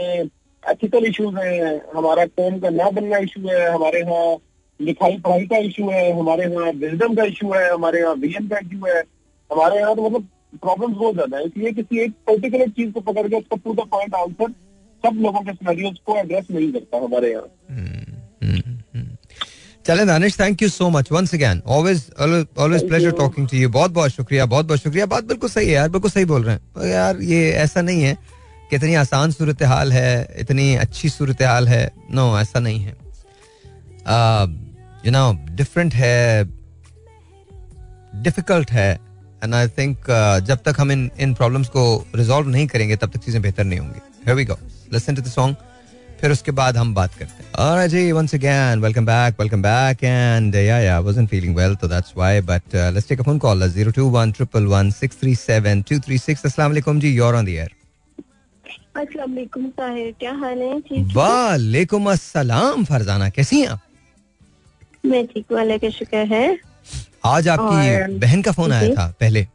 एथिकल 0.64 1.06
इश्यूज़ 1.06 1.38
है, 1.38 1.78
हमारा 1.96 2.26
कौम 2.26 2.60
का 2.60 2.70
ना 2.70 2.90
बनना 2.90 3.18
इशू 3.18 3.48
है, 3.48 3.70
हमारे 3.70 4.00
यहाँ 4.00 4.38
लिखाई 4.80 5.18
पढ़ाई 5.18 5.46
का 5.46 5.58
इशू 5.68 5.90
है, 5.90 6.12
हमारे 6.20 6.44
यहाँ 6.46 6.72
विजडम 6.74 7.16
का 7.16 7.24
इशू 7.26 7.52
है, 7.54 7.70
हमारे 7.72 8.00
यहाँ 8.00 8.16
विजन 8.16 8.48
का 8.48 8.58
इशू 8.58 8.86
है, 8.86 9.00
हमारे 9.50 9.80
यहाँ 9.80 9.96
तो 9.96 10.10
मतलब 10.10 10.28
प्रॉब्लम 10.56 10.94
बहुत 10.94 11.14
ज़्यादा 11.14 11.38
है 11.38 11.46
इसलिए 11.46 11.72
किसी 11.72 12.00
एक 12.00 12.12
पर्टिकुलर 12.28 12.70
चीज़ 12.72 12.92
को 12.92 13.02
पकड़ 13.02 13.28
के 13.28 13.36
उसका 13.36 13.56
पूरा 13.58 13.84
पॉइंट 13.88 14.16
आंसर 14.16 14.52
सब 15.04 15.20
लोगों 15.22 15.42
के 15.42 15.54
सिनेरियोज 15.54 16.00
को 16.06 16.18
एड्रेस 16.18 16.48
नहीं 16.52 16.72
करता 16.74 16.98
हमारे 16.98 17.32
यहाँ 17.32 17.48
हम्म। 17.70 18.09
चले 19.90 20.04
Danish 20.06 20.40
thank 20.40 20.62
you 20.62 20.68
so 20.70 20.90
much 20.90 21.12
once 21.12 21.34
again 21.34 21.62
always 21.68 22.02
always 22.20 22.88
pleasure 22.88 23.12
talking 23.18 23.48
to 23.50 23.58
you 23.58 23.70
बहुत 23.70 23.92
बहुत 23.92 24.12
शुक्रिया 24.12 24.46
बहुत 24.46 24.66
बहुत 24.66 24.80
शुक्रिया। 24.80 25.06
बात 25.06 25.24
बिल्कुल 25.26 25.50
सही 25.50 25.68
है 25.68 25.74
यार 25.74 25.90
बिल्कुल 25.90 26.12
सही 26.12 26.26
बोल 26.26 26.44
रहे 26.44 26.56
हैं। 26.56 26.90
यार 26.90 27.22
ये 27.22 27.50
ऐसा 27.54 27.82
नहीं 27.82 28.04
है 28.04 28.14
कि 28.70 28.76
इतनी 28.76 28.96
आसान 28.96 29.32
सूरत 29.32 29.64
हाल 29.64 29.92
है 29.92 30.36
इतनी 30.40 30.76
अच्छी 30.76 31.10
सूरत 31.10 31.42
हाल 31.42 31.68
है। 31.68 31.92
नो 32.12 32.28
no, 32.28 32.42
ऐसा 32.42 32.60
नहीं 32.60 32.80
है। 32.80 32.94
यू 35.06 35.12
नो 35.12 35.32
डिफरेंट 35.56 35.94
है 35.94 36.44
डिफ़िकल्ट 38.24 38.72
है। 38.72 38.92
एंड 39.44 39.56
आई 39.56 39.68
थिंक 39.78 40.06
जब 40.48 40.60
तक 40.66 40.76
हम 40.80 40.92
इन 40.92 41.10
इन 41.20 41.34
प्रॉब्लम्स 41.34 41.68
को 41.68 41.86
रिजॉल्व 42.16 42.50
नहीं 42.50 42.68
करेंगे 42.68 42.96
तब 42.96 43.12
तक 43.12 43.26
चीज़ें 43.26 43.42
बेहतर 43.42 43.64
नहीं 43.64 43.80
होंगी। 43.80 44.00
Here 44.26 44.36
we 44.36 44.46
go 44.46 44.60
listen 44.94 45.16
to 45.16 45.22
the 45.22 45.28
song 45.30 45.56
फिर 46.22 46.32
उसके 46.32 46.52
बाद 46.52 46.78
हम 46.78 46.94
बात 46.94 47.14
करते 47.16 47.44
हैं। 47.44 47.52
और 47.66 47.88
जी 47.88 48.12
once 48.12 48.36
again 48.36 48.80
welcome 48.82 49.06
back 49.06 49.36
welcome 49.40 49.62
back 49.62 50.04
and 50.04 50.56
yeah 50.56 50.80
yeah 50.80 51.00
wasn't 51.00 51.30
feeling 51.30 51.56
well 51.56 51.76
तो 51.76 51.88
that's 51.88 52.14
why 52.18 52.42
but 52.44 52.76
let's 52.76 53.08
take 53.10 53.20
a 53.20 53.24
phone 53.24 53.38
call 53.40 53.64
02111637236 53.74 56.46
अस्सलाम 56.46 56.70
वालेकुम 56.70 57.00
जी 57.00 57.16
you 57.16 57.24
are 57.26 57.36
on 57.36 57.46
the 57.46 57.50
air 57.50 57.70
अस्सलाम 58.98 59.30
वालेकुम 59.30 59.70
साहिर 59.70 60.14
क्या 60.20 60.34
हाल 60.36 60.62
है? 60.62 60.82
वालेकुम 61.16 62.12
अस्सलाम 62.12 62.84
फरजाना 62.86 63.30
कैसी 63.30 63.62
हैं 63.62 63.68
आप? 63.68 63.80
मैं 65.06 65.26
ठीक 65.28 65.52
वाले 65.52 65.78
के 65.80 65.92
शुक्र 65.92 66.18
है। 66.34 66.58
आज 67.26 67.48
आपकी 67.48 67.96
और... 67.96 68.12
बहन 68.20 68.42
का 68.42 68.52
फ़ोन 68.52 68.72
आया 68.72 68.94
था 68.96 69.14
पहले। 69.20 69.48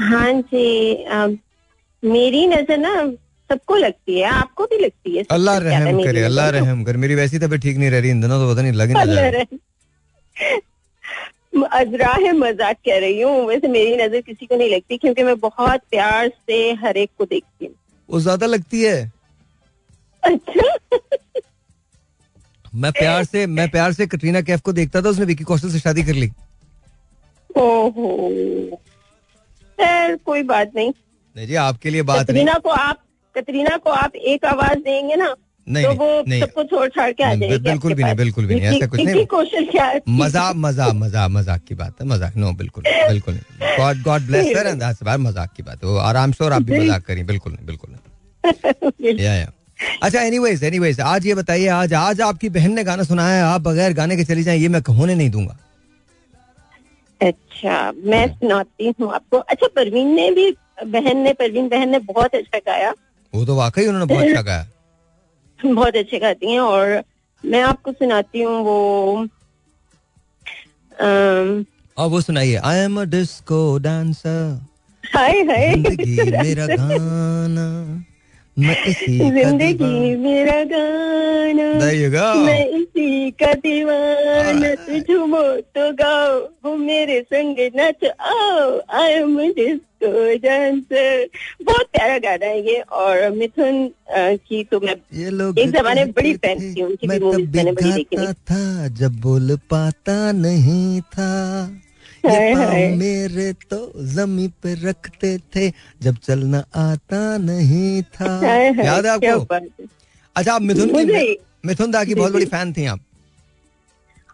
हाँ 0.00 0.32
जी 0.32 1.04
आ, 1.04 1.26
मेरी 2.02 2.46
नज़र 2.46 2.78
ना 2.78 2.94
सबको 3.54 3.76
लगती 3.76 4.20
है 4.20 4.28
आपको 4.34 4.64
भी 4.66 4.84
लगती 4.84 5.16
है 5.16 5.24
अल्लाह 5.32 5.58
रहम 5.64 6.02
करे 6.04 6.22
अल्लाह 6.24 6.48
रहम 6.58 6.84
करे। 6.84 6.98
मेरी 6.98 7.14
वैसी 7.14 7.38
तबीयत 7.38 7.62
ठीक 7.62 7.76
नहीं 7.78 7.90
रह 7.90 8.00
रही 8.00 8.10
इन 8.10 8.20
दिनों 8.20 8.38
तो 8.40 8.52
पता 8.52 8.62
नहीं 8.62 8.72
लगे 8.74 8.92
ना 8.94 9.00
अजरा 11.72 12.10
है 12.12 12.32
मज़ाक 12.34 12.76
कह 12.86 12.98
रही 13.00 13.20
हूँ 13.20 13.46
वैसे 13.46 13.68
मेरी 13.68 13.96
नज़र 13.96 14.20
किसी 14.22 14.46
को 14.46 14.56
नहीं 14.56 14.70
लगती 14.70 14.96
क्योंकि 14.98 15.22
मैं 15.22 15.38
बहुत 15.40 15.80
प्यार 15.90 16.28
से 16.28 16.56
हर 16.80 16.96
एक 16.96 17.10
को 17.18 17.24
देखती 17.26 17.64
हूँ। 17.64 17.74
वो 18.08 18.20
ज़्यादा 18.20 18.46
लगती 18.46 18.82
है? 18.82 19.12
अच्छा। 20.22 20.66
मैं 22.76 22.92
प्यार 22.92 23.24
से 23.24 23.46
मैं 23.48 23.68
प्यार 23.70 23.92
से 23.92 24.06
कटरीना 24.06 24.40
कैफ 24.42 24.60
को 24.60 24.72
देखता 24.72 25.02
था 25.02 25.08
उसने 25.08 25.24
विकी 25.24 25.44
कौशल 25.44 25.70
से 25.70 25.78
शादी 25.80 26.02
कर 26.04 26.14
ली। 26.14 26.30
ओहो। 27.50 28.08
कोई 30.26 30.42
बात 30.44 30.72
नहीं। 30.76 30.92
नहीं 31.36 31.46
जी 31.46 31.54
आपके 31.62 31.90
लिए 31.90 32.02
बात 32.04 32.22
कटरीना 32.22 32.58
को 32.58 32.70
आप 32.70 32.98
कतरीना 33.36 33.76
को 33.78 33.90
आप 33.92 34.16
एक 34.16 34.44
आवाज़ 34.46 34.78
देंगे 34.80 35.16
ना 35.16 35.34
नहीं, 35.66 35.84
तो 35.84 35.92
वो 35.94 36.38
सबको 36.40 36.62
छोड़ 36.64 36.88
छाड़ 36.88 37.10
के 37.12 37.22
आ 37.24 37.34
जाएगी 37.34 37.58
बिल्कुल 37.60 37.94
भी 37.94 38.02
नहीं 38.02 38.14
बिल्कुल 38.16 38.46
भी 38.46 38.54
नहीं 38.54 38.66
ऐसा 38.68 38.86
कुछ 38.86 39.00
नहीं 39.00 39.66
क्या 39.66 39.84
है? 39.84 40.00
मज़ाक 40.10 40.56
मज़ाक 40.56 40.94
मज़ाक 40.94 41.30
मज़ाक 41.30 41.60
की 41.68 41.74
बात 41.74 42.00
है 42.00 42.06
मज़ाक 42.08 42.36
नो 42.36 42.52
बिल्कुल 42.54 42.84
बिल्कुल 43.08 43.38
गॉड 43.78 44.02
गॉड 44.02 44.26
ब्लेस 44.26 44.46
दैट्स 44.46 45.02
मज़ाक 45.02 45.52
की 45.56 45.62
बात 45.62 45.84
है। 45.84 45.98
आराम 46.02 46.32
से 46.32 46.44
और 46.44 46.52
आप 46.52 46.62
भी 46.62 46.78
मज़ाक 46.78 47.04
करिए 47.04 47.24
बिल्कुल 47.24 47.52
नहीं 47.52 47.66
बिल्कुल 47.66 47.90
नहीं। 47.90 49.14
या 49.16 49.34
या 49.34 49.50
अच्छा 50.02 50.20
एनीवेज 50.20 50.64
एनीवेज 50.64 51.00
आज 51.02 51.26
ये 51.26 51.34
बताइए 51.34 51.66
आज 51.76 51.94
आज 51.94 52.20
आपकी 52.22 52.48
बहन 52.50 52.72
ने 52.72 52.84
गाना 52.84 53.02
सुना 53.04 53.28
है 53.28 53.42
आप 53.42 53.60
बगैर 53.60 53.92
गाने 53.92 54.16
के 54.16 54.24
चली 54.24 54.42
जाए 54.42 54.56
ये 54.58 54.68
मैं 54.68 54.80
होने 54.90 55.14
नहीं 55.14 55.30
दूँगा। 55.30 55.56
अच्छा 57.20 57.92
मैं 58.04 58.26
सुनाती 58.28 58.92
हूँ 59.00 59.12
आपको। 59.14 59.38
अच्छा 59.38 59.66
परवीन 59.76 60.14
ने 60.14 60.30
भी 60.30 60.50
बहन 60.86 61.18
ने 61.18 61.32
परवीन 61.32 61.68
बहन 61.68 61.88
ने 61.88 61.98
बहुत 62.04 62.34
अच्छा 62.34 62.58
गाया। 62.58 62.92
वो 63.34 63.44
तो 63.44 63.56
वाकई 63.56 63.86
उन्होंने 63.86 64.06
बहुत 64.14 64.26
अच्छा 64.26 64.42
गाया। 64.42 64.66
बहुत 65.74 65.96
अच्छे 65.96 66.18
गाती 66.18 66.52
हैं 66.52 66.60
और 66.60 67.02
मैं 67.44 67.62
आपको 67.62 67.92
सुनाती 67.92 68.42
हूँ 68.42 68.62
वो 68.64 69.26
और 71.98 72.08
वो 72.10 72.20
सुनाइए 72.20 72.56
I 72.64 72.78
am 72.78 73.00
a 73.00 73.04
disco 73.14 73.60
dancer 73.78 74.60
हाय 75.04 75.40
हाय। 75.50 75.74
मेरा 76.42 76.66
गाना 76.66 77.66
मैं 78.56 78.76
इसी 78.86 79.18
ज़िंदगी 79.18 80.16
मेरा 80.16 80.62
गाना। 80.64 81.64
मैं 82.44 82.66
इसी 82.70 83.30
का 83.42 83.52
दीवाना। 83.54 84.74
तू 84.84 84.98
झूमो 85.00 85.42
तो 85.74 85.90
गाओ। 85.92 86.38
वो 86.64 86.76
मेरे 86.76 87.20
संग 87.22 87.56
नच 87.76 88.04
आओ 88.04 88.78
आई 89.00 89.12
एम 89.12 89.36
डिस्को 89.58 90.10
डांसर 90.38 91.26
बहुत 91.64 91.86
प्यारा 91.92 92.18
गाना 92.18 92.46
है 92.46 92.60
ये। 92.66 92.80
और 92.80 93.30
मिथुन 93.36 93.88
की 94.10 94.62
तो 94.64 94.80
मैं 94.80 94.96
ये 95.14 95.30
लोग 95.30 95.58
एक 95.58 95.70
जमाने 95.72 96.04
बड़ी 96.14 96.34
फ़ैन 96.34 96.74
थी 96.74 96.82
उनकी 96.82 97.08
भी 97.08 97.18
मूवीज़ 97.18 97.56
मैंने 97.56 97.72
बड़ी 97.72 97.92
देखी 97.92 98.32
था 98.50 98.88
जब 99.00 99.20
बोल 99.20 99.56
पाता 99.70 100.16
नहीं 100.32 101.00
था। 101.00 101.32
मेरे 102.24 103.52
तो 103.70 103.78
जमी 104.14 104.46
पे 104.62 104.74
रखते 104.82 105.36
थे 105.56 105.68
जब 106.02 106.16
चलना 106.18 106.58
आता 106.74 107.36
नहीं 107.38 108.02
था। 108.02 108.30
याद 108.84 109.06
है 109.06 109.12
आपको? 109.12 109.54
अच्छा 110.36 110.54
आप 110.54 110.62
मिथुन 110.62 110.88
की 110.94 111.36
मिथुन 111.66 111.90
दा 111.90 112.04
की 112.04 112.14
बहुत 112.14 112.32
बड़ी 112.32 112.46
फ़ैन 112.46 112.72
थी 112.72 112.86
आप। 112.86 113.00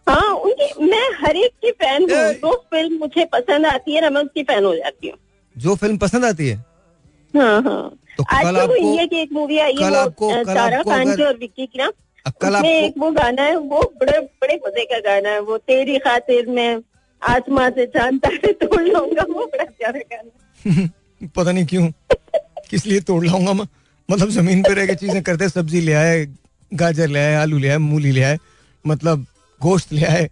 हाँ 0.07 0.33
उनकी 0.35 0.85
मैं 0.85 1.09
हर 1.19 1.37
एक 1.37 1.53
की 1.63 1.71
फ़ैन 1.73 2.03
हूँ। 2.03 2.33
जो 2.35 2.53
फ़िल्म 2.71 2.99
मुझे 2.99 3.25
पसंद 3.33 3.67
आती 3.67 3.95
है 3.95 4.01
ना 4.01 4.11
मैं 4.11 4.23
उसकी 4.23 4.43
फ़ैन 4.43 4.65
हो 4.65 4.75
जाती 4.77 5.09
हूँ। 5.09 5.19
जो 5.57 5.75
फ़िल्म 5.75 5.99
पसंद 5.99 6.25
आती 6.25 6.49
है? 6.49 6.57
हाँ 7.35 7.63
हाँ। 7.63 7.91
तो 8.17 8.25
कल 8.25 8.57
आपको 8.57 8.77
ये 8.77 9.07
की 9.07 9.17
एक 9.17 9.33
मूवी 9.33 9.59
आई 9.59 9.77
है 9.81 10.45
सारा 10.45 10.83
खान 10.83 11.15
की 11.17 11.23
और 11.23 11.37
विक्की 11.37 11.67
की 11.67 11.79
ना 11.79 11.91
कल 12.41 12.57
आपको 12.57 12.69
एक 12.69 12.95
वो 12.99 13.11
गाना 13.11 13.43
है 13.43 13.57
वो 13.57 13.83
बड़े 14.01 14.19
बड़े 14.21 14.55
मज़े 14.67 14.85
का 14.85 14.99
गाना 15.01 15.29
है 15.29 15.41
वो 15.41 15.57
तेरी 15.59 15.99
खातिर 15.99 16.47
में 16.47 16.83
आसमां 17.23 17.71
से 17.71 17.87
चाँद 17.87 18.19
तारे 18.19 18.53
तोड़ 18.53 18.83
लाऊँगा 18.83 19.23
वो 19.23 19.47
बड़ा 19.47 19.65
प्यारा 19.65 20.01
गाना। 20.13 20.89
पता 21.37 21.53
नहीं 21.53 21.67
क्यों। 21.67 21.91
किस 22.71 22.87
लिए 22.87 23.01
तोड़ 23.01 23.25
लाऊँगा 23.27 23.53
मैं? 23.53 23.67
मतलब 24.11 24.29
ज़मीन 24.29 24.63
पे 24.63 24.75
रह 24.75 24.87
के 24.87 24.95
चीज़ें 24.95 25.23
करते 25.23 25.49
सब्ज़ी 25.49 25.81
ले 25.81 25.93
आए 25.93 26.27
गाजर 26.75 27.09
ले 27.09 27.19
आए 27.19 27.35
आलू 27.35 27.59
ले 27.59 27.69
आए 27.69 27.79
मूली 27.79 28.13
ले 28.13 28.23
आए 28.23 28.39
मतलब 28.87 29.27
गोश्त 29.61 29.93
ले 29.93 30.07
आए 30.07 30.29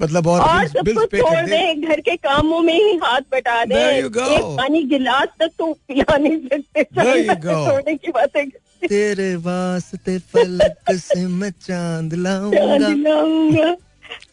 मतलब 0.00 0.26
और, 0.26 0.40
और 0.40 0.66
सब 0.68 0.88
कुछ 0.88 1.20
छोड़ 1.20 1.46
दे। 1.46 1.74
घर 1.74 2.00
के 2.00 2.16
कामों 2.16 2.60
में 2.62 2.74
ही 2.74 2.96
हाथ 2.96 3.20
बटा 3.32 3.64
दे। 3.64 4.08
पानी 4.08 4.82
गिलास 4.82 5.28
तक 5.40 5.50
तो 5.58 5.72
पिला 5.72 6.16
नहीं 6.16 6.38
सकते 6.38 7.96
की 7.96 8.10
बातें 8.12 8.48
तेरे 8.88 9.34
वास्ते 9.36 10.18
फलक 10.18 10.92
से 10.92 11.26
मैं 11.26 11.50
चाँद 11.50 12.14
लाऊँगा। 12.14 13.74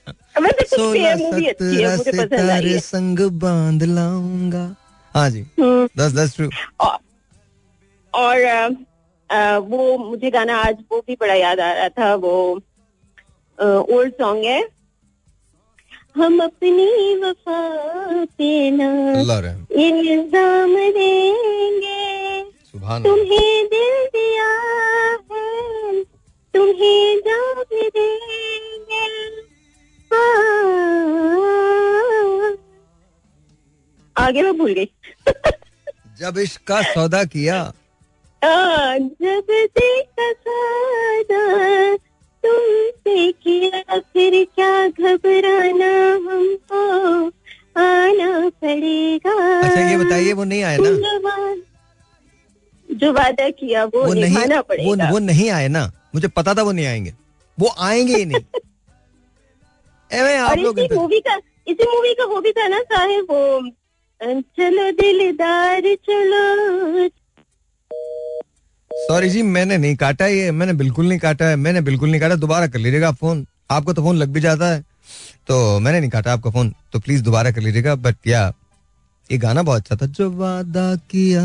सत्रह 0.35 1.95
सितारे 1.97 2.79
संग 2.79 3.19
बाँध 3.41 3.83
लाऊँगा। 3.83 4.65
हाँ 5.15 5.29
जी। 5.29 5.41
हम्म। 5.59 5.87
दस 5.97 6.13
दस 6.13 6.35
ट्रू 6.35 6.47
और 8.13 8.37
वो 9.67 9.97
मुझे 9.97 10.29
गाना 10.31 10.57
आज 10.61 10.77
वो 10.91 10.99
भी 11.07 11.15
बड़ा 11.21 11.33
याद 11.33 11.59
आ 11.59 11.71
रहा 11.73 11.89
था 11.89 12.13
वो 12.15 12.33
ओल्ड 13.59 14.13
सॉन्ग 14.13 14.45
है। 14.45 14.61
हम 16.17 16.39
अपनी 16.43 17.15
वफा 17.21 17.61
पे 18.37 18.49
ना 18.71 18.89
इल्ज़ाम 19.81 20.75
देंगे। 20.97 22.01
तुम्हें 22.75 23.65
दिल 23.67 23.95
दिया 24.15 24.49
है 25.31 26.03
तुम्हें 26.53 27.19
जान 27.27 27.63
देंगे 27.71 28.72
आगे 34.17 34.43
मैं 34.43 34.57
भूल 34.57 34.73
गई। 34.73 34.89
जब 36.19 36.37
इश्क 36.37 36.61
का 36.67 36.81
सौदा 36.81 37.23
किया। 37.23 37.73
जब 38.43 39.45
देखा 39.49 40.31
सौदा 40.31 41.95
तुमसे 42.43 43.31
किया 43.31 43.99
फिर 43.99 44.43
क्या 44.45 44.87
घबराना 44.87 45.91
हमको? 46.13 47.27
आना 47.77 48.49
पड़ेगा। 48.49 49.59
अच्छा 49.59 49.89
ये 49.89 49.97
बताइए 49.97 50.33
वो 50.33 50.43
नहीं 50.43 50.63
आए 50.63 50.77
ना? 50.81 50.89
जो 52.91 53.13
वादा 53.13 53.49
किया 53.49 53.85
वो, 53.85 54.05
वो 54.05 54.13
नहीं 54.13 54.61
पड़ेगा 54.61 55.05
वो, 55.05 55.13
वो 55.13 55.19
नहीं 55.19 55.49
आए 55.49 55.67
ना? 55.67 55.91
मुझे 56.15 56.27
पता 56.27 56.53
था 56.53 56.61
वो 56.61 56.71
नहीं 56.71 56.85
आएँगे। 56.85 57.13
वो 57.59 57.75
आएँगे 57.79 58.15
ही 58.15 58.25
नहीं। 58.25 58.59
एवे 60.13 60.35
आप 60.37 60.57
लोग 60.57 60.79
इसी 60.79 60.95
मूवी 60.95 61.19
का 61.27 61.35
इसी 61.67 61.85
मूवी 61.91 62.13
का 62.13 62.25
वो 62.33 62.39
भी 62.41 62.51
था 62.51 62.67
ना 62.67 62.79
साहेब 62.91 63.25
वो 63.29 63.61
चलो 64.57 64.91
दिलदार 64.99 65.81
चलो। 66.09 67.07
सॉरी 68.91 69.29
जी 69.29 69.41
मैंने 69.43 69.77
नहीं 69.77 69.95
काटा 69.95 70.25
ये 70.27 70.51
मैंने 70.51 70.73
बिल्कुल 70.81 71.07
नहीं 71.07 71.19
काटा 71.19 71.45
है 71.45 71.55
मैंने 71.55 71.81
बिल्कुल 71.81 72.09
नहीं 72.09 72.21
काटा 72.21 72.35
दोबारा 72.35 72.67
कर 72.67 72.79
लीजिएगा 72.79 73.11
फ़ोन। 73.11 73.45
आपको 73.71 73.93
तो 73.93 74.01
फ़ोन 74.01 74.15
लग 74.17 74.29
भी 74.29 74.39
जाता 74.41 74.67
है 74.67 74.81
तो 75.47 75.79
मैंने 75.79 75.99
नहीं 75.99 76.09
काटा 76.09 76.33
आपका 76.33 76.49
फ़ोन 76.51 76.73
तो 76.93 76.99
प्लीज़ 76.99 77.23
दोबारा 77.23 77.51
कर 77.51 77.61
लीजिएगा 77.61 77.95
बट 77.95 78.27
या 78.27 78.41
ये 79.29 79.37
गाना 79.37 79.63
बहुत 79.63 79.81
अच्छा 79.81 79.95
था 79.95 80.05
जो 80.11 80.29
वादा 80.31 80.95
किया 81.11 81.43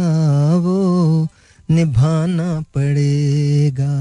वो 0.57 1.27
निभाना 1.71 2.61
पड़ेगा। 2.75 3.93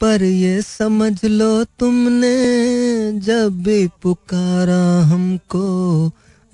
पर 0.00 0.22
ये 0.22 0.60
समझ 0.62 1.24
लो 1.24 1.64
तुमने, 1.78 2.36
जब 3.20 3.62
भी 3.64 3.86
पुकारा 4.02 4.84
हमको 5.06 6.06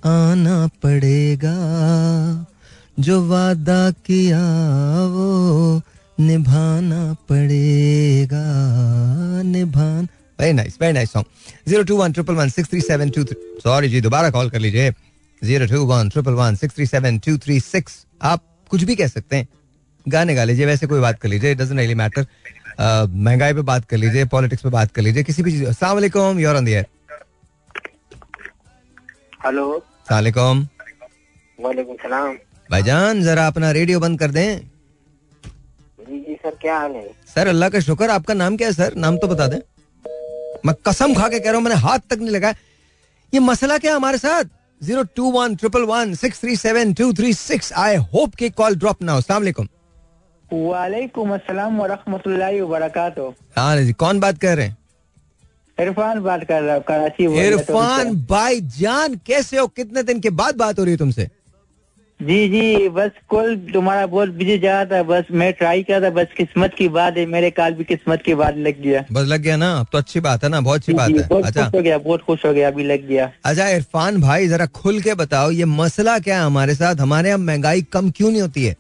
आना 0.03 0.67
पड़ेगा। 0.83 1.57
जो 2.99 3.21
वादा 3.29 3.91
किया 4.07 4.41
वो 5.09 5.81
निभाना 6.19 7.03
पड़ेगा, 7.29 8.43
निभान। 9.43 10.09
Very 10.39 10.53
nice 10.53 10.77
very 10.81 10.93
nice 10.93 11.13
song 11.13 11.27
zero 11.69 11.83
two 11.83 11.97
one 11.97 12.13
triple 12.13 12.35
one 12.35 12.49
six 12.49 12.71
three 12.71 12.81
seven 12.81 13.11
two 13.11 13.25
three 13.25 13.37
sorry 13.65 13.89
जी, 13.89 14.01
दोबारा 14.01 14.31
कॉल 14.31 14.51
कर 14.51 14.59
लीजिए। 14.61 14.91
Zero 15.43 15.67
two 15.67 15.85
one 15.87 16.09
triple 16.09 16.33
one 16.35 16.55
six 16.57 16.75
three 16.75 16.87
seven 16.87 17.19
two 17.19 17.37
three 17.39 17.59
six 17.63 18.05
आप 18.23 18.45
कुछ 18.71 18.83
भी 18.83 18.97
कह 18.97 19.07
सकते 19.09 19.37
हैं। 19.37 19.49
गाने 20.07 20.35
गा 20.35 20.45
लीजिए, 20.45 20.67
वैसे 20.67 20.87
कोई 20.87 21.01
बात 21.01 21.21
कर 21.21 21.29
लीजिए 21.29 21.55
डजेंट 21.55 21.79
रियली 21.79 21.95
मैटर 21.95 22.27
महँगाई 22.81 23.53
पे 23.55 23.63
बात 23.63 23.85
कर 23.89 23.97
लीजिए 23.97 24.25
पॉलिटिक्स 24.33 24.63
पे 24.63 24.69
बात 24.71 24.91
कर 24.93 25.03
लीजिए 25.03 25.23
किसी 25.23 25.43
भी 25.43 25.53
चीज़ 25.53 25.65
अस्सलाम 25.67 25.95
वालेकुम 25.95 26.39
योर 26.41 26.57
ऑन 26.57 26.65
द 26.65 26.85
हेलो। 29.45 29.67
वालेकुम। 30.11 30.67
वालेकुम 31.59 31.97
सलाम। 32.03 32.35
भाईजान 32.71 33.23
जरा 33.23 33.47
अपना 33.47 33.71
रेडियो 33.71 34.01
बंद 34.01 34.19
कर 34.19 34.31
दें। 34.31 34.59
जी 36.09 36.19
जी 36.19 36.35
सर 36.35 36.55
क्या 36.61 36.77
हाल 36.79 36.93
है? 36.93 37.07
सर 37.35 37.49
अल्लाह 37.49 37.69
का 37.69 37.81
शुक्र 37.81 38.11
आपका 38.11 38.35
नाम 38.35 38.57
क्या 38.57 38.69
है 38.69 38.75
सर? 38.75 38.95
नाम 38.97 39.17
तो 39.19 39.29
बता 39.29 39.47
दें। 39.47 39.59
मैं 40.67 40.75
कसम 40.87 41.15
खा 41.15 41.29
के 41.29 41.39
कह 41.41 41.51
रहा 41.51 41.57
हूँ 41.57 41.65
मैंने 41.65 41.81
हाथ 41.81 41.99
तक 42.11 42.19
नहीं 42.19 42.31
लगाया। 42.31 42.55
ये 43.33 43.41
मसला 43.41 43.79
क्या 43.79 43.97
हमारे 43.97 44.19
साथ? 44.19 44.45
Zero 44.81 45.03
two 45.17 45.31
one 45.33 45.55
triple 45.57 45.83
one 45.87 46.15
six 46.15 46.41
three 46.41 46.57
seven 46.57 46.93
two 46.95 47.13
three 47.13 47.33
six 47.35 47.73
I 47.83 47.97
hope 48.15 48.35
के 48.35 48.51
कॉल 48.53 48.77
ड्रॉप 48.77 49.03
ना 49.03 49.13
हो। 49.13 49.21
वालेकुम 50.53 51.35
अस्सलाम 51.35 51.81
वरहमतुल्लाहि 51.81 52.61
वबरकातुहू। 52.61 53.35
हाँ 53.57 53.77
जी 53.77 53.93
कौन 53.95 54.21
बात 54.21 54.39
कर 54.39 54.57
रहे 54.57 54.67
हैं? 54.67 54.77
इरफान 55.79 56.21
बात 56.23 56.45
कर 56.45 56.63
रहा 56.63 56.75
हूँ 56.75 56.83
कराची 56.89 57.25
इरफान 57.47 58.15
भाई 58.31 58.61
जान 58.79 59.15
कैसे 59.27 59.59
हो? 59.59 59.67
कितने 59.67 60.03
दिन 60.03 60.21
के 60.21 60.31
बाद 60.31 60.57
बात 60.57 60.79
हो 60.79 60.85
रही 60.85 60.93
है 60.93 60.99
तुमसे? 60.99 61.29
जी 62.21 62.49
जी 62.49 62.89
बस 62.89 63.11
कल 63.31 63.57
तुम्हारा 63.73 64.07
बहुत 64.07 64.29
बिज़ी 64.31 64.59
जा 64.59 64.73
रहा 64.73 64.85
था 64.91 65.03
बस 65.03 65.31
मैं 65.33 65.53
ट्राई 65.53 65.83
किया 65.83 66.01
था 66.01 66.11
बस 66.11 66.27
किस्मत 66.37 66.75
की 66.79 66.89
बात 66.89 67.17
है 67.17 67.25
मेरे 67.27 67.51
काल 67.51 67.75
भी 67.75 67.85
किस्मत 67.85 68.23
की 68.23 68.35
बात 68.35 68.57
लग 68.57 68.81
गया। 68.83 69.05
बस 69.13 69.27
लग 69.29 69.41
गया 69.41 69.57
ना? 69.57 69.71
तो 69.93 69.99
अच्छी 69.99 70.21
बात 70.21 70.45
है 70.45 70.51
ना 70.51 70.61
बहुत 70.61 70.81
अच्छी 70.81 70.93
बात 70.93 71.11
है। 71.11 71.27
बहुत 71.29 71.45
अच्छा। 71.45 71.65
खुश 71.65 71.75
हो 71.75 71.83
गया 71.83 71.99
बहुत 71.99 72.23
खुश 72.23 72.45
हो 72.47 72.53
गया 72.53 72.69
अभी 72.69 72.85
लग 72.85 73.09
गया। 73.09 73.31
अच्छा 73.45 73.69
इरफान 73.69 74.21
भाई 74.21 74.49
जरा 74.49 74.67
खुल 74.67 75.01
के 75.01 75.15
बताओ 75.15 75.51
ये 75.51 75.65
मसला 75.65 76.19
क्या 76.19 76.39
है 76.39 76.45
हमारे 76.45 76.75
साथ? 76.75 76.95
हमारे 76.97 77.29
यहाँ 77.29 77.39
महँगाई 77.41 77.83
कम 77.93 78.11
क्यों 78.11 78.31
नहीं 78.31 78.43
होती 78.43 78.65
है? 78.65 78.77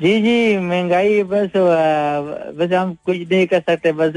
जी 0.00 0.20
जी, 0.22 0.58
महँगाई 0.58 1.22
बस 1.22 1.50
बस 2.56 2.72
हम 2.72 2.94
कुछ 3.06 3.16
नहीं 3.16 3.46
कर 3.46 3.60
सकते, 3.60 3.92
बस 3.92 4.16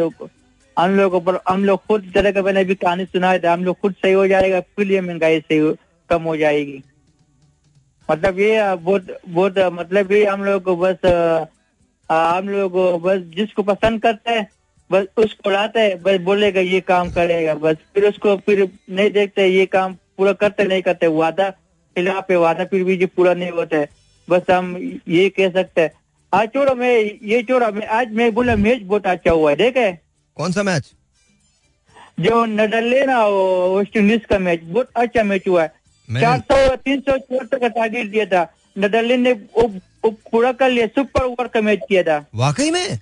हम 0.78 0.92
लोग 0.96 1.16
पर, 1.26 1.40
हम 1.50 1.64
लोग 1.66 1.86
खुद 1.88 2.12
तरह 2.16 2.32
का 2.32 2.42
मैंने 2.42 2.62
अभी 2.62 2.76
कहानी 2.76 3.06
सुना 3.06 3.38
था, 3.38 3.54
हम 3.54 3.64
लोग 3.66 3.80
खुद 3.82 3.94
सही 3.94 4.12
हो 4.14 4.28
जाएगा, 4.28 4.60
फिर 4.60 4.92
ये 4.92 5.02
महँगाई 5.02 5.40
सही 5.40 5.74
कम 6.10 6.24
हो 6.24 6.36
जाएगी। 6.38 6.84
मतलब 8.10 8.40
ये 8.40 8.76
बहुत 8.76 9.08
बहुत 9.28 9.58
मतलब 9.74 10.12
ये 10.12 10.26
हम 10.26 10.44
लोग 10.44 10.70
बस 10.80 11.06
हम 12.10 12.50
लोग 12.50 13.02
बस 13.02 13.22
जिसको 13.36 13.64
पसंद 13.64 14.02
करते 14.02 14.32
हैं, 14.32 14.48
बस 14.90 15.06
उसको 15.18 15.50
लाते 15.50 15.80
हैं, 15.80 16.02
बस 16.04 16.20
बोलेगा 16.22 16.62
ये 16.62 16.82
काम 16.84 17.10
करेगा, 17.12 17.54
बस 17.56 17.78
फिर 17.94 18.08
उसको 18.10 18.36
फिर 18.38 18.68
नहीं 18.90 19.12
देखते, 19.12 19.48
ये 19.48 19.66
काम 19.68 19.94
पूरा 20.18 20.34
करते, 20.36 20.64
नहीं 20.64 20.82
करते, 20.82 21.08
वादा 21.08 21.50
खिलाफ 21.96 22.28
पे 22.28 22.36
वादा 22.38 22.66
फिर 22.66 22.84
भी 22.84 23.06
पूरा 23.08 23.34
नहीं 23.34 23.52
होता 23.52 23.78
है। 23.78 23.90
बस 24.28 24.50
हम 24.52 24.76
ये 25.08 25.28
कह 25.30 25.50
सकते 25.52 25.82
हैं। 25.82 25.92
आज 26.34 26.48
छोड़ो 26.48 26.76
मैं 26.76 26.94
ये 27.28 27.42
छोड़ो 27.44 27.72
मैं 27.72 27.88
आज 27.90 28.12
मैं 28.16 28.34
बोला 28.34 28.56
मैच 28.56 28.82
बहुत 28.84 29.08
अच्छा 29.08 29.32
हुआ 29.32 29.50
है 29.50 29.56
देखे? 29.58 29.92
कौन 30.38 30.52
सा 30.52 30.64
मैच? 30.64 30.92
जो 32.20 32.44
नडल 32.46 32.94
ना 33.08 33.26
वेस्ट 33.28 33.98
इंडीज 33.98 34.26
का 34.26 34.40
मैच 34.40 34.62
बहुत 34.64 34.90
अच्छा 34.96 35.24
मैच 35.24 35.48
हुआ 35.48 35.64
है। 35.64 36.20
चार 36.22 36.40
सौ 36.42 36.76
तीन 36.76 37.00
सौ 37.00 37.18
चौहत्तर 37.18 37.60
का 37.60 37.68
टारगेट 37.70 38.12
दिया 38.12 38.26
था। 38.26 38.48
नडल 38.78 39.12
ने 39.20 39.34
पूरा 40.06 40.52
कर 40.54 40.70
लिया 40.70 40.88
सुपर 40.88 41.24
ओवर 41.24 41.48
का 41.48 41.62
मैच 41.62 41.80
किया 41.90 42.04
था। 42.04 42.26
वाकई 42.36 42.72
में? 42.72 43.00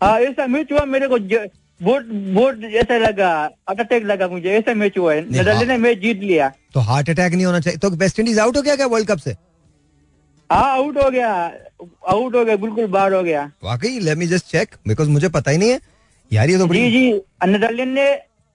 हाँ 0.00 0.18
ऐसा 0.20 0.46
मैच 0.46 0.72
हुआ 0.72 0.84
मेरे 0.86 1.08
को 1.08 1.18
बहुत 1.18 2.04
बहुत 2.04 2.64
ऐसा 2.64 2.96
लगा 2.98 3.30
हार्ट 3.68 3.80
अटैक 3.80 4.04
लगा 4.04 4.28
मुझे 4.28 4.50
ऐसा 4.50 4.74
मैच 4.74 4.98
हुआ 4.98 5.14
है। 5.14 5.20
नडल 5.32 5.66
ने 5.68 5.76
मैच 5.78 5.98
जीत 5.98 6.20
लिया। 6.20 6.52
तो 6.74 6.80
हार्ट 6.80 7.10
अटैक 7.10 7.32
नहीं 7.32 7.46
होना 7.46 7.60
चाहिए। 7.60 7.78
तो 7.78 7.90
वेस्ट 7.96 8.18
इंडीज 8.20 8.38
आउट 8.38 8.56
हो 8.56 8.62
गया 8.62 8.76
क्या 8.76 8.86
वर्ल्ड 8.86 9.08
कप 9.08 9.18
से? 9.18 9.34
हाँ 10.52 10.72
आउट 10.72 10.96
हो 10.98 11.08
गया। 11.10 11.30
आउट 12.08 12.34
हो 12.34 12.44
गया 12.44 12.56
बिल्कुल 12.56 12.86
बाहर 12.86 13.12
हो 13.12 13.22
गया। 13.22 13.50
वाकई 13.64 13.98
let 14.00 14.18
me 14.18 14.26
just 14.26 14.46
check 14.46 14.74
because 14.88 15.08
मुझे 15.10 15.28
पता 15.30 15.50
ही 15.50 15.58
नहीं 15.58 15.70
है। 15.70 15.80
यार 16.30 16.50
ये 16.50 16.58
तो 16.58 16.66
जी 16.68 16.90
जी 16.90 17.12
नडलिन 17.48 17.88
ने 17.90 18.08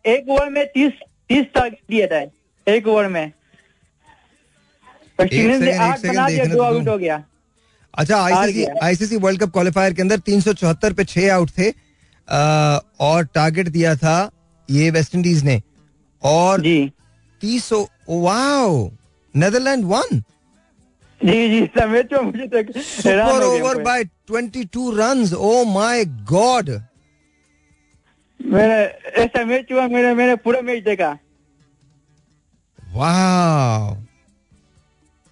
एक 0.06 0.30
ओवर 0.30 0.50
में 0.50 0.66
तीस 0.68 0.92
तीस 1.30 1.46
टारगेट 1.56 1.80
दिया 1.90 2.08
था 2.08 2.20
एक 2.68 2.88
ओवर 2.88 3.08
में। 3.08 3.32
हो 6.88 6.98
गया। 6.98 7.24
अच्छा 7.94 8.18
ICC 8.18 8.66
ICC 8.84 9.18
world 9.18 9.42
cup 9.42 9.52
qualifier 9.52 9.94
के 9.94 10.02
अंदर 10.02 10.20
तीन 10.20 10.42
सौ 10.42 10.54
चौहत्तर 10.54 10.94
पे 10.94 11.04
छह 11.06 11.34
आउट 11.34 11.50
थे। 11.58 11.70
आ, 11.70 12.80
और 13.00 13.26
टारगेट 13.36 13.68
दिया 13.70 13.96
था 13.96 14.32
ये 14.70 14.90
वेस्ट 14.92 15.16
इंडीज 15.16 15.44
ने। 15.44 15.62
और 16.24 16.62
तीस 17.42 17.70
वाओ 18.10 18.90
नेदरलैंड 19.36 19.86
वन 19.86 20.24
जी 21.22 21.38
जी 21.50 21.66
समेत 21.78 22.14
मुझे 22.14 22.48
तो 22.48 22.82
super 22.82 23.44
over 23.44 23.82
by 23.84 24.04
22 24.32 24.90
runs 24.98 25.34
oh 25.34 25.64
my 25.66 26.06
god 26.32 26.70
मैंने 28.40 28.76
ऐसा 29.24 29.44
मैच 29.46 29.72
हुआ 29.72 29.88
मैंने 29.88 30.14
मैंने 30.14 30.36
पूरा 30.44 30.62
मैच 30.62 30.84
देखा। 30.84 31.18
वाह 32.96 33.96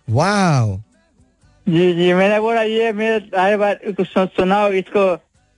वाह 0.08 0.76
जी 1.68 1.94
जी 1.94 2.14
मैंने 2.14 2.40
बोला 2.40 2.62
ये 2.62 2.92
मेरे 2.94 3.38
आए 3.42 3.56
बात 3.58 3.80
सुनाओ 4.02 4.72
इसको 4.82 5.06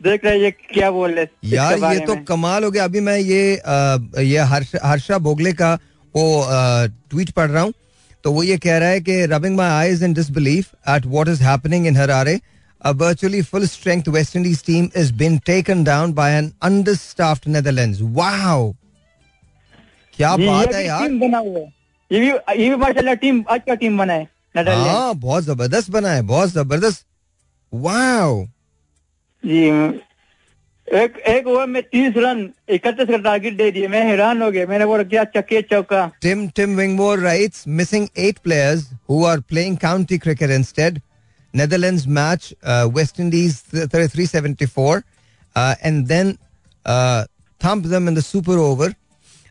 देख 0.01 0.25
रहे 0.25 0.39
ये 0.39 0.51
क्या 0.51 0.91
बोल 0.91 1.11
रहे 1.13 1.49
यार 1.49 1.77
ये 1.93 1.99
तो 2.05 2.15
कमाल 2.25 2.63
हो 2.63 2.71
गया। 2.71 2.83
अभी 2.83 2.99
मैं 3.01 3.17
ये 3.17 3.57
आ, 3.57 3.97
ये 4.21 4.39
हर्ष, 4.51 4.71
हर्षा 4.83 5.17
बोगले 5.19 5.53
का 5.53 5.73
वो 6.15 6.23
ट्वीट 7.09 7.31
पढ़ 7.31 7.49
रहा 7.49 7.63
हूँ। 7.63 7.73
तो 8.23 8.31
वो 8.31 8.43
ये 8.43 8.57
कह 8.57 8.77
रहा 8.77 8.89
है 8.89 9.01
कि 9.01 9.25
rubbing 9.31 9.57
my 9.57 9.69
eyes 9.69 10.03
in 10.03 10.13
disbelief 10.13 10.73
at 10.89 11.05
what 11.05 11.27
is 11.27 11.43
happening 11.43 11.87
in 11.87 11.97
Harare 11.97 12.39
A 12.81 12.91
virtually 12.93 13.39
full 13.41 13.63
strength 13.69 14.07
West 14.13 14.35
Indies 14.35 14.59
team 14.65 14.87
is 15.01 15.07
been 15.21 15.37
taken 15.45 15.79
down 15.85 16.11
by 16.17 16.25
an 16.31 16.49
understaffed 16.67 17.47
Netherlands. 17.53 18.01
Wow! 18.17 18.75
क्या 20.17 20.35
बात 20.37 20.73
है 20.73 20.85
यार। 20.85 21.07
टीम 21.07 21.19
बना 21.19 21.37
हुआ 21.37 21.59
है। 21.59 21.65
ये 22.11 22.19
भी 22.19 22.27
ये 22.61 22.69
भी 22.69 22.75
माशाल्लाह 22.83 23.15
टीम 23.23 23.43
आज 23.51 23.61
का 23.67 23.75
टीम 23.75 23.97
बना 23.97 24.13
है 24.13 24.27
हाँ 24.67 25.15
बहुत 25.15 25.43
ज़बरदस्त 25.43 25.89
बना 25.91 26.11
है 26.11 26.21
बहुत 26.33 26.49
ज़बरदस्त। 26.49 27.05
वाओ 27.73 28.45
जी 29.43 29.69
एक 30.87 31.17
एक 31.27 31.47
ओवर 31.47 31.65
में 31.67 31.81
तीस 31.83 32.13
रन 32.17 32.49
इकतीस 32.75 33.07
का 33.09 33.17
टारगेट 33.17 33.57
दे 33.57 33.71
दिए 33.71 33.87
मैं 33.87 34.03
हैरान 34.09 34.41
हो 34.41 34.51
गया 34.51 34.65
मैंने 34.67 34.85
बोला 34.85 35.03
क्या 35.15 35.23
चक्के 35.35 35.61
चौका 35.71 36.05
Tim 36.21 36.47
Tim 36.55 36.75
Wigmore 36.77 37.19
writes 37.19 37.67
missing 37.81 38.07
eight 38.27 38.37
players 38.43 38.89
who 39.09 39.23
are 39.25 39.39
playing 39.49 39.77
county 39.77 40.17
cricket 40.17 40.49
instead 40.59 41.01
Netherlands 41.53 42.05
match 42.07 42.53
uh, 42.63 42.89
West 42.91 43.19
Indies 43.19 43.61
374 43.61 45.03
uh, 45.55 45.75
and 45.81 46.07
then 46.07 46.37
uh, 46.85 47.25
thump 47.61 47.85
them 47.85 48.07
in 48.07 48.13
the 48.13 48.21
super 48.21 48.57
over 48.59 48.93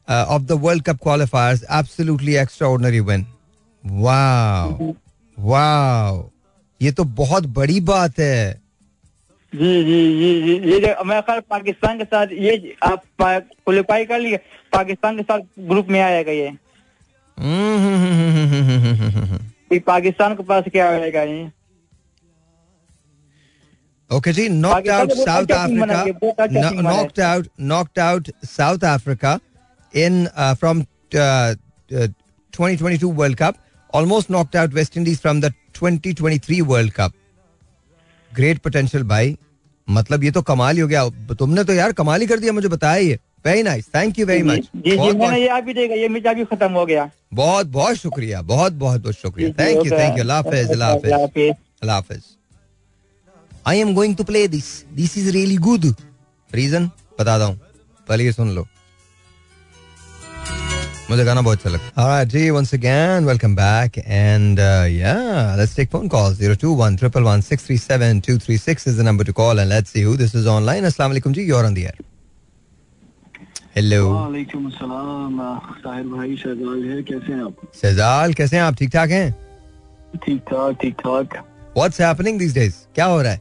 uh, 0.09 0.27
of 0.29 0.47
the 0.47 0.57
World 0.57 0.85
Cup 0.85 0.99
qualifiers. 0.99 1.65
Absolutely 1.69 2.37
extraordinary 2.37 3.01
win. 3.01 3.27
Wow. 3.85 4.97
Wow. 5.39 6.31
ये 6.81 6.93
तो 6.93 7.05
बहुत 7.19 7.47
बड़ी 7.57 7.81
बात 7.81 8.19
है 8.19 8.63
जी 9.57 9.73
जी 9.85 9.99
जी 10.21 10.31
जी 10.43 10.55
ये 10.71 10.79
जो 10.81 11.21
खैर 11.29 11.41
पाकिस्तान 11.51 11.99
के 11.99 12.05
साथ 12.05 12.33
ये 12.47 12.75
आप 12.85 13.03
क्वालिफाई 13.21 14.05
कर 14.05 14.19
लिए? 14.21 14.37
पाकिस्तान 14.73 15.17
के 15.17 15.23
साथ 15.23 15.41
ग्रुप 15.69 15.89
में 15.91 16.01
आएगा 16.01 16.33
ये? 16.33 16.51
पाकिस्तान 19.87 20.35
के 20.37 20.43
पास 20.43 20.65
क्या 20.73 20.89
आएगा 20.91 21.23
ये? 21.23 21.51
Okay 24.11 24.33
ji 24.33 24.49
knocked 24.49 24.89
out 24.91 25.13
South 25.13 25.53
Africa 25.53 26.05
knocked 26.83 27.21
out 27.21 27.49
knocked 27.73 27.99
out 28.01 28.31
South 28.47 28.85
Africa 28.95 29.39
in 29.95 30.27
from 30.61 30.83
2022 32.55 33.03
world 33.21 33.37
cup 33.39 33.55
almost 33.95 34.31
knocked 34.31 34.57
out 34.57 34.75
West 34.75 34.97
Indies 34.97 35.19
from 35.21 35.41
the 35.41 35.53
2023 35.83 36.61
world 36.69 36.93
cup 36.93 37.13
great 38.31 38.59
potential 38.59 39.05
भाई 39.15 39.37
मतलब 39.89 40.25
ये 40.25 40.31
तो 40.31 40.43
कमाल 40.45 40.75
ही 40.75 40.81
हो 40.81 40.89
गया। 40.89 41.09
तुमने 41.35 41.65
तो 41.65 41.73
यार 41.73 41.93
कमाल 41.95 42.21
ही 42.21 42.27
कर 42.27 42.39
दिया 42.39 42.53
मुझे 42.53 42.69
बताया 42.69 42.97
ये। 42.99 43.19
Very 43.47 43.63
nice 43.63 43.89
thank 43.95 44.19
you 44.19 44.27
very 44.27 44.43
much 44.43 44.69
ये 44.87 45.61
भी 45.63 45.75
देगा 45.75 45.95
ये 45.95 46.09
मिर्ज़ा 46.09 46.33
भी 46.33 46.45
खत्म 46.47 46.71
हो 46.73 46.85
गया। 46.87 47.11
बहुत 47.35 47.67
बहुत 47.69 47.97
शुक्रिया 47.97 48.41
बहुत 48.45 48.73
बहुत 48.75 49.03
बहुत 49.03 49.15
शुक्रिया। 49.17 49.51
थैंक 49.59 49.87
यू 49.87 49.93
थैंक 49.93 50.19
यू 50.19 50.25
हाफिज 50.31 50.83
हाफिज। 50.83 51.53
हाफिज। 51.85 52.23
I 53.67 53.79
am 53.81 53.95
going 53.95 54.17
to 54.17 54.25
play 54.25 54.47
this 54.49 54.65
this 54.95 55.17
is 55.19 55.31
really 55.33 55.57
good 55.59 55.85
reason 56.51 56.91
बता 57.21 57.39
दू 57.39 57.53
पहले 58.09 58.25
ये 58.25 58.33
सुन 58.33 58.55
लो। 58.55 58.67
मुझे 61.11 61.25
गाना 61.25 61.41
बहुत 61.41 61.59
अच्छा 61.59 61.71
लगता 61.71 62.03
है 62.03 62.09
हाँ 62.09 62.25
जी 62.25 62.49
once 62.51 62.75
again 62.75 63.25
welcome 63.25 63.55
back 63.57 63.99
and 63.99 64.59
yeah 64.93 65.15
let's 65.57 65.77
take 65.77 65.91
phone 65.91 66.09
calls 66.15 66.39
021 66.41 67.03
111 67.03 67.43
637 67.51 68.21
236 68.29 68.89
is 68.89 68.99
the 69.01 69.05
number 69.09 69.25
to 69.25 69.33
call 69.41 69.59
and 69.61 69.69
let's 69.73 69.91
see 69.93 70.03
who 70.03 70.17
this 70.17 70.35
is 70.37 70.49
online 70.49 70.85
अस्सलाम 70.85 71.11
वालेकुम 71.11 71.33
जी 71.33 71.43
you 71.49 71.57
are 71.57 71.65
on 71.65 71.75
the 71.75 71.79
air 71.79 72.03
hello 73.77 74.03
वालेकुम 74.13 74.69
सलाम 74.81 75.39
ताहिर 75.85 76.07
भाई 76.17 76.37
शहजाल 76.43 76.85
है 76.91 77.03
कैसे 77.03 77.33
हैं 77.33 77.43
आप? 77.45 77.57
शहजाल 77.83 78.35
कैसे 78.35 78.57
हैं 78.57 78.63
आप? 78.63 78.75
ठीक 78.75 78.91
ठाक 78.93 79.11
हैं? 79.11 79.35
ठीक 80.27 80.41
ठाक 80.51 80.77
ठीक 80.83 80.95
ठाक। 81.01 81.43
व्हाट्स 81.77 82.01
हैपनिंग 82.01 82.39
दिस 82.39 82.55
डेज़ 82.55 82.75
क्या 82.95 83.05
हो 83.15 83.21
रहा 83.23 83.33
है? 83.33 83.41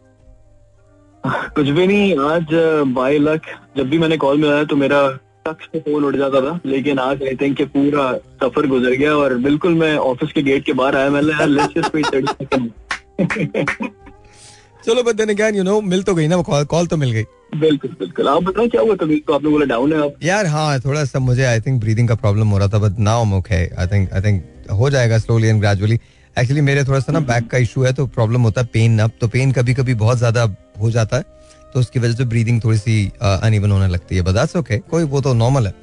कुछ 1.55 1.67
भी 1.67 1.85
नहीं 1.87 2.17
आज 2.31 2.43
uh, 2.43 2.95
बाय 2.95 3.17
लक 3.19 3.41
जब 3.77 3.89
भी 3.89 3.97
मैंने 3.97 4.17
कॉल 4.23 4.41
मिलाया 4.41 4.63
तो 4.63 4.75
मेरा 4.75 5.05
से 5.47 5.79
फ़ोन 5.79 6.03
उठ 6.05 6.15
जाता 6.15 6.39
था 6.41 6.59
लेकिन 6.65 6.99
आज 6.99 7.21
आई 7.23 7.35
थिंक 7.41 7.61
पूरा 7.73 8.11
सफ़र 8.43 8.67
गुजर 8.67 8.91
गया 8.91 9.15
और 9.15 9.33
बिल्कुल 9.39 9.73
मैं 9.73 9.95
ऑफ़िस 9.97 10.31
के 10.31 10.41
गेट 10.43 10.63
के 10.65 10.73
बाहर 10.73 10.95
आया 10.97 11.09
मैंने 11.09 11.31
यार 11.31 11.47
लेट्स 11.47 11.73
जस्ट 11.75 11.95
वेट 11.95 12.05
30 12.05 12.29
सेकंड 12.31 13.89
चलो 14.85 15.03
but 15.03 15.15
then 15.15 15.29
again 15.29 15.55
you 15.55 15.63
know 15.63 15.79
मिल 15.81 16.03
तो 16.03 16.15
गई 16.15 16.27
ना 16.27 16.41
कॉल 16.41 16.63
कॉल 16.65 16.87
तो 16.87 16.97
मिल 16.97 17.11
गई। 17.11 17.23
बिल्कुल 17.59 17.91
बिल्कुल। 17.99 18.27
आप 18.27 18.43
बताओ 18.43 18.67
क्या 18.67 18.81
हुआ 18.81 18.95
तभी 18.95 19.19
तो 19.27 19.33
आपने 19.33 19.49
बोला 19.49 19.65
डाउन 19.65 19.93
है 19.93 19.99
आप 20.03 20.15
यार 20.23 20.45
हाँ 20.45 20.79
थोड़ा 20.79 21.03
सा 21.05 21.19
मुझे 21.19 21.43
आई 21.45 21.59
थिंक 21.61 21.79
ब्रीदिंग 21.81 22.07
का 22.07 22.15
प्रॉब्लम 22.15 22.47
हो 22.47 22.57
रहा 22.57 22.67
था 22.67 22.79
बट 22.79 22.99
नाउ 22.99 23.23
मुख 23.25 23.49
है 23.49 23.63
आई 23.79 23.87
थिंक 23.87 24.13
आई 24.13 24.21
थिंक 24.21 24.43
हो 24.71 24.89
जाएगा 24.89 25.17
स्लोली 25.17 25.47
एंड 25.47 25.61
ग्रेजुअली 25.61 25.99
एक्चुअली 26.39 26.61
मेरे 26.61 26.83
थोड़ा 26.83 26.99
सा 26.99 27.11
ना 27.13 27.19
बैक 27.27 27.47
का 27.47 27.57
इशू 27.57 27.83
है 27.83 27.93
तो 27.93 28.05
प्रॉब्लम 28.07 28.41
होता 28.41 28.61
है 28.61 28.67
पेन 28.73 28.99
अब 28.99 29.11
तो 29.21 29.27
पेन 29.27 29.51
कभी 29.51 29.73
कभी 29.73 29.93
बहुत 29.93 30.17
ज़्यादा 30.17 30.43
हो 30.81 30.91
जाता 30.91 31.17
है। 31.17 31.23
तो 31.75 31.79
उसकी 31.79 31.99
वजह 31.99 32.13
से 32.13 32.25
ब्रीदिंग 32.25 32.63
थोड़ी 32.63 32.77
सी 32.77 33.11
अनइवन 33.21 33.71
होने 33.71 33.87
लगती 33.87 34.15
है 34.15 34.21
बदास 34.21 34.55
ओके 34.55 34.77
कोई 34.91 35.03
वो 35.05 35.21
तो 35.21 35.33
नॉर्मल 35.33 35.67
है। 35.67 35.73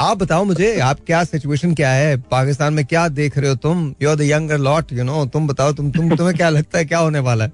आप 0.00 0.16
बताओ 0.18 0.44
मुझे, 0.44 0.78
आप 0.78 0.98
क्या 1.06 1.22
सिचुएशन 1.24 1.74
क्या 1.74 1.90
है? 1.90 2.16
पाकिस्तान 2.30 2.74
में 2.74 2.84
क्या 2.84 3.06
देख 3.10 3.38
रहे 3.38 3.50
हो 3.50 3.56
तुम? 3.56 3.94
You 4.02 4.10
are 4.10 4.16
the 4.16 4.22
younger 4.22 4.58
lot 4.58 4.92
you 4.92 5.04
know 5.04 5.24
तुम 5.26 5.46
बताओ, 5.48 5.72
तुम 5.72 5.90
तुम, 5.90 6.14
तुम्हें 6.16 6.36
क्या 6.36 6.48
लगता 6.48 6.78
है, 6.78 6.84
क्या 6.84 6.98
होने 6.98 7.18
वाला 7.20 7.44
है? 7.44 7.52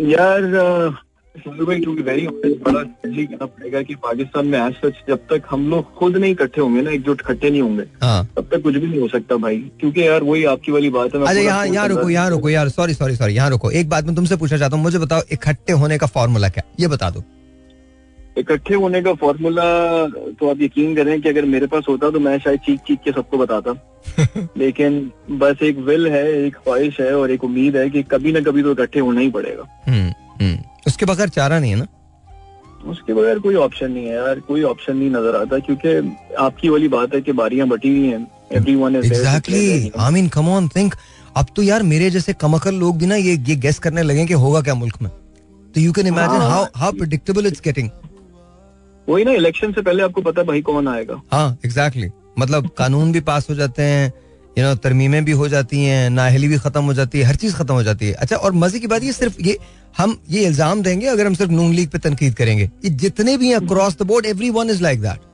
यार 0.00 0.42
वेरी 1.36 2.26
बड़ा 2.26 2.82
कहना 2.82 3.46
पड़ेगा 3.46 3.82
कि 3.82 3.94
पाकिस्तान 3.94 4.46
में 4.46 4.58
आज 4.58 4.72
सच 4.74 4.94
जब 5.08 5.18
तक 5.30 5.42
हम 5.50 5.68
लोग 5.70 5.92
खुद 5.98 6.16
नहीं 6.16 6.32
इकट्ठे 6.32 6.60
होंगे 6.60 6.82
ना 6.82 6.90
एकजुट 6.90 7.20
इकट्ठे 7.20 7.50
नहीं 7.50 7.60
होंगे 7.62 7.82
हाँ. 8.02 8.24
तब 8.36 8.48
तक 8.52 8.62
कुछ 8.62 8.74
भी 8.74 8.86
नहीं 8.86 9.00
हो 9.00 9.08
सकता 9.08 9.36
भाई। 9.36 9.58
क्योंकि 9.80 10.06
यार 10.06 10.22
वही 10.22 10.44
आपकी 10.52 10.72
वाली 10.72 10.90
बात 10.90 11.14
है 11.14 11.20
अच्छा 11.20 11.40
यहाँ 11.40 11.66
यहाँ 11.66 11.88
रुको 11.88 12.08
यहाँ 12.10 12.30
रुको 12.30 12.50
यार 12.50 12.68
सॉरी 12.68 12.94
सॉरी 12.94 13.16
सॉरी 13.16 13.34
यहाँ 13.34 13.50
रुको। 13.50 13.70
एक 13.70 13.88
बात 13.88 14.04
मैं 14.04 14.14
तुमसे 14.14 14.36
पूछना 14.36 14.58
चाहता 14.58 14.76
हूँ 14.76 14.82
मुझे 14.84 14.98
बताओ 14.98 15.22
इकट्ठे 15.32 15.72
होने 15.72 15.98
का 15.98 16.06
फॉर्मूला 16.06 16.48
क्या 16.48 16.64
ये 16.80 16.88
बता 16.88 17.10
दो। 17.10 17.22
इकट्ठे 18.38 18.74
होने 18.74 19.02
का 19.02 19.12
फॉर्मूला 19.20 19.64
तो 20.40 20.50
आप 20.50 20.60
यकीन 20.62 20.94
करें 20.96 21.20
कि 21.20 21.28
अगर 21.28 21.44
मेरे 21.44 21.66
पास 21.66 21.84
होता 21.88 22.10
तो 22.10 22.20
मैं 22.20 22.38
शायद 22.40 22.60
चीख 22.66 22.80
चीख 22.86 22.98
के 23.04 23.12
सबको 23.12 23.38
बताता। 23.38 23.74
लेकिन 24.58 25.00
बस 25.40 25.62
एक 25.62 25.78
विल 25.86 26.06
है 26.08 26.26
एक 26.32 26.56
ख्वाहिश 26.56 27.00
है 27.00 27.12
और 27.16 27.30
एक 27.30 27.44
उम्मीद 27.44 27.76
है 27.76 27.88
कि 27.90 28.02
कभी 28.10 28.32
ना 28.32 28.40
कभी 28.40 28.62
तो 28.62 28.72
इकट्ठे 28.72 29.00
होना 29.00 29.20
ही 29.20 29.30
पड़ेगा। 29.30 29.66
हम्म। 29.88 30.12
उसके 30.86 31.06
बगैर 31.06 31.28
चारा 31.28 31.58
नहीं 31.58 31.70
है 31.70 31.76
ना? 31.76 31.86
उसके 32.86 33.14
बगैर 33.14 33.38
कोई 33.38 33.54
ऑप्शन 33.62 33.90
नहीं 33.92 34.04
है 34.06 34.14
यार 34.14 34.40
कोई 34.40 34.62
ऑप्शन 34.64 34.96
नहीं 34.96 35.10
नज़र 35.10 35.36
आता 35.36 35.58
क्योंकि 35.66 35.90
आपकी 36.40 36.68
वाली 36.68 36.88
बात 36.88 37.14
है 37.14 37.20
कि 37.20 37.32
बारियाँ 37.40 37.66
बटी 37.68 37.88
हुई 37.88 38.06
हैं 38.06 38.26
everyone 38.52 38.96
is 38.96 39.12
exactly 39.12 39.90
I 39.98 40.12
mean 40.12 40.28
come 40.36 40.48
on 40.48 40.68
think 40.76 40.94
अब 41.36 41.46
तो 41.56 41.62
यार 41.62 41.82
मेरे 41.82 42.10
जैसे 42.10 42.32
कमकल 42.40 42.74
लोग 42.74 42.98
भी 42.98 43.06
ना 43.06 43.16
ये 43.16 43.36
ये 43.48 43.56
गेस 43.56 43.78
करने 43.78 44.02
लगे 44.02 44.26
कि 44.26 44.34
होगा 44.44 44.60
क्या 44.60 44.74
मुल्क 44.74 45.02
में? 45.02 45.10
तो 45.74 45.80
you 45.80 45.92
can 45.92 46.06
imagine 46.06 46.40
how 46.42 46.64
how 46.76 46.92
predictable 46.92 47.46
it's 47.46 47.60
getting 47.64 47.90
वही 49.08 49.24
ना 49.24 49.32
इलेक्शन 49.32 49.72
से 49.72 49.82
पहले 49.82 50.02
आपको 50.02 50.22
पता 50.22 50.42
भाई 50.42 50.62
कौन 50.62 50.88
आएगा। 50.88 51.20
हाँ 51.32 51.58
एग्जैक्टली 51.64 52.02
exactly. 52.02 52.38
मतलब 52.38 52.68
कानून 52.78 53.12
भी 53.12 53.20
पास 53.20 53.46
हो 53.50 53.54
जाते 53.54 53.82
हैं 53.82 54.12
यू 54.58 54.64
नो 54.64 54.74
तरमीमें 54.84 55.24
भी 55.24 55.32
हो 55.32 55.48
जाती 55.48 55.82
हैं 55.84 56.10
नाहली 56.10 56.48
भी 56.48 56.58
खत्म 56.58 56.82
हो 56.84 56.94
जाती 56.94 57.18
है 57.18 57.24
हर 57.24 57.36
चीज़ 57.36 57.54
खत्म 57.56 57.74
हो 57.74 57.82
जाती 57.82 58.06
है। 58.06 58.12
अच्छा 58.14 58.36
और 58.36 58.52
मज़े 58.54 58.78
की 58.80 58.86
बात 58.86 59.02
ये 59.04 59.12
सिर्फ़ 59.12 59.40
ये 59.42 59.58
हम 59.98 60.16
ये 60.30 60.44
इल्ज़ाम 60.46 60.82
देंगे 60.82 61.06
अगर 61.08 61.26
हम 61.26 61.34
सिर्फ़ 61.34 61.52
नून 61.52 61.72
लीग 61.74 61.88
पे 61.90 61.98
तनकीद 62.00 62.34
करेंगे। 62.34 62.64
ये 62.84 62.90
जितने 62.98 63.36
भी 63.36 63.48
हैं 63.48 63.56
across 63.56 63.98
the 63.98 64.06
board 64.06 64.26
everyone 64.52 64.70
is 64.70 64.82
like 64.82 65.00
that 65.02 65.28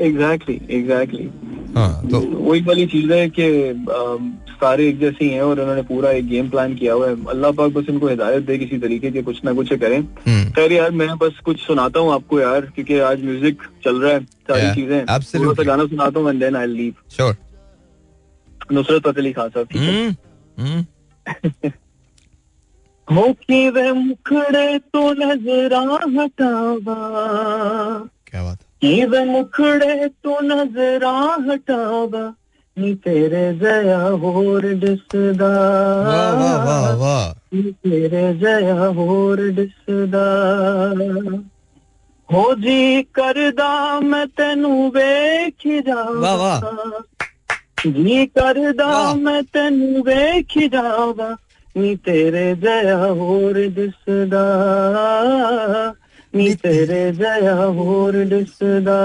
exactly 0.00 0.60
exactly 0.76 1.28
हाँ 1.74 2.08
तो 2.10 2.20
वही 2.20 2.60
वाली 2.62 2.86
चीज़ 2.86 3.12
है 3.12 3.28
कि 3.38 3.46
सारे 4.54 4.88
एक 4.88 4.98
जैसे 5.00 5.24
ही 5.24 5.30
हैं 5.30 5.42
और 5.42 5.60
उन्होंने 5.60 5.82
पूरा 5.84 6.10
एक 6.10 6.26
गेम 6.28 6.48
प्लान 6.50 6.74
किया 6.74 6.92
हुआ 6.94 7.08
है। 7.08 7.14
अल्लाह 7.30 7.50
पाक 7.52 7.72
बस 7.72 7.86
इनको 7.90 8.08
हिदायत 8.08 8.42
दे 8.46 8.58
किसी 8.58 8.78
तरीके 8.78 9.10
के 9.10 9.22
कुछ 9.22 9.40
ना 9.44 9.52
कुछ 9.52 9.72
करें। 9.74 10.02
खैर 10.52 10.72
यार 10.72 10.90
मैं 10.92 11.08
बस 11.18 11.40
कुछ 11.44 11.60
सुनाता 11.60 12.00
हूँ 12.00 12.12
आपको 12.14 12.40
यार 12.40 12.60
क्योंकि 12.74 12.98
आज 13.08 13.24
म्यूज़िक 13.24 13.62
चल 13.84 14.00
रहा 14.02 14.12
है 14.12 14.20
सारी 14.50 14.74
चीज़ें 14.74 15.00
थोड़ा 15.06 15.52
सा 15.52 15.62
गाना 15.62 15.86
सुनाता 15.86 16.20
हूँ 16.20 16.30
and 16.30 16.40
then 16.40 16.56
I 16.56 16.66
leave 16.66 16.94
sure 17.16 17.36
Nusrat 18.72 19.02
Fateh 19.02 19.22
Ali 19.22 19.32
Khan 19.32 19.48
साहब 19.48 19.66
होके 23.12 23.70
वे 23.70 23.92
मुखड़े 23.92 24.78
तो 24.78 25.12
नजरा 25.12 25.80
हटावा। 26.22 26.98
क्या 28.26 28.44
बात। 28.44 28.58
की 28.80 29.04
वे 29.04 29.24
मुखड़े 29.24 30.08
तो 30.08 30.40
नजरा 30.40 31.36
हटावा। 31.50 32.34
नी 32.78 32.94
तेरे 32.94 33.58
जया 33.58 33.98
होर 33.98 34.62
दिसदा 34.74 35.50
वाह 36.04 36.32
वाह 36.32 36.64
वाह 36.64 36.94
वाह। 36.94 37.56
नी 37.56 37.72
तेरे 37.72 38.34
जया 38.34 38.84
होर 38.86 39.50
दिसदा 39.50 40.26
हो 42.32 42.54
जी 42.54 43.02
करदा 43.02 44.00
मैं 44.00 44.28
तेनू 44.28 44.88
वेख 44.88 45.66
वाह 45.88 46.34
वाह। 46.34 46.60
जी 47.86 48.26
करदा 48.26 49.14
मैं 49.14 49.44
तेनू 49.44 50.02
वेख 50.02 50.70
जावा 50.72 51.36
नी 51.76 51.96
तेरे 51.96 52.56
जया 52.56 52.96
होर 52.96 53.52
दिसदा। 53.52 54.44
नी 56.34 56.54
तेरे 56.54 57.12
जया 57.12 57.54
होर 57.54 58.12
दिसदा। 58.12 58.98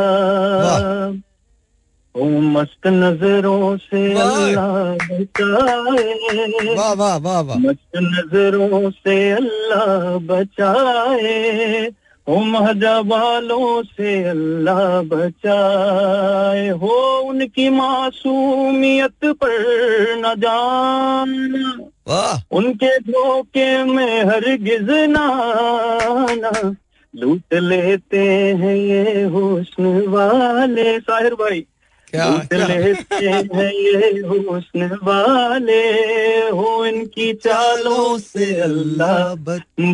ओ 2.16 2.26
मस्त 2.26 2.88
नज़रों 2.88 3.78
से 3.78 4.14
अल्लाह 4.14 4.94
बचाए। 4.94 6.76
वाह 6.76 6.94
वाह 6.94 7.18
वाह 7.18 7.40
वाह। 7.40 7.58
मस्त 7.58 7.92
नज़रों 7.98 8.92
से 8.92 9.32
अल्लाह 9.32 10.18
बचाए। 10.18 11.92
हो 12.30 12.36
महजबालों 12.46 13.84
से 13.84 14.12
अल्लाह 14.30 15.02
बचाए 15.02 16.68
हो 16.82 16.98
उनकी 17.20 17.70
मासूमियत 17.70 19.26
पर 19.44 19.56
न 20.18 20.34
जान। 20.38 21.32
उनके 22.52 22.92
धोखे 23.00 23.72
में 23.84 24.24
हर 24.26 24.46
गिजनाना 24.62 26.52
लूट 27.14 27.54
लेते 27.54 28.24
हैं 28.62 28.76
ये 28.76 29.24
हुस्न 29.24 29.86
वाले। 30.08 31.00
साहिर 31.00 31.34
भाई 31.34 31.66
क्या 32.08 32.30
लूट 32.30 32.48
क्या? 32.48 32.68
लेते 32.68 33.26
हैं 33.26 33.72
ये 33.74 34.22
हुस्न 34.22 34.82
वाले। 35.04 35.84
हो 36.50 36.86
इनकी 36.86 37.34
चालों 37.34 38.18
से 38.20 38.54
अल्लाह 38.62 39.36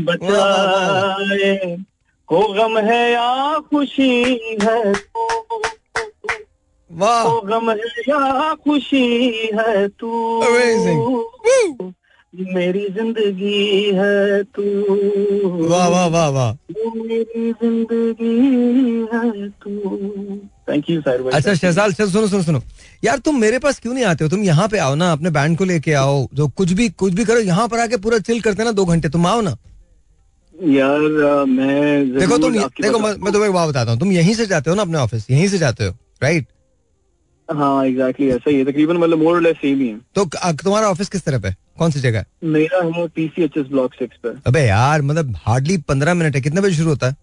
बचाए। 0.09 1.53
हो 2.29 2.41
गम 2.53 2.77
है 2.85 3.01
या 3.11 3.59
खुशी 3.69 4.23
है 4.61 4.93
तू? 4.93 5.27
वाह। 6.91 7.21
हो 7.21 7.39
गम 7.41 7.69
है 7.71 7.77
या 8.09 8.53
खुशी 8.63 9.49
है 9.55 9.87
तू. 9.87 10.11
मेरी 12.53 12.87
ज़िंदगी 12.89 13.91
है 13.95 14.43
तू। 14.55 14.63
वाह 15.67 15.87
वाह 15.89 16.07
वाह 16.07 16.27
वाह। 16.29 16.51
मेरी 16.95 17.51
ज़िंदगी 17.51 18.33
है 19.13 19.49
तू। 19.49 19.71
थैंक 20.69 20.89
यू 20.89 21.01
सर 21.01 21.29
अच्छा 21.33 21.53
शहजाल 21.53 21.93
चल 21.93 22.09
सुनो 22.09 22.27
सुनो 22.27 22.43
सुनो। 22.43 22.61
यार 23.03 23.17
तुम 23.25 23.39
मेरे 23.41 23.59
पास 23.59 23.79
क्यों 23.79 23.93
नहीं 23.93 24.05
आते 24.05 24.23
हो? 24.23 24.29
तुम 24.29 24.43
यहाँ 24.43 24.67
पे 24.67 24.77
आओ 24.77 24.95
ना 24.95 25.11
अपने 25.11 25.29
बैंड 25.29 25.57
को 25.57 25.65
लेके 25.65 25.93
आओ 25.93 26.27
जो 26.33 26.47
कुछ 26.47 26.71
भी 26.71 26.89
कुछ 26.89 27.13
भी 27.13 27.25
करो 27.25 27.39
यहाँ 27.39 27.67
पर 27.67 27.79
आके 27.79 27.97
पूरा 27.97 28.19
चिल 28.19 28.41
करते 28.41 28.63
ना 28.63 28.71
दो 28.71 28.85
घंटे 28.85 29.09
तुम 29.09 29.27
आओ 29.27 29.41
ना। 29.41 29.55
यार 30.63 31.45
मैं 31.45 32.11
देखो 32.19 32.37
तुम 32.37 32.53
देखो 32.53 32.99
मैं, 32.99 33.13
मैं 33.13 33.33
तुम्हें 33.33 33.49
एक 33.49 33.53
बात 33.53 33.69
बताता 33.69 33.91
हूँ। 33.91 33.99
तुम 33.99 34.11
यहीं 34.11 34.33
से 34.33 34.45
जाते 34.45 34.69
हो 34.69 34.75
ना 34.75 34.81
अपने 34.81 34.97
ऑफ़िस 34.97 35.31
यहीं 35.31 35.47
से 35.47 35.57
जाते 35.57 35.85
हो 35.85 35.93
राइट 36.23 36.47
हाँ 37.49 37.85
एग्जैक्टली 37.85 38.29
ऐसा 38.29 38.49
ही 38.49 38.57
है। 38.57 38.65
तकरीबन 38.65 38.97
मतलब 38.97 39.17
मोर 39.17 39.41
लेस 39.41 39.57
सेम 39.57 39.79
ही 39.79 39.87
है। 39.87 39.97
तो 40.15 40.25
तुम्हारा 40.53 40.87
ऑफ़िस 40.87 41.09
किस 41.09 41.25
तरफ़ 41.25 41.45
है? 41.45 41.55
कौन 41.77 41.91
सी 41.91 41.99
जगह 41.99 42.17
है? 42.19 42.25
मेरा 42.43 42.83
है 42.85 43.07
पीसीएचएस 43.07 43.65
ब्लॉक 43.65 43.93
सिक्स 43.93 44.17
पर 44.17 44.41
अबे 44.47 44.59
यार 44.59 45.01
मतलब 45.01 45.35
हार्डली 45.37 45.77
पंद्रह 45.77 46.13
मिनट 46.13 46.35
है। 46.35 46.41
कितने 46.41 46.61
बजे 46.61 46.75
शुरू 46.75 46.89
होता 46.89 47.07
है? 47.07 47.15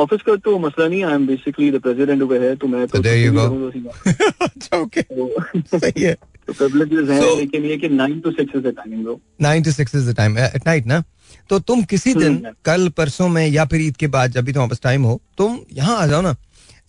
ऑफ़िस 0.00 0.22
का 0.22 0.36
तो 0.36 0.58
मसला 0.58 0.88
नहीं 0.88 1.04
I 1.04 1.14
am 1.14 1.26
basically 1.26 1.70
the 1.70 1.80
president 1.80 2.22
हुए 2.22 2.38
है 2.38 2.56
तो 2.56 2.66
मैं 2.66 2.86
तो 2.86 3.02
बात। 3.02 4.14
अच्छा 4.42 4.78
ओके 4.78 5.02
तो 5.02 5.44
सही 5.78 6.02
है। 6.02 6.14
तो 6.46 6.52
privileges 6.52 7.10
हैं 7.10 7.36
लेकिन 7.36 7.64
ये 7.64 7.76
कि 7.76 7.88
nine 7.88 8.20
to 8.20 8.30
six 8.30 8.56
is 8.56 8.62
the 8.62 8.66
timing 8.66 9.02
bro 9.02 9.20
nine 9.40 9.62
to 9.62 9.70
six 9.70 9.94
is 9.94 10.10
the 10.10 10.16
time 10.16 10.38
at 10.38 10.66
night 10.66 10.86
ना? 10.86 11.02
तो 11.50 11.58
तुम 11.60 11.82
किसी 11.84 12.14
दिन 12.14 12.32
हम्म। 12.34 12.52
कल 12.64 12.88
परसों 12.96 13.28
में 13.28 13.46
या 13.46 13.64
फिर 13.64 13.80
ईद 13.82 13.96
के 13.96 14.06
बाद 14.08 14.32
जब 14.32 14.44
भी 14.44 14.52
तुम्हारे 14.52 14.70
पास 14.70 14.80
टाइम 14.82 15.02
हो 15.04 15.20
तुम 15.38 15.58
यहाँ 15.72 15.96
आ 15.98 16.06
जाओ 16.06 16.20
ना। 16.22 16.34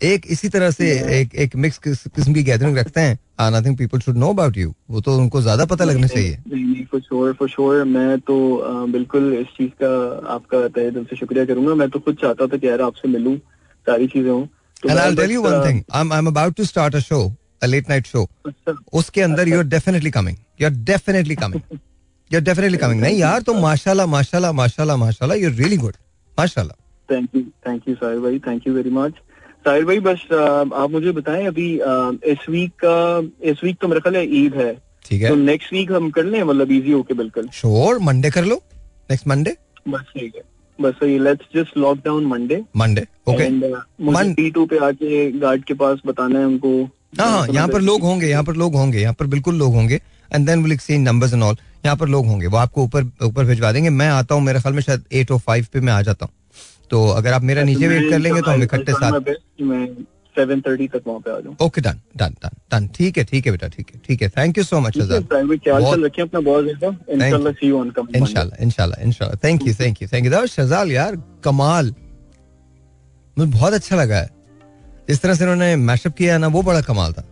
एक 0.03 0.25
इसी 0.29 0.49
तरह 0.49 0.71
से 0.71 0.89
एक 1.19 1.35
एक 1.43 1.55
मिक्स 1.55 1.77
किस्म 1.77 2.33
की 2.33 2.43
गैदरिंग 2.43 2.77
रखते 2.77 3.01
हैं। 3.01 3.17
I 3.41 3.61
think 3.63 3.77
people 3.77 3.99
should 3.99 4.17
know 4.17 4.29
about 4.29 4.57
you 4.57 4.73
वो 4.89 5.01
तो 5.01 5.17
उनको 5.17 5.41
ज़्यादा 5.41 5.65
पता 5.65 5.85
लगना 5.85 6.07
चाहिए। 6.07 6.85
फॉर 6.91 7.01
श्योर 7.01 7.33
फॉर 7.39 7.49
श्योर 7.49 7.83
मैं 7.85 8.19
तो 8.21 8.35
बिल्कुल 8.91 9.33
इस 9.35 9.47
चीज़ 9.57 9.71
का 9.83 9.93
आपका 10.33 10.67
तहे 10.67 10.91
दिल 10.91 11.05
से 11.05 11.15
शुक्रिया 11.15 11.45
करूँगा। 11.45 11.75
मैं 11.75 11.89
तो 11.89 11.99
खुद 11.99 12.17
चाहता 12.21 12.47
था 12.47 12.57
कि 12.57 12.67
यार 12.67 12.81
आपसे 12.81 13.07
मिलूं 13.07 13.37
सारी 13.87 14.07
चीज़ें 14.07 14.29
हों। 14.29 14.43
And 14.89 14.97
I 14.97 15.15
tell 15.15 15.31
you 15.31 15.41
one 15.41 15.65
thing 15.67 15.81
I 15.91 16.17
am 16.17 16.27
about 16.27 16.55
to 16.57 16.65
start 16.65 16.95
a 16.95 16.99
show 17.01 17.21
a 17.63 17.65
late 17.65 17.89
night 17.89 18.07
show 18.07 18.27
उसके 18.93 19.21
अंदर 19.21 19.47
you 19.47 19.57
are 19.57 19.63
definitely 19.67 20.11
coming 20.11 20.37
you 20.61 20.67
are 20.67 20.73
definitely 20.85 21.35
coming 21.35 21.77
you 22.31 22.39
are 22.39 22.43
definitely 22.43 22.77
coming 22.77 23.01
नहीं 23.01 23.17
यार 23.19 23.41
तुम 23.49 23.59
माशाल्लाह 23.61 24.05
माशाल्लाह 24.15 24.51
माशाल्लाह 24.61 24.97
माशाल्लाह 24.97 25.37
यू 25.37 25.49
आर 25.49 25.55
रियली 25.55 25.77
गुड 25.77 25.95
माशाल्लाह 26.37 26.83
thank 27.09 27.29
you 27.35 27.41
thank 27.67 27.87
you 27.89 27.95
Sahir 27.95 28.19
भाई 28.19 28.39
thank 28.47 28.67
you 28.67 28.73
very 28.73 28.89
much 28.99 29.13
Sahir 29.67 29.85
भाई 29.85 29.99
बस 30.07 30.25
आप 30.33 30.89
मुझे 30.91 31.11
बताएँ 31.11 31.45
अभी 31.47 31.67
इस 32.31 32.49
वीक 32.49 32.71
का 32.83 32.95
इस 33.51 33.63
वीक 33.63 33.77
तो 33.81 33.87
मेरा 33.87 33.99
ख्याल 33.99 34.15
है 34.15 34.25
ईद 34.39 34.55
है। 34.55 34.73
ठीक 35.05 35.21
है। 35.21 35.29
तो 35.29 35.35
नेक्स्ट 35.35 35.73
वीक 35.73 35.91
हम 35.91 36.09
कर 36.11 36.23
लें 36.23 36.41
मतलब 36.43 36.71
इजी 36.71 36.91
होके 36.91 37.13
बिल्कुल? 37.13 37.47
श्योर 37.53 37.99
मंडे 38.01 38.29
कर 38.31 38.45
लो। 38.45 38.55
नेक्स्ट 39.11 39.27
मंडे 39.27 39.55
बस 39.89 40.01
ठीक 40.13 40.35
है। 40.35 40.41
बस 40.79 40.93
सही 40.99 41.17
let's 41.19 41.45
just 41.55 41.77
lock 41.77 41.97
down 42.05 42.25
Monday 42.27 42.61
Monday 42.77 43.05
okay 43.27 43.49
मुझे 43.49 44.11
मन- 44.11 44.35
टी 44.37 44.49
टू 44.51 44.65
पे 44.65 44.77
आके 44.85 45.31
गार्ड 45.39 45.63
के 45.65 45.73
पास 45.81 45.99
बताना 46.07 46.39
है 46.39 46.45
उनको। 46.45 46.71
हाँ 47.19 47.29
हाँ 47.29 47.47
यहाँ 47.47 47.67
पर 47.67 47.81
लोग 47.81 48.01
होंगे 48.01 48.27
यहाँ 48.27 48.43
पर 48.43 48.55
लोग 48.63 48.75
होंगे 48.75 48.99
यहाँ 49.01 49.13
पर 49.19 49.25
बिल्कुल 49.33 49.55
लोग 49.57 49.73
होंगे। 49.75 49.99
And 50.31 50.45
then 50.47 50.63
will 50.63 50.71
exchange 50.73 51.07
numbers 51.07 51.33
and 51.33 51.43
all 51.43 51.57
यहाँ 51.85 51.97
पर 51.97 52.07
लोग 52.07 52.25
होंगे 52.27 52.47
वो 52.47 52.57
आपको 52.57 52.83
ऊपर 52.83 53.03
ऊपर 53.23 53.45
भिजवा 53.45 53.71
देंगे। 53.71 53.89
मैं 53.91 54.09
आता 54.09 54.35
हूँ 54.35 54.43
मेरे 54.43 54.59
ख्याल 54.59 54.73
में 54.73 54.81
शायद 54.81 55.03
एट 55.13 55.31
ओ 55.31 55.37
फाइव 55.39 55.65
पे 55.73 55.79
मैं 55.79 55.93
आ 55.93 56.01
जाता 56.01 56.25
हूँ। 56.25 56.33
तो 56.89 57.07
अगर 57.09 57.33
आप 57.33 57.41
मेरा 57.43 57.63
नीचे 57.63 57.87
वेट 57.87 58.09
कर 58.09 58.19
लेंगे 58.19 58.41
तो 58.41 58.51
हम 58.51 58.63
इकट्ठे 58.63 58.93
साथ 58.93 59.33
सेवन 60.35 60.61
थर्टी 60.61 60.87
तक 60.87 61.01
वहाँ 61.07 61.19
पे 61.19 61.31
आ 61.31 61.39
जाऊँ। 61.39 61.55
Okay 61.61 61.81
done 61.81 61.99
done 62.17 62.33
done 62.43 62.55
done 62.71 62.87
ठीक 62.95 63.17
है 63.17 63.23
ठीक 63.23 63.45
है 63.45 63.51
बेटा 63.51 63.67
ठीक 63.67 63.91
है 63.93 63.99
ठीक 64.07 64.21
है। 64.21 64.29
थैंक 64.29 64.57
यू 64.57 64.63
सो 64.63 64.79
मच 64.79 64.97
इंशाल्लाह 68.57 69.43
thank 69.43 69.67
you 69.67 69.73
thank 69.73 70.01
you 70.01 70.07
thank 70.13 70.25
you 70.25 70.45
शजाल 70.47 70.91
यार 70.91 71.15
कमाल। 71.43 71.93
मुझे 73.37 73.51
बहुत 73.51 73.73
अच्छा 73.73 73.95
लगा 73.95 74.17
है। 74.17 74.29
जिस 75.07 75.21
तरह 75.21 75.33
से 75.35 75.43
उन्होंने 75.43 75.75
मैशअप 75.77 76.13
किया 76.17 76.33
है 76.33 76.39
ना 76.39 76.47
वो 76.47 76.61
बड़ा 76.63 76.81
कमाल 76.81 77.13
था। 77.13 77.23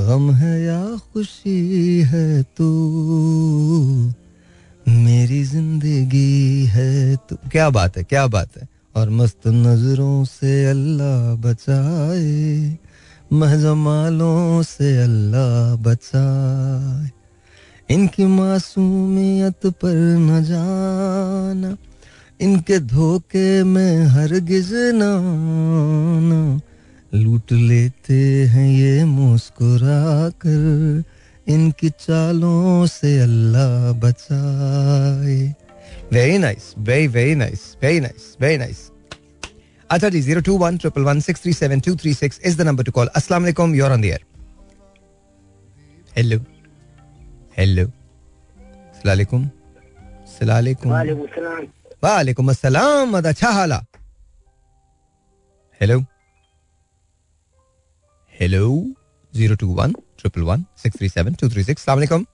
गम 0.00 0.30
है 0.30 0.62
या 0.62 0.98
खुशी 1.12 2.00
है 2.00 2.42
तू? 2.42 2.68
मेरी 4.88 5.44
ज़िंदगी 5.44 6.64
है 6.64 7.16
तू। 7.16 7.36
क्या 7.52 7.70
बात 7.70 7.96
है, 7.96 8.02
क्या 8.02 8.26
बात 8.26 8.56
है। 8.56 8.68
और 8.96 9.10
मस्त 9.10 9.46
नज़रों 9.46 10.24
से 10.24 10.66
अल्लाह 10.66 11.34
बचाए 11.34 12.76
महजमालों 13.32 14.62
से 14.62 15.02
अल्लाह 15.02 15.76
बचाए। 15.76 17.10
इनकी 17.90 18.26
मासूमियत 18.26 19.66
पर 19.66 19.94
न 20.18 20.42
जाना, 20.44 21.76
इनके 22.40 22.78
धोखे 22.78 23.62
में 23.64 24.04
हरगिज 24.04 24.70
ना। 24.72 25.10
लूट 27.12 27.52
लेते 27.52 28.18
हैं 28.48 28.68
ये 28.68 29.04
मुस्कुरा 29.04 30.28
कर 30.44 31.02
इनकी 31.52 31.88
चालों 32.00 32.86
से 32.86 33.10
अल्लाह 33.20 33.92
बचाए। 34.00 35.38
Very 36.12 36.38
nice 36.38 36.74
very 36.78 37.06
very 37.16 37.34
nice 37.34 37.62
very 37.82 38.00
nice 38.00 38.36
very 38.40 38.58
nice 38.58 38.90
अच्छा 39.90 40.08
जी 40.08 40.20
zero 40.20 40.40
two 40.48 40.56
one 40.58 40.76
triple 40.78 41.02
one 41.02 41.20
six 41.20 41.42
three 41.42 41.52
seven 41.52 41.80
two 41.86 41.94
three 42.02 42.14
six 42.14 42.40
is 42.44 42.58
the 42.58 42.66
number 42.66 42.84
to 42.84 42.92
call 42.92 43.06
अस्सलाम 43.16 43.42
वालेकुम 43.42 43.74
you're 43.74 43.92
on 43.92 44.00
the 44.00 44.04
air 44.04 44.24
hello 46.16 46.38
hello 47.58 47.86
सलालेकुम 49.00 49.48
सलालेकुम 50.38 50.92
वालेकुम 52.04 52.50
अस्सलाम 52.50 53.16
अदा 53.16 53.28
अच्छा 53.28 53.50
हाला 53.58 53.82
hello 55.80 55.98
hello 58.40 58.66
zero 59.32 59.54
two 59.60 59.66
one 59.76 59.92
triple 60.18 60.42
one 60.42 60.64
six 60.82 60.96
three 60.98 61.08
seven 61.08 61.34
two 61.40 61.48
three 61.48 61.62
six 61.64 61.82
सलाम 61.84 62.24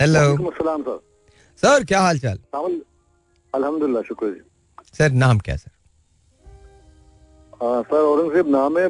hello 0.00 0.20
सलाम 0.58 0.82
सर 0.82 0.98
सर 1.62 1.84
क्या 1.84 2.00
हाल 2.00 2.18
चाल 2.18 2.38
अल्हम्दुलिल्लाह 3.54 4.02
शुक्र 4.02 4.26
जी। 4.26 4.40
सर 4.98 5.10
नाम 5.22 5.38
क्या 5.38 5.56
सर 5.56 5.70
हाँ, 7.62 7.82
सर 7.82 7.96
औरंगज़ेब 7.96 8.48
नाम 8.50 8.78
है 8.78 8.88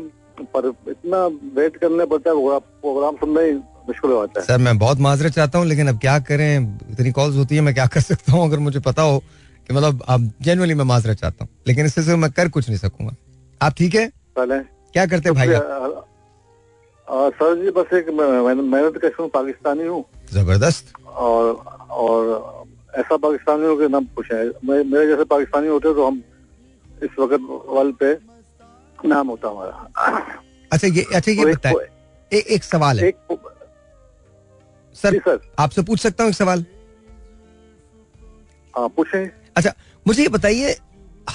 पर 0.54 0.68
इतना 0.90 1.24
वेट 1.56 1.76
करने 1.76 2.04
पड़ता 2.12 2.30
है 2.30 2.58
प्रोग्राम 2.82 3.16
सुनना 3.16 3.40
ही 3.40 3.52
मुश्किल 3.88 4.10
हो 4.10 4.18
जाता 4.18 4.40
है। 4.40 4.46
सर 4.46 4.58
मैं 4.66 4.78
बहुत 4.78 4.98
माजरत 5.08 5.32
चाहता 5.32 5.58
हूँ 5.58 5.66
लेकिन 5.66 5.88
अब 5.88 5.98
क्या 6.00 6.18
करें? 6.28 6.78
इतनी 6.90 7.12
कॉल्स 7.12 7.36
होती 7.36 7.56
है 7.56 7.62
मैं 7.62 7.74
क्या 7.74 7.86
कर 7.86 8.00
सकता 8.00 8.32
हूँ? 8.32 8.44
अगर 8.48 8.58
मुझे 8.58 8.80
पता 8.80 9.02
हो 9.02 9.18
कि 9.18 9.74
मतलब 9.74 10.02
अब 10.08 10.30
जेनुअली 10.42 10.74
मैं 10.74 10.84
माजरत 10.84 11.16
चाहता 11.18 11.44
हूँ 11.44 11.52
लेकिन 11.66 11.86
इससे 11.86 12.16
मैं 12.16 12.30
कर 12.32 12.48
कुछ 12.48 12.68
नहीं 12.68 12.78
सकूँगा। 12.78 13.14
आप 13.60 13.74
ठीक 13.78 13.94
है? 13.94 14.06
क्या 14.93 15.07
करते 15.07 15.28
हैं 15.28 15.34
भाई 15.36 15.49
सर 17.38 17.55
जी 17.62 17.70
बस 17.76 17.93
एक 17.95 18.09
मेहनत 18.11 18.99
कश 19.05 19.18
हूँ 19.20 19.28
पाकिस्तानी 19.28 19.86
हूँ। 19.86 20.05
ज़बरदस्त। 20.32 20.93
और 21.07 21.55
और 22.03 22.64
ऐसा 23.01 23.16
पाकिस्तानी 23.16 23.66
हो 23.66 23.76
कि 23.76 23.88
नाम 23.88 24.05
पूछे। 24.16 24.34
मेरे 24.68 25.07
जैसे 25.07 25.24
पाकिस्तानी 25.24 25.68
होते 25.68 25.95
तो 25.95 26.07
हम 26.07 26.22
इस 27.03 27.18
वक्त 27.18 27.47
वर्ल्ड 27.68 27.97
पे 28.03 28.12
नाम 29.09 29.28
होता 29.28 29.49
हमारा। 29.49 29.88
अच्छा 30.72 30.88
ये 30.88 31.07
अच्छा 31.14 31.30
ये 31.32 31.43
तो 31.43 31.49
एक- 31.49 31.59
बताए। 31.59 32.38
एक 32.38 32.47
एक 32.47 32.64
सवाल 32.64 33.01
है। 33.01 33.09
एक 33.09 33.16
सर 34.97 35.18
सर। 35.18 35.38
आपसे 35.59 35.82
पूछ 35.82 36.01
सकता 36.01 36.24
हूँ 36.24 36.30
एक 36.30 36.36
सवाल? 36.36 36.64
हाँ 38.76 38.88
पूछे। 38.88 39.24
अच्छा 39.57 39.72
मुझे 40.07 40.22
ये 40.22 40.28
बताइए 40.28 40.76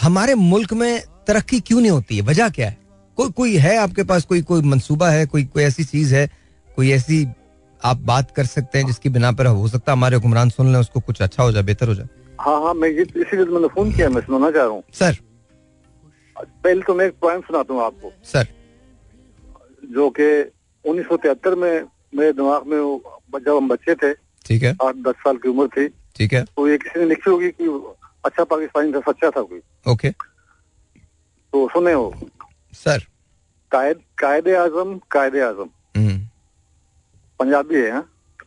हमारे 0.02 0.36
मुल्क 0.36 0.74
में 0.74 1.04
तरक्की 1.28 1.60
क्यों 1.60 1.82
नहीं 1.82 1.92
होती 1.92 2.18
है? 2.18 2.22
वजह 2.22 2.50
क्या 2.50 2.68
है? 2.68 2.78
कोई 3.18 3.30
कोई 3.32 3.56
है 3.58 3.76
आपके 3.78 4.04
पास? 4.04 4.26
कोई 4.26 4.42
कोई 4.42 4.62
मंसूबा 4.62 5.10
है? 5.10 5.26
कोई 5.26 5.44
कोई 5.44 5.64
ऐसी 5.64 5.84
चीज़ 5.84 6.14
है? 6.16 6.30
कोई 6.76 6.92
ऐसी 6.92 7.28
आप 7.82 7.98
बात 8.06 8.32
कर 8.32 8.46
सकते 8.46 8.80
हैं 8.80 8.86
जिसकी 8.88 9.10
बिना 9.10 9.32
पर 9.32 9.46
हो 9.48 9.68
सकता 9.68 9.92
है 9.92 9.98
हमारे 9.98 10.16
हुक्मरान 10.16 10.50
सुन 10.50 10.72
लें 10.74 10.80
उसको 10.80 11.00
कुछ 11.00 11.22
अच्छा 11.22 11.44
हो 11.44 11.52
जाए 11.52 11.64
बेहतर 11.64 11.88
हो 11.88 11.96
जाए? 11.96 12.08
हाँ 12.40 12.62
हाँ 12.64 12.74
मैं 12.74 12.90
इसीलिए 12.90 13.46
मैंने 13.46 13.68
फ़ोन 13.68 13.92
किया 13.92 14.10
मैं 14.10 14.22
सुनाना 14.22 14.52
चाह 14.52 14.64
रहा 14.64 14.72
हूँ। 14.72 14.84
सर। 14.94 15.18
पहले 16.36 16.82
तो 16.82 16.96
मैं 16.96 17.06
एक 17.06 17.14
पॉइंट 17.22 17.46
सुनाता 17.46 17.74
हूँ 17.74 17.84
आपको। 17.84 18.12
सर। 18.24 18.48
जो 19.94 20.10
कि 20.20 20.30
उन्नीस 20.86 21.06
सौ 21.06 21.18
तिहत्तर 21.18 21.56
में 21.56 21.72
मेरे 22.16 22.32
दिमाग 22.34 22.68
में 22.68 22.78
जब 23.40 23.56
हम 23.56 23.68
बच्चे 23.70 23.96
थे 23.96 24.14
ठीक 24.46 24.64
है। 24.64 24.76
आठ 24.84 24.96
दस 25.08 25.16
साल 25.18 25.38
की 25.38 25.50
उम्र 25.50 25.68
थी 25.68 25.88
ठीक 26.18 26.34
है। 26.34 26.44
तो 26.46 26.68
ये 26.68 26.78
किसी 26.78 27.00
ने 27.00 27.06
लिखी 27.06 27.30
होगी 27.30 27.50
कि 27.52 27.68
अच्छा 28.26 28.44
पाकिस्तानी 28.44 28.92
था 28.94 29.00
सच्चा 29.12 29.30
था 29.30 29.42
कोई। 29.42 29.62
ओके। 29.92 30.10
तो 31.54 31.68
सुने 31.70 31.94
हो? 31.94 32.14
सर। 32.78 33.06
कायद 33.72 34.02
कायदे 34.18 34.56
आज़म 34.56 34.98
कायदे 35.12 35.42
आज़म 35.42 35.70
हम्म। 35.98 36.18
पंजाबी 37.40 37.76
है 37.76 37.92
हाँ? 37.92 38.04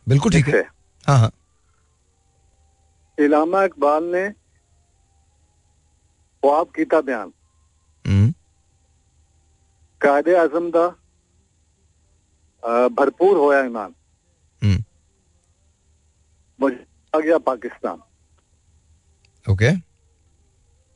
बिल्कुल 0.09 0.31
ठीक 0.31 0.47
है। 0.47 0.61
हाँ। 1.07 1.17
हाँ 1.19 1.31
इलामा 3.17 3.63
इकबाल 3.63 4.03
ने 4.03 4.29
ख्वाब 6.43 6.71
किया 6.75 7.01
बयान। 7.01 7.31
हम्म। 8.05 8.33
कायदे 10.01 10.35
आज़म 10.35 10.71
का 10.75 10.87
भरपूर 12.97 13.37
होया 13.37 13.59
ईमान। 13.65 13.93
हम्म। 14.61 14.83
आ 17.13 17.19
गया 17.19 17.37
पाकिस्तान। 17.37 18.01
ओके। 19.45 19.71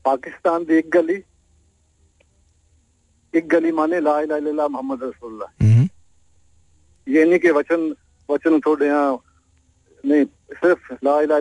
पाकिस्तान 0.06 0.66
की 0.66 0.74
एक 0.74 0.90
गली 0.90 1.24
एक 3.36 3.48
गली 3.50 3.72
माने 3.72 4.00
ला 4.00 4.20
इला 4.20 4.68
मोहम्मद 4.68 5.04
रसूलुल्लाह। 5.04 5.50
हम्म। 5.64 5.88
ये 7.08 7.24
नहीं 7.26 7.40
कि 7.40 7.52
वचन 7.52 7.94
वचन 8.30 8.60
थोड़े 8.60 8.88
यहाँ 8.88 9.20
नहीं 10.04 10.26
सिर्फ़ 10.54 10.94
ला 11.04 11.20
इला 11.22 11.40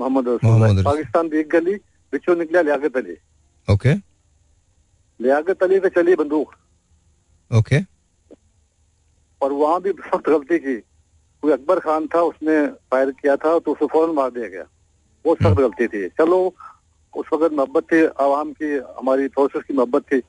मोहम्मद 0.00 0.28
रसूलुल्लाह। 0.28 0.82
पाकिस्तान 0.84 1.28
की 1.28 1.38
एक 1.38 1.48
गली 1.48 1.74
बिचो 2.12 2.34
निकलिया 2.34 2.62
लियाकत 2.62 2.96
अली। 2.96 3.16
ओके। 3.68 3.94
लियाकत 5.20 5.62
अली 5.62 5.80
पे 5.80 5.88
चली 5.88 6.14
बंदूक। 6.16 6.54
ओके। 7.50 7.78
और 9.40 9.52
वहाँ 9.52 9.80
भी 9.82 9.90
सख्त 9.92 10.28
गलती 10.28 10.58
की। 10.58 10.76
कोई 11.42 11.52
अकबर 11.52 11.78
खान 11.80 12.06
था 12.06 12.20
उसने 12.22 12.56
फायर 12.90 13.10
किया 13.10 13.36
था 13.36 13.58
तो 13.58 13.72
उसे 13.72 13.86
फ़ौरन 13.86 14.14
मार 14.14 14.30
दिया 14.30 14.48
गया। 14.48 14.64
वो 15.24 15.34
सख्त 15.34 15.58
गलती 15.58 15.86
थी। 15.86 16.08
चलो 16.18 16.54
उस 17.14 17.26
वक्त 17.32 17.54
मोहब्बत 17.54 17.84
थी 17.92 18.00
आवाम 18.20 18.52
की 18.52 18.68
हमारी 18.98 19.28
फोर्सेस 19.28 19.62
की 19.68 19.74
मोहब्बत 19.74 20.02
थी। 20.02 20.20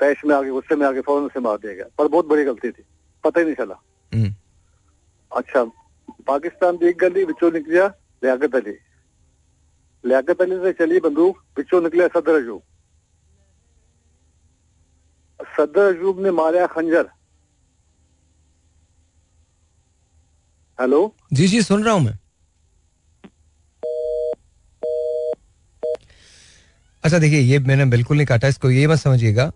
तैश 0.00 0.24
में 0.26 0.34
आगे 0.36 0.50
गुस्से 0.50 0.76
में 0.76 0.86
आगे 0.86 1.00
फ़ौरन 1.00 1.28
से 1.28 1.40
मार 1.40 1.56
दिया 1.56 1.72
गया। 1.74 1.86
पर 1.98 2.08
बहुत 2.08 2.26
बड़ी 2.26 2.44
गलती 2.44 2.70
थी। 2.70 2.82
पता 3.24 3.40
ही 3.40 3.46
नहीं 3.46 3.54
चला। 3.54 3.80
अच्छा 5.32 5.64
पाकिस्तान 6.26 6.76
की 6.76 6.86
एक 6.86 6.98
गली 6.98 7.24
बिचो 7.24 7.50
निकलिया 7.50 7.86
लियाकत 8.24 8.54
अली। 8.54 8.74
लियाकत 10.04 10.42
अली 10.42 10.56
से 10.56 10.72
चली 10.72 11.00
बंदूक 11.00 11.38
बिचो 11.56 11.80
निकलिया 11.80 12.06
सदर 12.08 12.34
अजूब। 12.34 12.62
सदर 15.40 15.94
अजूब 15.94 16.20
ने 16.20 16.30
मारा 16.30 16.66
खंजर। 16.66 17.08
हेलो? 20.78 21.14
जी 21.32 21.46
जी 21.48 21.62
सुन 21.62 21.84
रहा 21.84 21.94
हूँ 21.94 22.02
मैं। 22.02 22.18
अच्छा 27.04 27.18
देखिए 27.18 27.40
ये 27.40 27.58
मैंने 27.58 27.84
बिल्कुल 27.86 28.16
नहीं 28.16 28.26
काटा 28.26 28.48
इसको 28.48 28.70
ये 28.70 28.86
मत 28.86 28.98
समझिएगा। 28.98 29.50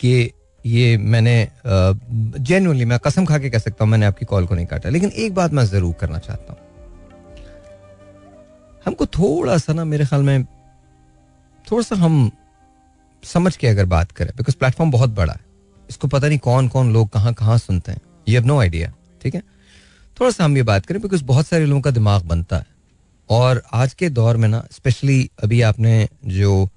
कि 0.00 0.30
ये 0.64 0.96
मैंने 0.98 1.36
जेनुअनली 1.66 2.84
मैं 2.84 2.98
कसम 2.98 3.24
खा 3.24 3.38
के 3.38 3.50
कह 3.50 3.58
सकता 3.58 3.84
हूँ, 3.84 3.90
मैंने 3.90 4.06
आपकी 4.06 4.24
कॉल 4.24 4.46
को 4.46 4.54
नहीं 4.54 4.66
काटा। 4.66 4.88
लेकिन 4.88 5.10
एक 5.10 5.34
बात 5.34 5.52
मैं 5.52 5.64
ज़रूर 5.64 5.94
करना 6.00 6.18
चाहता 6.18 6.52
हूँ। 6.52 6.60
हमको 8.86 9.06
थोड़ा 9.08 9.56
सा 9.58 9.72
ना 9.72 9.84
मेरे 9.84 10.04
ख्याल 10.06 10.22
में, 10.22 10.44
थोड़ा 11.64 11.82
सा 11.82 11.96
हम 11.96 12.30
समझ 13.22 13.56
के 13.56 13.66
अगर 13.66 13.84
बात 13.86 14.12
करें 14.12 14.30
बिकॉज़ 14.36 14.56
प्लेटफॉर्म 14.56 14.90
बहुत 14.90 15.10
बड़ा 15.10 15.32
है। 15.32 15.40
इसको 15.90 16.08
पता 16.08 16.28
नहीं 16.28 16.38
कौन 16.38 16.68
कौन 16.68 16.92
लोग 16.92 17.08
कहाँ 17.08 17.32
कहाँ 17.34 17.58
सुनते 17.58 17.92
हैं। 17.92 18.00
ये 18.28 18.40
नो 18.40 18.58
आइडिया 18.60 18.92
ठीक 19.22 19.34
है? 19.34 19.42
थोड़ा 20.16 20.30
सा 20.30 20.44
हम 20.44 20.56
ये 20.56 20.62
बात 20.62 20.86
करें 20.86 21.00
बिकॉज़ 21.02 21.24
बहुत 21.24 21.46
सारे 21.46 21.66
लोगों 21.66 21.80
का 21.80 21.90
दिमाग 21.90 22.24
बनता 22.24 22.56
है। 22.56 22.66
और 23.30 23.62
आज 23.74 23.94
के 23.94 24.08
दौर 24.10 24.36
में 24.36 24.48
ना 24.48 24.64
स्पेशली 24.72 25.30
अभी 25.44 25.60
आपने 25.62 26.08
जो, 26.24 26.68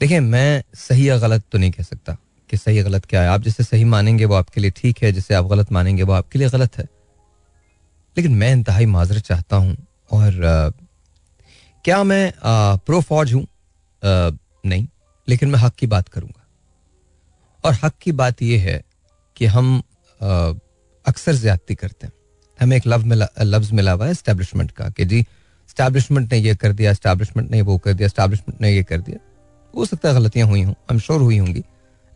देखिए, 0.00 0.20
मैं 0.20 0.62
सही 0.74 1.08
या 1.08 1.18
गलत 1.18 1.44
तो 1.52 1.58
नहीं 1.58 1.70
कह 1.70 1.82
सकता। 1.82 2.16
कि 2.50 2.56
सही 2.56 2.82
गलत 2.82 3.04
क्या 3.04 3.22
है। 3.22 3.28
आप 3.28 3.40
जिसे 3.40 3.64
सही 3.64 3.84
मानेंगे 3.86 4.24
वो 4.24 4.34
आपके 4.34 4.60
लिए 4.60 4.70
ठीक 4.76 5.02
है 5.02 5.12
जिसे 5.12 5.34
आप 5.34 5.44
गलत 5.46 5.72
मानेंगे 5.72 6.02
वो 6.02 6.12
आपके 6.12 6.38
लिए 6.38 6.48
गलत 6.48 6.78
है। 6.78 6.88
लेकिन 8.16 8.34
मैं 8.34 8.52
इंतहाई 8.52 8.86
माजरत 8.86 9.22
चाहता 9.22 9.56
हूँ 9.56 9.76
और 10.10 10.44
आ, 10.44 10.70
क्या 11.84 12.02
मैं 12.04 12.32
प्रो 12.40 13.00
फौज 13.02 13.32
हूँ? 13.34 13.46
नहीं 14.02 14.86
लेकिन 15.28 15.48
मैं 15.48 15.58
हक 15.58 15.74
की 15.74 15.86
बात 15.86 16.08
करूँगा। 16.08 16.42
और 17.64 17.76
हक 17.82 17.94
की 18.02 18.12
बात 18.12 18.42
यह 18.42 18.62
है 18.62 18.82
कि 19.36 19.46
हम 19.46 19.76
अक्सर 21.06 21.34
ज्यादती 21.34 21.74
करते 21.74 22.06
हैं। 22.06 22.12
हमें 22.58 22.76
एक 22.76 22.86
लव 22.86 23.04
मिला 23.06 23.28
लफ्ज 23.40 23.72
मिला 23.72 23.92
हुआ 23.92 24.06
है 24.06 24.12
इस्टेब्लिशमेंट 24.12 24.70
का 24.70 24.88
कि 24.88 25.04
जी 25.04 25.20
इस्टेब्लिशमेंट 25.20 26.32
ने 26.32 26.38
ये 26.38 26.54
कर 26.54 26.72
दिया 26.72 26.90
इस्टेब्लिशमेंट 26.90 27.50
ने 27.50 27.62
वो 27.62 27.76
कर 27.78 27.92
दिया 27.92 28.06
इस्टेब्लिशमेंट 28.06 28.60
ने 28.60 28.70
ये 28.72 28.82
कर 28.82 29.00
दिया। 29.00 29.18
हो 29.74 29.86
सकता 29.86 30.08
है 30.08 30.14
गलतियाँ 30.14 30.48
हुई 30.48 30.62
हों 30.62 30.74
एम 30.90 30.98
श्योर 30.98 31.20
हुई 31.20 31.38
होंगी। 31.38 31.62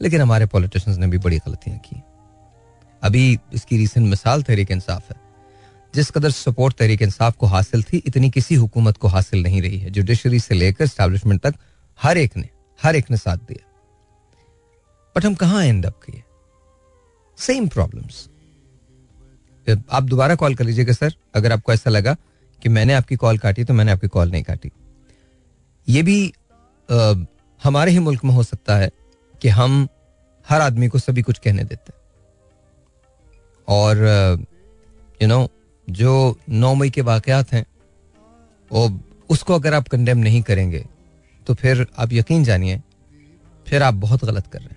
लेकिन 0.03 0.21
हमारे 0.21 0.47
पॉलिटिशियंस 0.47 0.99
ने 0.99 1.07
भी 1.07 1.19
बड़ी 1.19 1.39
गलतियाँ 1.39 1.79
की। 1.79 2.03
अभी 3.03 3.39
इसकी 3.53 3.77
रिसेंट 3.77 4.07
मिसाल 4.09 4.43
तहरीक 4.43 4.71
इंसाफ 4.71 5.11
है। 5.11 5.17
जिस 5.95 6.11
कदर 6.11 6.31
सपोर्ट 6.31 6.77
तहरीक 6.77 7.03
इंसाफ 7.03 7.37
को 7.37 7.47
हासिल 7.47 7.83
थी 7.83 7.97
इतनी 7.97 8.31
किसी 8.31 8.55
हुकूमत 8.55 8.97
को 8.97 9.09
हासिल 9.09 9.43
नहीं 9.43 9.63
रही 9.63 9.79
है। 9.79 9.91
जुडिशरी 9.91 10.41
से 10.41 10.55
लेकर 10.55 10.87
स्टैब्लिशमेंट 10.87 11.41
तक 11.43 11.55
हर 12.01 12.19
एक 12.19 12.37
ने 12.37 12.49
हर 12.81 12.97
एक 12.97 13.11
ने 13.11 13.17
साथ 13.17 13.37
दिया। 13.39 13.65
बट 15.17 15.27
हम 15.27 15.35
कहा 15.35 15.63
एंड 15.63 15.87
अप 15.87 16.01
किए? 16.01 16.23
सेम 17.39 17.69
प्रॉब्लम्स 17.69 18.29
आप 19.93 20.03
दोबारा 20.03 20.35
कॉल 20.35 20.55
कर 20.55 20.65
लीजिएगा 20.65 20.93
सर 20.93 21.15
अगर 21.35 21.53
आपको 21.53 21.73
ऐसा 21.73 21.91
लगा 21.91 22.17
कि 22.63 22.69
मैंने 22.69 22.95
आपकी 22.95 23.17
कॉल 23.17 23.39
काटी 23.39 23.65
तो 23.65 23.75
मैंने 23.75 23.93
आपकी 23.93 24.09
कॉल 24.09 24.31
नहीं 24.31 24.43
काटी। 24.43 24.71
ये 25.89 26.03
भी 26.03 26.33
आ, 26.91 27.15
हमारे 27.65 27.93
ही 27.93 27.99
मुल्क 27.99 28.25
में 28.25 28.33
हो 28.33 28.43
सकता 28.43 28.77
है। 28.77 28.91
कि 29.43 29.49
हम 29.51 29.87
हर 30.47 30.61
आदमी 30.61 30.89
को 30.89 30.99
सभी 30.99 31.23
कुछ 31.23 31.39
कहने 31.39 31.65
देते 31.65 31.93
हैं। 31.93 31.99
और 33.69 33.97
यू 35.23 35.29
नो 35.29 35.49
जो 35.89 36.39
नौ 36.51 36.75
मई 36.75 36.91
के 36.91 37.01
वाकयात 37.03 37.53
हैं 37.53 37.65
वो 38.71 38.89
उसको 39.31 39.55
अगर 39.55 39.75
आप 39.75 39.89
कंडेम 39.89 40.19
नहीं 40.19 40.43
करेंगे 40.43 40.85
तो 41.47 41.55
फिर 41.55 41.87
आप 41.99 42.13
यकीन 42.13 42.45
जानिए 42.45 42.81
फिर 43.67 43.83
आप 43.83 43.95
बहुत 43.97 44.25
गलत 44.25 44.47
कर 44.47 44.59
रहे 44.59 44.69
हैं। 44.69 44.77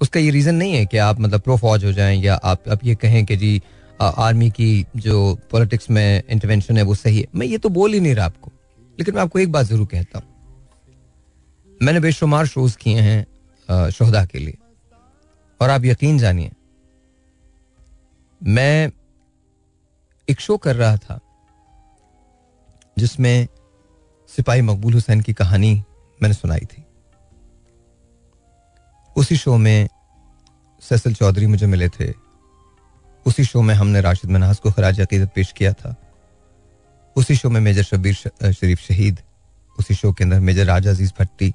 उसका 0.00 0.20
ये 0.20 0.30
रीज़न 0.30 0.54
नहीं 0.54 0.74
है 0.74 0.86
कि 0.86 0.96
आप 0.98 1.20
मतलब 1.20 1.40
प्रो 1.40 1.56
फौज 1.56 1.84
हो 1.84 1.92
जाएँ 1.92 2.20
या 2.22 2.34
आप 2.34 2.68
आप 2.68 2.84
ये 2.84 2.94
कहें 2.96 3.24
कि 3.26 3.36
जी 3.36 3.60
आ, 4.00 4.06
आर्मी 4.06 4.50
की 4.50 4.86
जो 4.96 5.38
पॉलिटिक्स 5.50 5.90
में 5.90 6.22
इंटरवेंशन 6.28 6.76
है 6.76 6.82
वो 6.82 6.94
सही 6.94 7.20
है। 7.20 7.26
मैं 7.34 7.46
ये 7.46 7.58
तो 7.58 7.68
बोल 7.70 7.92
ही 7.92 8.00
नहीं 8.00 8.14
रहा 8.14 8.26
आपको 8.26 8.50
लेकिन 8.98 9.14
मैं 9.14 9.22
आपको 9.22 9.38
एक 9.38 9.52
बात 9.52 9.66
ज़रूर 9.66 9.86
कहता 9.86 10.18
हूँ। 10.18 10.26
मैंने 11.80 12.00
बेशुमार 12.00 12.46
शोज़ 12.46 12.76
किए 12.78 13.00
हैं 13.00 13.24
शोहदा 13.68 14.24
के 14.24 14.38
लिए। 14.38 14.58
और 15.60 15.70
आप 15.70 15.84
यकीन 15.84 16.18
जानिए, 16.18 16.52
मैं 18.40 18.90
एक 20.28 20.40
शो 20.40 20.56
कर 20.56 20.76
रहा 20.76 20.96
था, 20.96 21.18
जिसमें 22.98 23.46
सिपाही 24.28 24.62
मकबूल 24.62 24.94
हुसैन 24.94 25.20
की 25.20 25.32
कहानी 25.32 25.74
मैंने 26.20 26.34
सुनाई 26.34 26.66
थी। 26.72 26.84
उसी 29.16 29.36
शो 29.36 29.56
में 29.56 29.88
सैसल 30.82 31.14
चौधरी 31.14 31.46
मुझे 31.46 31.66
मिले 31.66 31.88
थे। 31.88 32.12
उसी 33.26 33.44
शो 33.44 33.62
में 33.62 33.74
हमने 33.74 34.00
राशिद 34.00 34.30
मनाज 34.30 34.58
को 34.58 34.70
खराज 34.72 35.00
अकीदत 35.00 35.30
पेश 35.34 35.52
किया 35.52 35.72
था। 35.72 35.94
उसी 37.16 37.36
शो 37.36 37.50
में 37.50 37.60
मेजर 37.60 37.82
शबीर 37.82 38.14
शरीफ 38.52 38.80
शहीद। 38.80 39.20
उसी 39.78 39.94
शो 39.94 40.12
के 40.12 40.24
अंदर 40.24 40.40
मेजर 40.40 40.66
राजा 40.66 40.90
अज़ीज़ 40.90 41.12
भट्टी, 41.18 41.52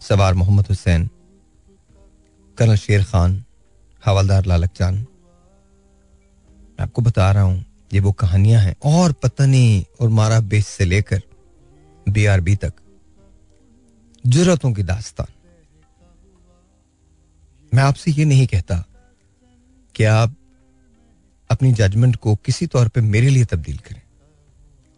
सवार 0.00 0.34
मोहम्मद 0.34 0.66
हुसैन 0.66 1.08
कर्नल 2.58 2.76
शेर 2.76 3.04
खान, 3.04 3.44
हवालदार 4.02 4.46
लालक 4.46 4.70
जान 4.76 4.94
मैं 4.94 6.82
आपको 6.82 7.02
बता 7.02 7.30
रहा 7.32 7.42
हूँ, 7.42 7.64
ये 7.92 8.00
वो 8.00 8.12
कहानियाँ 8.12 8.60
हैं। 8.62 8.74
और 8.84 9.12
पतनी 9.12 9.86
और 10.00 10.08
मारा 10.08 10.40
बेस 10.40 10.66
से 10.66 10.84
लेकर 10.84 11.22
बीआरबी 12.06 12.56
तक, 12.56 12.72
जरूरतों 14.24 14.72
की 14.72 14.82
दास्तान। 14.82 15.32
मैं 17.72 17.82
आपसे 17.82 18.10
ये 18.10 18.24
नहीं 18.24 18.46
कहता 18.46 18.84
कि 19.94 20.04
आप 20.04 20.34
अपनी 21.50 21.72
जजमेंट 21.72 22.16
को 22.16 22.34
किसी 22.36 22.66
तौर 22.66 22.88
पे 22.88 23.00
मेरे 23.00 23.28
लिए 23.30 23.44
तब्दील 23.44 23.78
करें। 23.78 24.02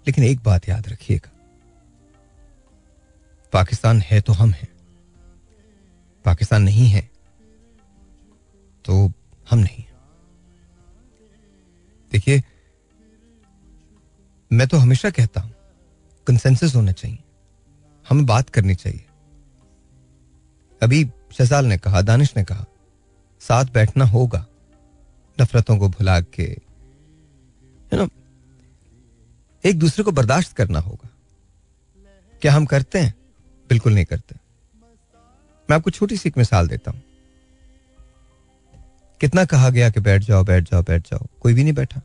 लेकिन 0.07 0.25
एक 0.25 0.41
बात 0.41 0.69
याद 0.69 0.89
रखिएगा, 0.89 1.31
पाकिस्तान 3.53 4.01
है 4.01 4.21
तो 4.21 4.33
हम 4.33 4.51
हैं, 4.51 4.69
पाकिस्तान 6.25 6.63
नहीं 6.63 6.89
है 6.89 7.10
तो 8.85 9.13
हम 9.51 9.59
नहीं 9.59 9.85
देखिए, 12.13 12.43
मैं 14.51 14.67
तो 14.69 14.77
हमेशा 14.77 15.11
कहता 15.11 15.41
हूँ 15.41 15.55
कंसेंसस 16.27 16.75
होना 16.75 16.93
चाहिए। 16.93 17.19
हमें 18.07 18.25
बात 18.27 18.49
करनी 18.49 18.75
चाहिए। 18.75 19.05
अभी 20.83 21.05
शहजाल 21.33 21.67
ने 21.67 21.79
कहा, 21.79 22.03
दानिश 22.03 22.37
ने 22.37 22.45
कहा, 22.45 22.65
साथ 23.41 23.65
बैठना 23.65 24.05
होगा, 24.05 24.47
नफरतों 25.41 25.79
को 25.79 25.89
भुला 25.89 26.21
के 26.21 26.51
यू 27.93 27.97
नो 27.97 28.09
एक 29.65 29.79
दूसरे 29.79 30.05
को 30.05 30.13
बर्दाश्त 30.13 30.57
करना 30.57 30.79
होगा। 30.79 31.09
क्या 32.43 32.53
हम 32.53 32.67
करते 32.67 32.99
हैं? 32.99 33.15
बिल्कुल 33.69 33.95
नहीं 33.95 34.05
करते। 34.05 34.35
मैं 35.71 35.77
आपको 35.77 35.91
छोटी 35.91 36.17
सी 36.17 36.29
एक 36.29 36.39
मिसाल 36.39 36.69
देता 36.69 36.91
हूँ। 36.91 37.03
कितना 39.21 39.45
कहा 39.45 39.71
गया 39.71 39.89
कि 39.91 40.01
बैठ 40.01 40.23
जाओ 40.23 40.45
बैठ 40.45 40.65
जाओ 40.65 40.83
बैठ 40.83 41.09
जाओ। 41.09 41.27
कोई 41.41 41.55
भी 41.55 41.63
नहीं 41.65 41.73
बैठा। 41.73 42.01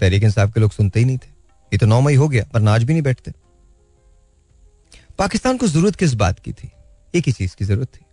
तहरीक 0.00 0.22
इंसाफ 0.22 0.52
के 0.54 0.60
लोग 0.60 0.72
सुनते 0.72 1.00
ही 1.00 1.06
नहीं 1.06 1.18
थे। 1.18 1.28
ये 1.72 1.78
तो 1.78 1.86
नौ 1.86 2.00
मई 2.00 2.14
हो 2.14 2.28
गया 2.28 2.44
पर 2.44 2.68
आज 2.68 2.84
भी 2.84 2.92
नहीं 2.92 3.02
बैठते। 3.02 3.32
पाकिस्तान 5.18 5.56
को 5.56 5.66
ज़रूरत 5.66 5.96
किस 5.96 6.14
बात 6.14 6.38
की 6.38 6.52
थी? 6.52 6.70
एक 7.14 7.26
ही 7.26 7.32
चीज़ 7.32 7.56
की 7.56 7.64
ज़रूरत 7.64 7.88
थी 7.88 8.04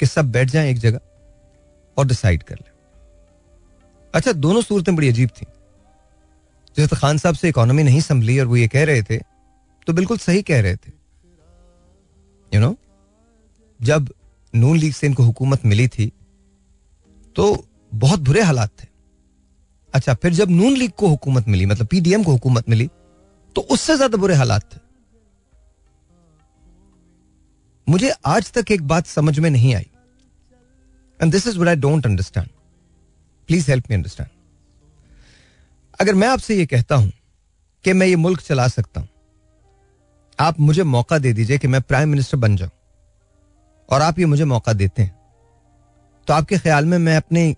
कि 0.00 0.06
सब 0.06 0.30
बैठ 0.32 0.48
जाएँ 0.48 0.70
एक 0.70 0.78
जगह 0.78 1.00
और 1.96 2.06
डिसाइड 2.06 2.42
कर 2.42 2.54
लें। 2.54 2.70
अच्छा 4.14 4.32
दोनों 4.32 4.62
सूरतें 4.62 4.94
बड़ी 4.96 5.08
अजीब 5.08 5.30
थी। 5.40 5.46
जैसे 6.76 6.96
खान 6.96 7.18
साहब 7.18 7.34
से 7.34 7.48
इकोनॉमी 7.48 7.82
नहीं 7.82 8.00
संभली 8.00 8.38
और 8.40 8.46
वो 8.46 8.56
ये 8.56 8.68
कह 8.68 8.84
रहे 8.84 9.02
थे 9.02 9.18
तो 9.86 9.92
बिल्कुल 9.92 10.18
सही 10.18 10.42
कह 10.42 10.60
रहे 10.60 10.76
थे। 10.76 10.88
यू 10.88 12.60
you 12.60 12.60
नो 12.60 12.68
know, 12.68 12.78
जब 13.80 14.12
नून 14.54 14.76
लीग 14.76 14.92
से 14.92 15.06
इनको 15.06 15.22
हुकूमत 15.22 15.64
मिली 15.64 15.88
थी 15.88 16.12
तो 17.36 17.66
बहुत 17.94 18.20
बुरे 18.20 18.42
हालात 18.42 18.70
थे। 18.80 18.86
अच्छा 19.94 20.14
फिर 20.14 20.32
जब 20.34 20.50
नून 20.50 20.76
लीग 20.76 20.90
को 20.90 21.08
हुकूमत 21.08 21.48
मिली 21.48 21.66
मतलब 21.66 21.86
पीडीएम 21.86 22.22
को 22.22 22.32
हुकूमत 22.32 22.68
मिली 22.68 22.88
तो 23.56 23.60
उससे 23.70 23.96
ज़्यादा 23.96 24.18
बुरे 24.18 24.34
हालात 24.34 24.62
थे। 24.72 24.80
मुझे 27.86 28.12
आज 28.26 28.52
तक 28.52 28.70
एक 28.70 28.86
बात 28.88 29.06
समझ 29.06 29.38
में 29.38 29.48
नहीं 29.50 29.74
आई। 29.74 29.86
And 31.20 31.32
this 31.32 31.46
is 31.46 31.58
what 31.58 31.68
I 31.68 31.76
don't 31.76 32.06
understand 32.06 32.48
please 33.48 33.70
help 33.70 33.90
me 33.90 33.96
understand 33.96 34.28
अगर 36.00 36.14
मैं 36.14 36.28
आपसे 36.28 36.54
यह 36.56 36.66
कहता 36.66 36.94
हूँ 36.94 37.12
कि 37.84 37.92
मैं 37.92 38.06
ये 38.06 38.16
मुल्क 38.18 38.40
चला 38.42 38.66
सकता 38.68 39.00
हूँ, 39.00 39.08
आप 40.38 40.60
मुझे 40.60 40.82
मौका 40.84 41.18
दे 41.18 41.32
दीजिए 41.32 41.58
कि 41.58 41.68
मैं 41.68 41.80
प्राइम 41.82 42.08
मिनिस्टर 42.08 42.36
बन 42.38 42.56
जाऊँ। 42.56 42.70
और 43.88 44.02
आप 44.02 44.18
ये 44.18 44.26
मुझे 44.26 44.44
मौका 44.46 44.72
देते 44.74 45.02
हैं। 45.02 45.14
तो 46.28 46.34
आपके 46.34 46.58
ख्याल 46.58 46.86
में 46.86 46.96
मैं 46.98 47.16
अपनी 47.16 47.54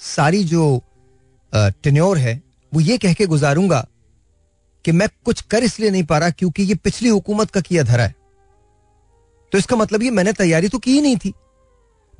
सारी 0.00 0.42
जो 0.44 0.82
टेन्योर 1.52 2.18
है, 2.18 2.42
वो 2.72 2.80
ये 2.80 2.98
कह 2.98 3.12
के 3.14 3.26
गुजारूँगा 3.26 3.86
कि 4.84 4.92
मैं 4.92 5.08
कुछ 5.24 5.40
कर 5.42 5.64
इसलिए 5.64 5.90
नहीं 5.90 6.04
पा 6.04 6.18
रहा 6.18 6.30
क्योंकि 6.30 6.62
ये 6.62 6.74
पिछली 6.74 7.08
हुकूमत 7.08 7.50
का 7.50 7.60
किया 7.60 7.82
धरा 7.82 8.04
है। 8.04 8.14
तो 9.52 9.58
इसका 9.58 9.76
मतलब 9.76 10.02
ये 10.02 10.10
मैंने 10.10 10.32
तैयारी 10.32 10.68
तो 10.68 10.78
की 10.78 10.92
ही 10.92 11.00
नहीं 11.00 11.16
थी। 11.16 11.32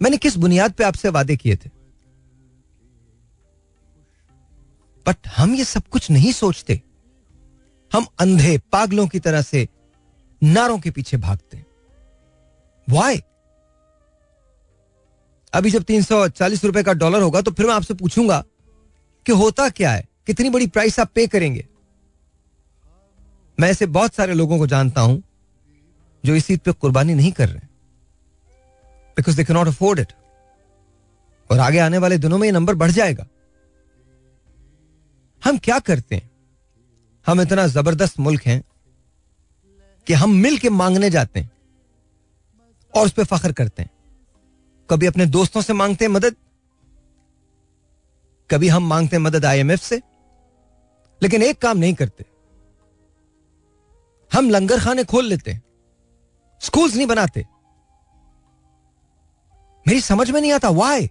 मैंने 0.00 0.16
किस 0.16 0.36
बुनियाद 0.36 0.72
पे 0.72 0.84
आपसे 0.84 1.08
वादे 1.08 1.36
किए 1.36 1.56
थे? 1.56 1.70
बट 5.06 5.28
हम 5.28 5.54
ये 5.54 5.64
सब 5.64 5.82
कुछ 5.82 6.10
नहीं 6.10 6.32
सोचते। 6.32 6.80
हम 7.92 8.06
अंधे, 8.20 8.56
पागलों 8.72 9.06
की 9.08 9.20
तरह 9.20 9.42
से 9.42 9.66
नारों 10.42 10.78
के 10.78 10.90
पीछे 10.90 11.16
भागते 11.16 11.64
वाई 12.88 13.22
अभी 15.52 15.70
जब 15.70 15.82
तीन 15.82 16.02
सौ 16.02 16.28
चालीस 16.28 16.64
रुपए 16.64 16.82
का 16.82 16.92
डॉलर 16.92 17.22
होगा 17.22 17.40
तो 17.40 17.50
फिर 17.50 17.66
मैं 17.66 17.74
आपसे 17.74 17.94
पूछूँगा 17.94 18.44
कि 19.26 19.32
होता 19.32 19.68
क्या 19.68 19.92
है? 19.92 20.06
कितनी 20.26 20.50
बड़ी 20.50 20.66
प्राइस 20.66 20.98
आप 21.00 21.10
पे 21.14 21.26
करेंगे? 21.26 21.66
मैं 23.60 23.70
ऐसे 23.70 23.86
बहुत 23.86 24.14
सारे 24.14 24.34
लोगों 24.34 24.58
को 24.58 24.66
जानता 24.66 25.00
हूँ 25.00 25.22
जो 26.24 26.34
इस 26.34 26.50
ईद 26.50 26.60
पे 26.60 26.72
कुर्बानी 26.72 27.14
नहीं 27.14 27.32
कर 27.32 27.48
रहे 27.48 27.66
because 29.16 29.36
they 29.36 29.52
not 29.52 29.68
afford 29.68 29.98
it 29.98 30.12
और 31.50 31.58
आगे 31.58 31.78
आने 31.78 31.98
वाले 31.98 32.18
दिनों 32.18 32.38
में 32.38 32.46
ये 32.46 32.52
नंबर 32.52 32.74
बढ़ 32.74 32.90
जाएगा। 32.90 33.26
हम 35.44 35.58
क्या 35.58 35.78
करते 35.78 36.14
हैं? 36.14 36.30
हम 37.26 37.40
इतना 37.40 37.66
ज़बरदस्त 37.66 38.18
मुल्क 38.18 38.42
हैं 38.42 38.62
कि 40.06 40.12
हम 40.12 40.30
मिल 40.30 40.58
के 40.58 40.70
मांगने 40.70 41.10
जाते 41.10 41.40
हैं 41.40 41.50
और 42.94 43.06
उस 43.06 43.12
पर 43.12 43.24
फख्र 43.24 43.52
करते 43.52 43.82
हैं। 43.82 43.90
कभी 44.90 45.06
अपने 45.06 45.26
दोस्तों 45.26 45.60
से 45.60 45.72
मांगते 45.72 46.04
हैं 46.04 46.12
मदद? 46.12 46.36
कभी 48.50 48.68
हम 48.68 48.88
मांगते 48.88 49.16
हैं 49.16 49.22
मदद 49.22 49.44
आईएमएफ 49.44 49.80
से? 49.80 50.02
लेकिन 51.22 51.42
एक 51.42 51.62
काम 51.62 51.78
नहीं 51.78 51.94
करते। 51.94 52.24
हम 54.32 54.50
लंगर 54.50 54.80
खाने 54.80 55.04
खोल 55.04 55.24
लेते 55.24 55.50
हैं। 55.50 55.62
स्कूल्स 56.60 56.94
नहीं 56.94 57.06
बनाते। 57.06 57.46
मेरी 59.88 60.00
समझ 60.00 60.30
में 60.30 60.40
नहीं 60.40 60.52
आता 60.52 60.68
वाई 60.68 61.10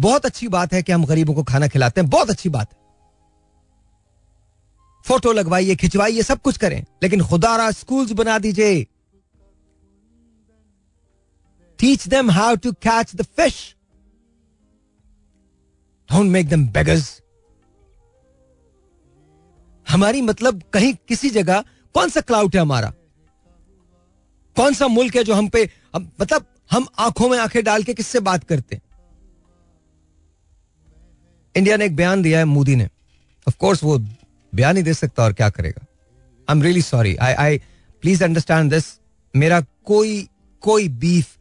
बहुत 0.00 0.26
अच्छी 0.26 0.48
बात 0.48 0.72
है 0.72 0.82
कि 0.82 0.92
हम 0.92 1.04
गरीबों 1.04 1.34
को 1.34 1.42
खाना 1.42 1.68
खिलाते 1.68 2.00
हैं। 2.00 2.10
बहुत 2.10 2.30
अच्छी 2.30 2.48
बात 2.48 2.72
है। 2.72 2.78
फ़ोटो 5.02 5.32
लगवाइए, 5.32 5.76
खिंचवाइए, 5.76 6.22
सब 6.22 6.40
कुछ 6.40 6.58
करें। 6.58 6.84
लेकिन 7.02 7.24
खुदारा 7.24 7.70
स्कूल्स 7.70 8.12
बना 8.12 8.38
दीजिए। 8.38 8.86
Teach 11.78 12.08
them 12.08 12.30
how 12.30 12.56
to 12.56 12.72
catch 12.72 13.16
the 13.16 13.22
fish 13.22 13.76
don't 16.12 16.30
make 16.30 16.48
them 16.48 16.68
beggars 16.68 17.22
हमारी 19.88 20.20
मतलब 20.20 20.62
कहीं 20.72 20.94
किसी 21.08 21.30
जगह 21.30 21.64
कौन 21.94 22.08
सा 22.08 22.20
क्लाउड 22.20 22.54
है 22.54 22.60
हमारा? 22.60 22.92
कौन 24.56 24.74
सा 24.74 24.88
मुल्क 24.88 25.16
है 25.16 25.24
जो 25.24 25.34
हम 25.34 25.48
पे 25.48 25.70
हम, 25.94 26.10
मतलब 26.20 26.46
हम 26.70 26.86
आँखों 26.98 27.28
में 27.28 27.38
आँखें 27.38 27.64
डाल 27.64 27.82
के 27.82 27.94
किससे 27.94 28.20
बात 28.20 28.44
करते 28.44 28.76
हैं? 28.76 28.82
इंडिया 31.56 31.76
ने 31.76 31.86
एक 31.86 31.96
बयान 31.96 32.22
दिया 32.22 32.38
है 32.38 32.44
मोदी 32.44 32.76
ने। 32.76 32.88
ऑफ़ 33.48 33.56
कोर्स 33.56 33.84
वो 33.84 33.98
बयान 34.52 34.76
ही 34.76 34.82
दे 34.82 34.94
सकता 34.94 35.24
और 35.24 35.32
क्या 35.32 35.50
करेगा? 35.50 35.86
I 36.48 36.56
am 36.56 36.62
really 36.62 36.82
sorry 36.82 37.16
I 37.16 37.32
I 37.34 37.58
please 38.02 38.24
understand 38.24 38.70
this 38.70 39.00
मेरा 39.36 39.60
कोई 39.60 40.28
कोई 40.60 40.88
बीफ 40.88 41.37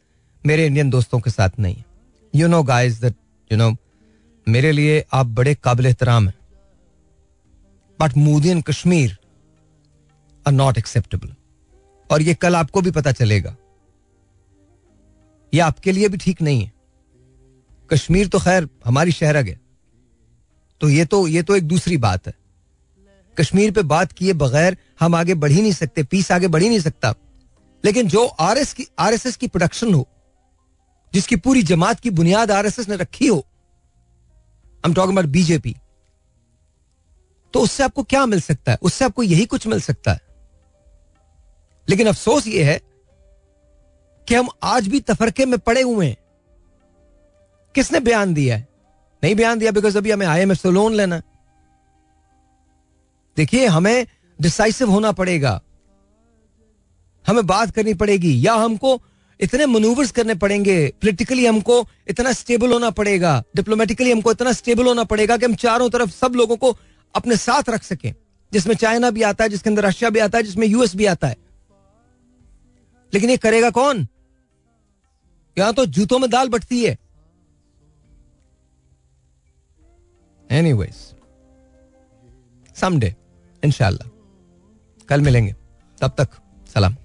मेरे 0.48 0.66
इंडियन 0.66 0.90
दोस्तों 0.90 1.20
के 1.20 1.30
साथ 1.30 1.50
नहीं 1.60 1.84
you 2.34 2.48
know 2.48 2.62
guys 2.64 3.02
that 3.02 3.16
you 3.52 3.58
know 3.58 3.76
मेरे 4.48 4.72
लिए 4.72 5.04
आप 5.14 5.26
बड़े 5.26 5.56
काबिल 5.56 5.86
एहतराम 5.86 6.28
हैं। 6.28 6.36
But 8.00 8.18
Modi 8.18 8.52
in 8.52 8.62
Kashmir 8.62 9.18
are 10.46 10.54
not 10.54 10.78
acceptable 10.78 11.36
और 12.10 12.22
ये 12.22 12.34
कल 12.34 12.56
आपको 12.56 12.82
भी 12.82 12.92
पता 12.92 13.12
चलेगा। 13.12 13.56
ये 15.54 15.60
आपके 15.60 15.92
लिए 15.92 16.10
भी 16.10 16.18
ठीक 16.18 16.42
नहीं 16.42 16.64
है। 16.64 16.72
कश्मीर 17.90 18.28
तो 18.28 18.40
खैर 18.40 18.70
हमारी 18.86 19.12
शहरग 19.12 19.48
है। 19.48 19.60
तो 20.82 20.90
ये 20.90 21.06
तो 21.06 21.28
ये 21.28 21.44
तो 21.44 21.56
एक 21.56 21.64
दूसरी 21.64 21.98
बात 21.98 22.28
है। 22.28 22.34
कश्मीर 23.38 23.72
पे 23.72 23.82
बात 23.82 24.12
किए 24.12 24.34
बगैर 24.34 24.78
हम 25.00 25.16
आगे 25.16 25.34
बढ़ 25.36 25.52
ही 25.52 25.62
नहीं 25.62 25.72
सकते, 25.74 26.04
पीस 26.04 26.32
आगे 26.32 26.48
बढ़ 26.48 26.64
ही 26.64 26.70
नहीं 26.70 26.80
सकता। 26.80 27.16
लेकिन 27.84 28.08
जो 28.08 28.26
आर 28.26 28.58
एस 28.58 28.74
की 28.74 28.88
आर 29.00 29.14
एस 29.14 29.26
एस 29.26 29.36
की 29.36 29.48
प्रोडक्शन 29.48 29.94
हो 29.94 30.08
जिसकी 31.18 31.36
पूरी 31.36 31.64
जमात 31.64 32.00
की 32.00 32.10
बुनियाद 32.10 32.52
आर 32.52 32.66
एस 32.66 32.80
एस 32.80 32.90
ने 32.90 32.96
रखी 32.96 33.28
हो। 33.28 33.48
हम 34.86 34.94
टॉक 34.94 35.10
अबाउट 35.10 35.26
बीजेपी 35.26 35.76
तो 37.54 37.60
उससे 37.60 37.84
आपको 37.84 38.04
क्या 38.04 38.26
मिल 38.26 38.42
सकता 38.42 38.72
है? 38.72 38.78
उससे 38.82 39.06
आपको 39.06 39.24
यही 39.24 39.46
कुछ 39.46 39.68
मिल 39.68 39.82
सकता 39.82 40.12
है। 40.12 40.20
लेकिन 41.90 42.08
अफसोस 42.08 42.48
यह 42.48 42.68
है 42.68 42.82
कि 44.28 44.36
हम 44.36 44.50
आज 44.64 44.88
भी 44.88 45.00
तफरके 45.00 45.46
में 45.46 45.60
पड़े 45.60 45.82
हुए 45.82 46.08
हैं। 46.08 46.18
किसने 47.76 48.00
बयान 48.00 48.34
दिया 48.34 48.58
है? 48.58 48.68
नहीं 49.24 49.36
बयान 49.36 49.60
दिया 49.60 49.72
बिकॉज़ 49.72 49.98
अभी 49.98 50.12
हमें 50.12 50.28
आईएमएफ 50.28 50.58
से 50.58 50.72
लोन 50.72 50.94
लेना। 50.94 51.22
देखिए, 53.38 53.68
हमें 53.68 54.08
डिसाइसिव 54.42 54.92
होना 54.92 55.12
पड़ेगा। 55.12 55.62
हमें 57.28 57.48
बात 57.48 57.72
करनी 57.72 57.94
पड़ेगी। 57.94 58.48
या 58.48 58.54
हमको 58.54 59.02
इतने 59.42 59.66
मनूवर्स 59.66 60.12
करने 60.12 60.36
पड़ेंगे। 60.36 60.88
पोलिटिकली 60.88 61.46
हमको 61.46 61.88
इतना 62.08 62.34
स्टेबल 62.34 62.74
होना 62.74 62.90
पड़ेगा। 62.90 63.44
डिप्लोमेटिकली 63.56 64.12
हमको 64.12 64.32
इतना 64.32 64.52
स्टेबल 64.52 64.88
होना 64.88 65.04
पड़ेगा 65.04 65.38
कि 65.38 65.46
हम 65.46 65.56
चारों 65.56 65.90
तरफ़ 65.90 66.10
सब 66.10 66.34
लोगों 66.36 66.58
को 66.58 66.78
अपने 67.16 67.38
साथ 67.38 67.64
रख 67.70 67.84
सकें। 67.84 68.14
जिसमें 68.54 68.76
चाइना 68.76 69.10
भी 69.10 69.22
आता 69.22 69.44
है, 69.44 69.50
जिसके 69.50 69.70
अंदर 69.70 69.86
रशिया 69.86 70.10
भी 70.10 70.20
आता 70.20 70.38
है, 70.38 70.44
जिसमें 70.44 70.68
यूएस 70.68 70.96
भी 70.96 71.06
आता 71.06 71.28
है। 71.28 71.38
लेकिन 73.14 73.30
ये 73.30 73.38
करेगा 73.38 73.70
कौन? 73.70 74.08
यहाँ 75.58 75.74
तो 75.74 75.86
जूतों 75.86 76.20
में 76.20 76.30
दाल 76.30 76.50
बटती 76.50 76.86
है। 76.86 76.98
एनीवेज 80.52 81.16
समडे 82.76 83.16
इंशाल्लाह 83.64 84.10
कल 85.10 85.22
मिलेंगे। 85.22 85.56
तब 86.02 86.16
तक, 86.18 86.30
सलाम। 86.74 86.96